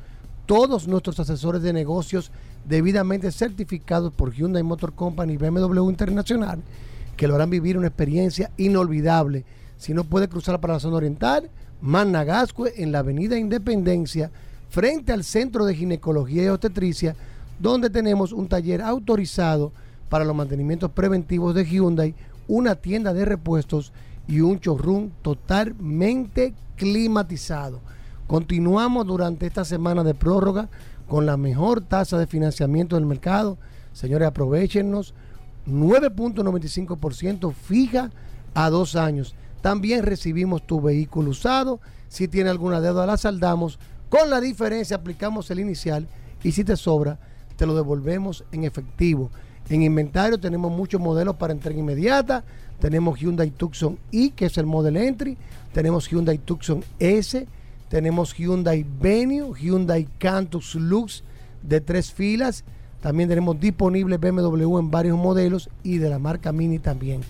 [0.46, 2.32] todos nuestros asesores de negocios
[2.68, 6.62] debidamente certificados por Hyundai Motor Company y BMW Internacional,
[7.18, 9.46] que lo harán vivir una experiencia inolvidable.
[9.78, 11.50] Si no puede cruzar para la zona oriental,
[11.82, 14.32] Managascue en la avenida Independencia,
[14.70, 17.16] frente al Centro de Ginecología y Obstetricia,
[17.60, 19.72] donde tenemos un taller autorizado
[20.10, 22.14] para los mantenimientos preventivos de Hyundai,
[22.48, 23.92] una tienda de repuestos
[24.28, 27.80] y un showroom totalmente climatizado.
[28.27, 30.69] Continuamos durante esta semana de prórroga
[31.07, 33.57] con la mejor tasa de financiamiento del mercado.
[33.93, 35.14] Señores, aprovechenos.
[35.68, 38.11] 9.95% fija
[38.53, 39.35] a dos años.
[39.61, 41.80] También recibimos tu vehículo usado.
[42.07, 43.80] Si tiene alguna deuda, la saldamos.
[44.10, 46.07] Con la diferencia, aplicamos el inicial
[46.43, 47.19] y si te sobra,
[47.57, 49.31] te lo devolvemos en efectivo.
[49.69, 52.43] En inventario tenemos muchos modelos para entrega inmediata.
[52.80, 55.38] Tenemos Hyundai Tucson i, que es el Model Entry.
[55.73, 57.47] Tenemos Hyundai Tucson S.
[57.96, 61.24] Tenemos Hyundai Venue, Hyundai Cantus Lux
[61.64, 62.66] de tres filas.
[63.00, 67.22] También tenemos disponible BMW en varios modelos y de la marca Mini también.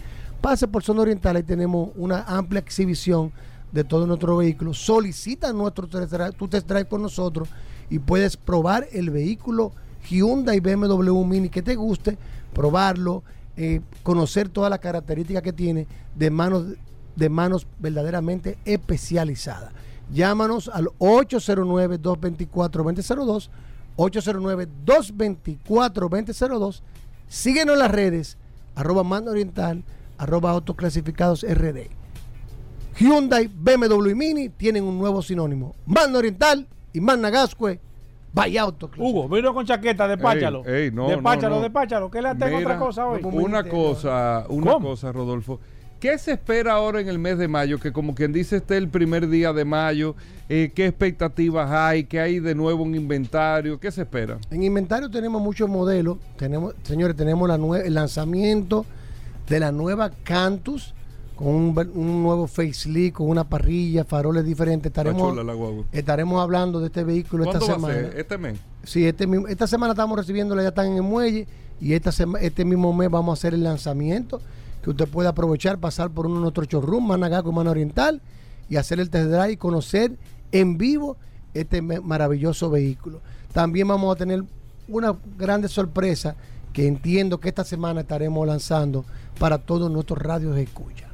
[0.42, 3.32] Pase por Zona Oriental, ahí tenemos una amplia exhibición
[3.72, 4.80] de todos nuestros vehículos.
[4.80, 5.88] Solicita nuestro
[6.36, 7.48] tu test drive con nosotros
[7.92, 9.72] y puedes probar el vehículo
[10.10, 12.18] Hyundai BMW Mini que te guste,
[12.56, 13.22] probarlo,
[13.56, 15.86] eh, conocer todas las características que tiene
[16.16, 16.66] de manos,
[17.16, 19.72] de manos verdaderamente especializadas.
[20.14, 23.50] Llámanos al 809-224-2002,
[23.98, 26.82] 809-224-2002.
[27.28, 28.38] Síguenos en las redes,
[28.76, 29.84] arroba Mando Oriental,
[30.18, 31.90] arroba Autoclasificados RD.
[32.98, 35.76] Hyundai, BMW y Mini tienen un nuevo sinónimo.
[35.86, 37.80] Mando Oriental y Magna Gascue,
[38.32, 38.90] vaya auto.
[38.98, 40.64] Hugo, vino con chaqueta, despáchalo.
[40.66, 41.62] Ey, ey, no, despáchalo, no, no.
[41.64, 42.10] despáchalo.
[42.10, 43.20] Que le tengo Mira, otra cosa hoy.
[43.24, 44.90] Una cosa, una ¿Cómo?
[44.90, 45.60] cosa, Rodolfo.
[46.00, 47.80] ¿Qué se espera ahora en el mes de mayo?
[47.80, 50.16] Que como quien dice, este es el primer día de mayo.
[50.50, 52.04] Eh, ¿Qué expectativas hay?
[52.04, 53.80] ¿Qué hay de nuevo en inventario?
[53.80, 54.38] ¿Qué se espera?
[54.52, 56.18] En inventario tenemos muchos modelos.
[56.38, 58.86] Tenemos, señores, tenemos la el lanzamiento
[59.50, 60.94] de la nueva Cantus
[61.36, 64.90] con un, un nuevo facelift, con una parrilla, faroles diferentes.
[64.90, 65.54] Estaremos, chula la
[65.92, 68.10] estaremos hablando de este vehículo esta ¿Cuándo va a semana.
[68.12, 68.20] ser?
[68.20, 68.60] ¿Este mes?
[68.84, 71.48] Sí, este, mismo- esta semana estamos recibiéndola, ya están en el muelle
[71.82, 74.40] y esta sema- este mismo mes vamos a hacer el lanzamiento
[74.86, 78.22] que usted puede aprovechar, pasar por uno de nuestros showroom, Managaco y Mano Oriental
[78.70, 80.16] y hacer el test drive y conocer
[80.52, 81.18] en vivo
[81.56, 83.20] este maravilloso vehículo.
[83.52, 84.44] También vamos a tener
[84.88, 86.36] una grande sorpresa
[86.72, 89.06] que entiendo que esta semana estaremos lanzando
[89.40, 91.08] para todos nuestros radios de escucha.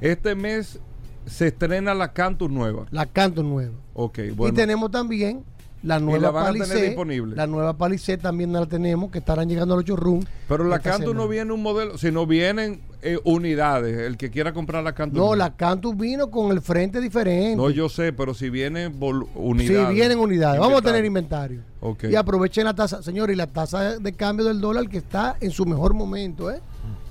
[0.00, 0.80] Este mes
[1.26, 2.86] se estrena la Cantus nueva.
[2.90, 3.74] La Canto nueva.
[3.92, 4.54] Ok, bueno.
[4.54, 5.44] Y tenemos también
[5.82, 6.96] la nueva la Palisade.
[7.34, 10.24] La nueva Palisade también la tenemos, que estarán llegando a los showroom.
[10.48, 13.96] Pero la Cantus no viene un modelo, sino vienen eh, unidades.
[13.98, 15.18] El que quiera comprar la Cantus.
[15.18, 17.56] No, la Cantus vino con el frente diferente.
[17.56, 18.96] No, yo sé, pero si vienen
[19.34, 19.94] unidades.
[19.94, 20.60] vienen unidades.
[20.60, 21.58] Vamos a tener Inventario.
[21.58, 22.08] inventario.
[22.08, 22.12] Ok.
[22.12, 25.50] Y aprovechen la tasa, señor, y la tasa de cambio del dólar que está en
[25.50, 26.50] su mejor momento.
[26.50, 26.60] ¿eh?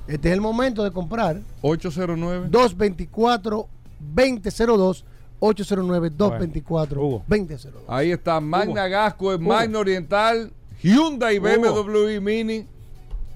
[0.07, 1.39] Este es el momento de comprar.
[1.61, 2.48] 809.
[2.49, 3.68] 224
[4.14, 5.06] 2002
[5.39, 7.72] 809-224-2002.
[7.88, 9.38] Ahí está Magna Gasco.
[9.39, 10.51] Magna Oriental,
[10.81, 12.65] Hyundai, BMW Mini.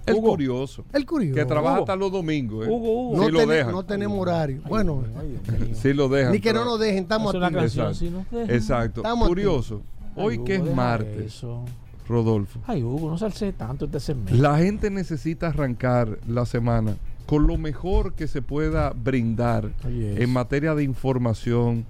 [0.04, 0.30] El Hugo.
[0.32, 0.84] curioso.
[0.94, 1.36] El curioso.
[1.36, 1.84] Que trabaja Hugo.
[1.84, 2.66] hasta los domingos.
[2.66, 2.70] ¿eh?
[2.72, 3.72] no, Si lo ten- dejan.
[3.72, 4.60] no tenemos horario.
[4.68, 5.04] Bueno,
[5.74, 6.32] Si lo dejan.
[6.32, 7.60] ni que no nos dejen, estamos Exacto.
[7.60, 8.02] activos.
[8.50, 9.02] Exacto.
[9.02, 9.84] Estamos Curioso.
[10.16, 11.64] Hoy que es martes, eso.
[12.10, 12.60] Rodolfo.
[12.66, 14.34] Ay, Hugo, no salse tanto este segmento.
[14.42, 16.96] La gente necesita arrancar la semana
[17.32, 21.86] con lo mejor que se pueda brindar en materia de información,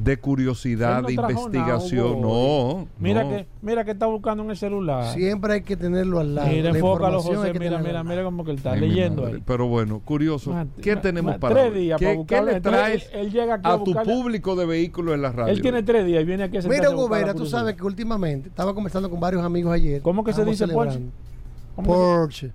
[0.00, 2.20] de curiosidad, no de investigación.
[2.20, 3.30] nada, no, Mira no.
[3.30, 5.12] que, mira que está buscando en el celular.
[5.12, 6.48] Siempre hay que tenerlo al lado.
[6.50, 7.58] Mira, La enfócalo, información José.
[7.58, 9.42] Mira, mira, mira como que él está Ay, leyendo ahí.
[9.44, 10.52] Pero bueno, curioso.
[10.52, 11.80] Ma- ¿Qué ma- tenemos ma- para tres hoy?
[11.80, 14.66] días ¿Qué, para qué le traes él- él llega aquí a a tu público de
[14.66, 15.52] vehículos en la radio?
[15.52, 18.72] Él tiene tres días y viene aquí a Mira, Gobera, tú sabes que últimamente estaba
[18.72, 20.00] conversando con varios amigos ayer.
[20.00, 21.00] ¿Cómo que se dice Porsche?
[21.74, 22.52] ¿Cómo Porsche.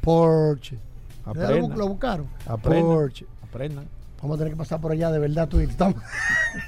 [0.00, 0.76] Porsche.
[1.24, 1.76] Lo, Aprenda.
[1.76, 2.26] lo buscaron.
[2.46, 2.84] Aprendan.
[2.94, 3.26] Porsche.
[3.42, 3.88] Aprendan.
[4.20, 6.00] Vamos a tener que pasar por allá, de verdad, tú y estamos.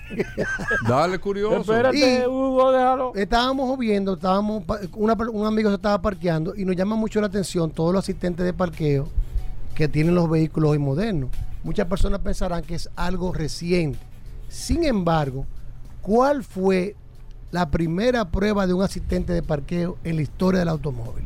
[0.89, 1.60] Dale, curioso.
[1.72, 3.12] Espérate, Y- Hugo, déjalo.
[3.14, 4.64] Estábamos viendo, estábamos,
[4.97, 8.44] una un amigo se estaba parqueando y nos llama mucho la atención todos los asistentes
[8.44, 9.09] de parqueo
[9.74, 11.31] que tienen los vehículos hoy modernos.
[11.62, 13.98] Muchas personas pensarán que es algo reciente.
[14.48, 15.47] Sin embargo,
[16.02, 16.97] ¿cuál fue
[17.51, 21.24] la primera prueba de un asistente de parqueo en la historia del automóvil?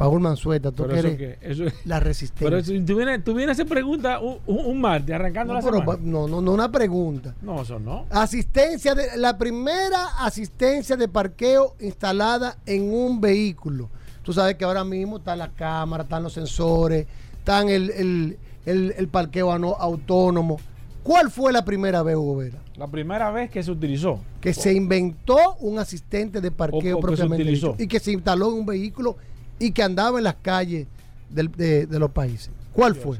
[0.00, 2.48] Paul Mansueta, tú Pero que eso que- la resistencia.
[2.48, 5.64] Pero si tú vienes, tú vienes a hacer pregunta un, un, martes, arrancando no, la
[5.64, 5.98] pero semana.
[6.02, 7.34] no, no, no una pregunta.
[7.42, 8.06] No, eso no.
[8.10, 13.90] Asistencia de la primera asistencia de parqueo instalada en un vehículo.
[14.22, 17.06] Tú sabes que ahora mismo están las cámaras, están los sensores,
[17.38, 20.58] están el, el, el- el parqueo autónomo.
[21.02, 22.58] ¿Cuál fue la primera vez, Hugo Vera?
[22.76, 24.20] La primera vez que se utilizó.
[24.40, 27.68] Que se inventó un asistente de parqueo O- o que se propiamente utilizó.
[27.72, 29.16] dicho, y que se instaló en un vehículo
[29.60, 30.88] y que andaba en las calles
[31.28, 32.50] del- de, de los países.
[32.72, 33.18] ¿Cuál fue?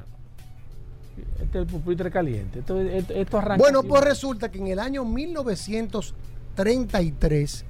[1.40, 2.58] Este es el pupitre caliente.
[2.60, 3.62] Esto, esto, esto arranca.
[3.62, 3.88] Bueno, así.
[3.88, 5.04] pues resulta que en el año
[6.54, 7.64] 1933,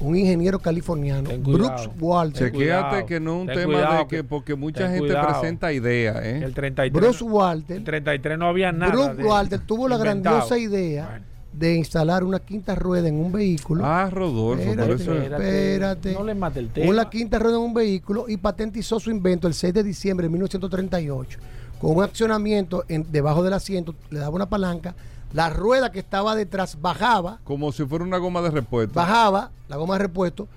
[0.00, 1.42] un ingeniero californiano, Ten.
[1.42, 4.98] Brooks Walter, Chequéate que no es un tema cuidado de que- que porque mucha gente
[5.00, 5.28] cuidado.
[5.28, 6.40] presenta ideas, ¿eh?
[6.44, 6.92] El 33.
[7.02, 8.92] Bruce Walter, el 33 no había nada.
[8.92, 10.36] Brooks Walter tuvo la inventado.
[10.36, 11.20] grandiosa idea
[11.58, 13.84] de instalar una quinta rueda en un vehículo.
[13.84, 16.12] Ah, Rodolfo, por Espérate, eso es- espérate.
[16.12, 16.90] No le mate el tema.
[16.90, 20.30] Una quinta rueda en un vehículo y patentizó su invento el 6 de diciembre de
[20.30, 21.38] 1938.
[21.80, 24.94] Con un accionamiento en- debajo del asiento, le daba una palanca,
[25.32, 28.94] la rueda que estaba detrás bajaba, como si fuera una goma de repuesto.
[28.94, 30.48] bajaba, la goma de repuesto,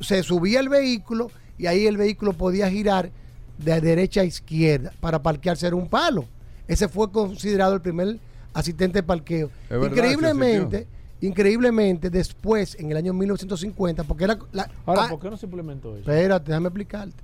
[0.00, 3.10] se subía el vehículo y ahí el vehículo podía girar
[3.58, 6.24] de derecha a izquierda para parquearse era un palo.
[6.68, 8.18] Ese fue considerado el primer
[8.58, 9.50] asistente de parqueo.
[9.64, 10.86] Es verdad, increíblemente,
[11.20, 15.46] increíblemente después, en el año 1950, porque era la, Ahora, ah, ¿por qué no se
[15.46, 16.10] implementó eso?
[16.10, 17.16] Espérate, déjame explicarte.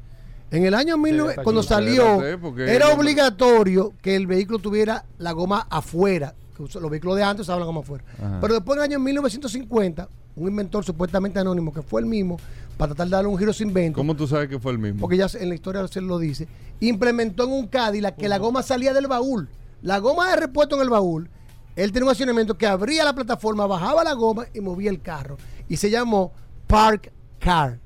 [0.50, 1.68] En el año 19 está cuando aquí.
[1.68, 6.34] salió, era obligatorio que el vehículo tuviera la goma afuera.
[6.58, 8.04] Los vehículos de antes usaban la goma afuera.
[8.16, 8.38] Ajá.
[8.40, 12.38] Pero después, en el año 1950, un inventor supuestamente anónimo, que fue el mismo,
[12.76, 14.78] para tratar de darle un giro a su invento, ¿Cómo tú sabes que fue el
[14.78, 15.00] mismo?
[15.00, 16.46] porque ya en la historia se lo dice,
[16.80, 19.48] implementó en un Cadillac que la goma salía del baúl.
[19.84, 21.28] La goma de repuesto en el baúl,
[21.76, 25.36] él tenía un accionamiento que abría la plataforma, bajaba la goma y movía el carro.
[25.68, 26.32] Y se llamó
[26.66, 27.78] Park Car.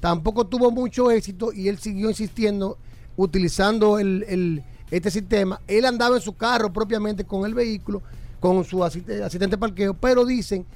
[0.00, 2.78] Tampoco tuvo mucho éxito y él siguió insistiendo,
[3.16, 5.60] utilizando el, el- este sistema.
[5.66, 8.02] Él andaba en su carro propiamente con el vehículo,
[8.40, 10.66] con su asiste- asistente de parqueo, pero dicen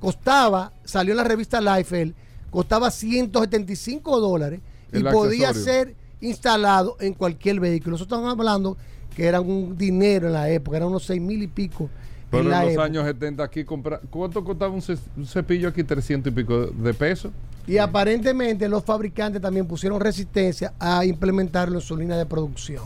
[0.00, 2.14] costaba, salió en la revista Liefeld,
[2.50, 4.60] costaba 175 dólares
[4.92, 5.74] y El podía accesorio.
[5.84, 7.92] ser instalado en cualquier vehículo.
[7.92, 8.76] Nosotros estamos hablando
[9.18, 11.90] que era un dinero en la época, eran unos 6 mil y pico.
[12.30, 12.84] Pero en, la los época.
[12.84, 15.82] años 70 aquí compra ¿Cuánto costaba un, ce- un cepillo aquí?
[15.82, 17.32] 300 y pico de pesos.
[17.66, 22.84] Y aparentemente los fabricantes también pusieron resistencia a implementarlo en su línea de producción.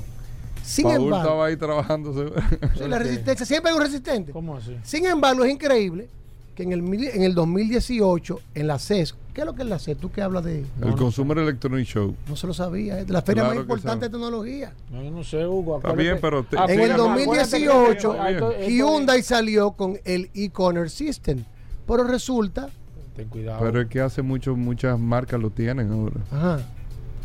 [0.64, 2.14] Sin Paul embargo, estaba ahí trabajando.
[2.78, 4.32] sí, la resistencia, siempre hay un resistente.
[4.32, 4.74] ¿Cómo así?
[4.84, 6.08] Sin embargo, es increíble
[6.54, 9.68] que en el, mil- en el 2018, en la CES, ¿qué es lo que es
[9.68, 9.98] la CES?
[9.98, 10.64] Tú que hablas de...
[10.82, 12.14] el Consumer Electronic Show.
[12.28, 14.72] No se lo sabía, es de la feria Claro más importante de tecnología.
[14.90, 15.76] No, yo no sé, Hugo.
[15.78, 19.98] Está bien, pero te- En el Acuérdate- 2018, acuérdate que- esto- esto- Hyundai salió con
[20.04, 21.44] el e-corner system.
[21.86, 22.68] Pero resulta,
[23.16, 23.58] Ten cuidado.
[23.60, 26.20] Pero es que hace mucho, muchas marcas lo tienen ahora.
[26.30, 26.60] ajá,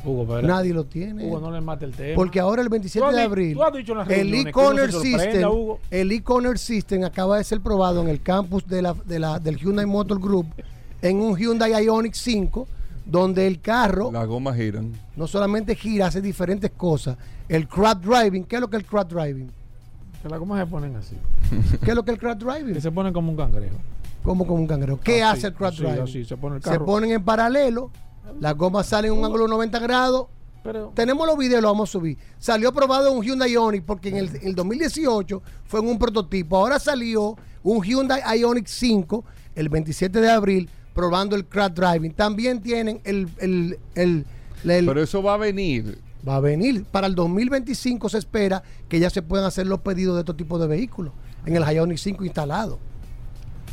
[0.04, 1.26] Hugo, pero- nadie lo tiene.
[1.26, 2.16] Hugo, no le mate el tema.
[2.16, 4.92] Porque ahora el 27 Tú has de abril, tú has dicho en las el e-corner
[4.92, 5.80] system, Hugo.
[5.90, 9.58] el e-corner system acaba de ser probado en el campus de la, de la- del
[9.58, 10.48] Hyundai Motor Group
[11.02, 12.68] en un Hyundai Ioniq 5,
[13.06, 14.92] donde el carro Las gomas giran.
[15.16, 17.18] no solamente gira, hace diferentes cosas.
[17.48, 19.50] El crowd driving, ¿qué es lo que es el crowd driving?
[20.22, 21.16] Que la- ¿Cómo se ponen así?
[21.84, 22.74] ¿Qué es lo que es el crowd driving?
[22.74, 23.78] Que se ponen como un cangrejo.
[24.24, 25.00] Como como un cangrejo.
[25.02, 26.02] ¿Qué hace el crowd así, driving?
[26.04, 26.86] así, se pone el Se carro.
[26.86, 27.92] ponen en paralelo,
[28.42, 30.28] las gomas salen en un ángulo de 90 grados
[30.64, 32.18] Pero- Tenemos los videos, los vamos a subir.
[32.40, 36.58] Salió probado un Hyundai Ioniq porque en el, en el 2018 fue en un prototipo.
[36.58, 39.24] Ahora salió un Hyundai Ioniq 5
[39.56, 42.12] el 27 de abril probando el crash driving.
[42.12, 43.30] También tienen el...
[43.38, 44.26] el, el-
[44.66, 46.00] el- Pero eso va a venir.
[46.28, 46.84] va a venir.
[46.92, 50.60] Para el 2025 se espera que ya se puedan hacer los pedidos de estos tipos
[50.60, 51.14] de vehículos
[51.46, 52.80] en el Ioniq 5 instalado.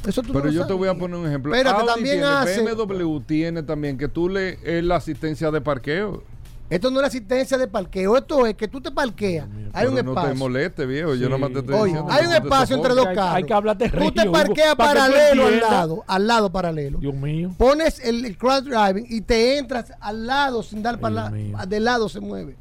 [0.07, 1.55] Eso tú Pero yo te voy a poner un ejemplo.
[1.55, 5.63] Espérate, Audi también tiene, hace- BMW tiene también que tú le es la asistencia de
[5.63, 6.23] parqueo.
[6.71, 9.47] Esto no es la asistencia de parqueo, esto es que tú te parqueas.
[9.75, 10.35] Hay un Pero no te espacio.
[10.37, 11.15] moleste, viejo.
[11.15, 11.43] Yo Sí.
[11.53, 13.35] te estoy Oye, diciendo hay un tú te espacio entre dos carros.
[13.35, 16.27] Hay que hablarte Tú te río, parqueas Hugo, para que tú paralelo al lado, al
[16.27, 16.99] lado paralelo.
[16.99, 17.51] Dios mío.
[17.59, 21.81] Pones el, el cross driving y te entras al lado sin dar para la, de
[21.81, 22.57] lado se mueve.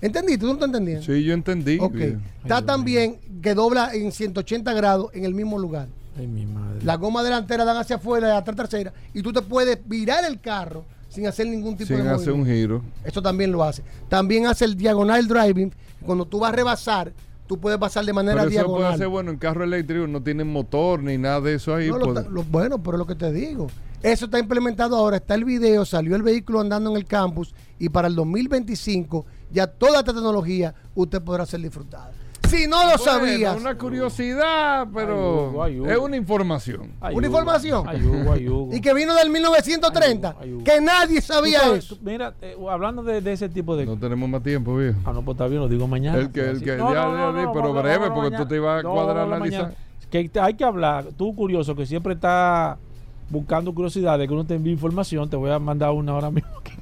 [0.00, 0.38] ¿Entendiste?
[0.46, 1.04] ¿Tú no te entendías?
[1.04, 1.78] Sí, yo entendí.
[1.80, 1.96] Ok.
[2.42, 5.88] Está también que dobla en 180 grados en el mismo lugar.
[6.16, 6.78] Ay, mi madre.
[6.84, 10.40] La goma delantera dan hacia afuera, la atrás trasera, y tú te puedes virar el
[10.40, 10.84] carro
[11.18, 12.80] sin hacer ningún tipo Sin de hacer un giro.
[13.04, 13.82] Esto también lo hace.
[14.08, 15.72] También hace el diagonal driving.
[16.06, 17.12] Cuando tú vas a rebasar,
[17.48, 18.94] tú puedes pasar de manera Pero eso puede diagonal.
[18.94, 21.88] hacer, bueno, en carro eléctrico no tienen motor ni nada de eso ahí.
[21.88, 22.26] No, lo pues.
[22.28, 23.66] lo- bueno, pero es lo que te digo.
[24.00, 27.88] Eso está implementado ahora, está el video, salió el vehículo andando en el campus y
[27.88, 32.12] para el 2025 ya toda esta tecnología usted podrá ser disfrutada.
[32.48, 35.90] Si no lo Bueno, sabías, Una curiosidad, pero Ay, Hugo, ay, Hugo.
[35.90, 36.92] es una información.
[37.12, 41.96] una información Hugo, y que vino del 1930, que nadie sabía sabes, eso.
[41.96, 43.86] tú- mira, eh, hablando de, de ese tipo de.
[43.86, 44.98] No tenemos más tiempo, viejo.
[45.04, 46.18] Ah, no, pues está bien, lo digo mañana.
[46.18, 48.38] El que, el que, No, ya, no, ya no, di, no, pero breve, porque mañana.
[48.38, 49.74] tú te ibas a cuadrar analizar.
[50.10, 52.78] Que hay que hablar, tú curioso, que siempre está
[53.28, 56.48] buscando curiosidades, que uno te envíe información, te voy a mandar una ahora mismo.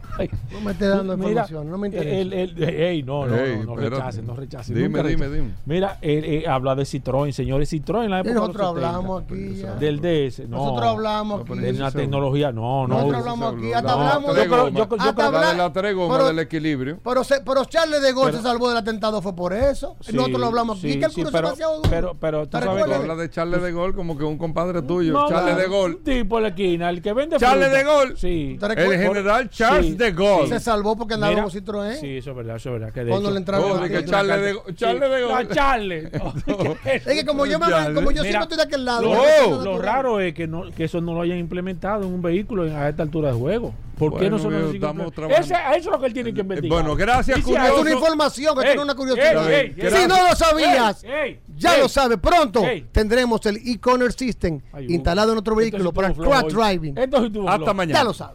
[0.53, 2.17] No me estés dando Mira, información, no me interesa.
[2.17, 4.75] el- el- ey, no, no, Ey, no, no rechaces, no rechaces.
[4.75, 5.51] Dime, dime, dime.
[5.67, 8.89] Mira, él, eh, habla de Citroën, señores, Citroën en la época de los Nosotros 70.
[8.89, 9.75] hablamos aquí ya.
[9.75, 10.57] Del DS, no.
[10.59, 11.59] Nosotros hablamos aquí.
[11.59, 12.95] De una tecnología, no, no.
[12.97, 14.73] Nosotros hablamos aquí, hasta La hablamos de- gomas.
[14.73, 16.99] yo- yo- La hasta de hablar- la tres gomas pero- del equilibrio.
[17.05, 19.97] Pero, se- pero Charles de Gaulle Pero- se salvó del atentado fue por eso.
[20.01, 21.91] Sí, Nosotros lo hablamos aquí, sí, que el sí, curso demasiado duro.
[21.91, 25.27] pero- pero tú ¿Te sabes hablas de Charles de Gaulle como que un compadre tuyo.
[25.29, 25.95] Charles de Gaulle.
[25.97, 28.17] Un tipo la esquina, el que vende Charles de Gaulle.
[28.17, 28.57] Sí.
[28.59, 30.49] ¿Te El general Charles Sí, de.
[30.49, 31.95] Se salvó porque andaba con Citroën.
[32.01, 32.93] Sí, eso es verdad, eso es verdad.
[32.95, 34.05] Que de Cuando hecho- le entraron Oh, a- de que Sí.
[34.11, 35.55] Charles de.
[35.55, 36.11] Charles.
[36.85, 37.95] Es que como yo, me, Charles.
[37.95, 39.65] como yo Mira, siempre estoy de aquel lado.
[39.65, 42.89] Lo, raro es que, no, que eso no lo hayan implementado en un vehículo a
[42.89, 43.75] esta altura de juego.
[43.99, 45.07] ¿Por qué no se lo estamos?
[45.07, 45.55] Ese- trabajando.
[45.55, 46.79] Eso es lo que él tiene que investigar.
[46.83, 47.75] Bueno, gracias, curioso.
[47.77, 49.51] Es una información, que es una curiosidad.
[49.51, 52.19] ey, ey, si no lo sabías, ey, ya ey, lo sabe.
[52.19, 52.87] Pronto ey.
[52.93, 56.09] tendremos el e-corner system Ay, instalado en nuestro Esto sí vehículo para
[56.43, 56.53] hoy.
[56.53, 56.99] driving.
[56.99, 57.99] Estuvo Hasta mañana.
[58.01, 58.35] Ya lo sabe.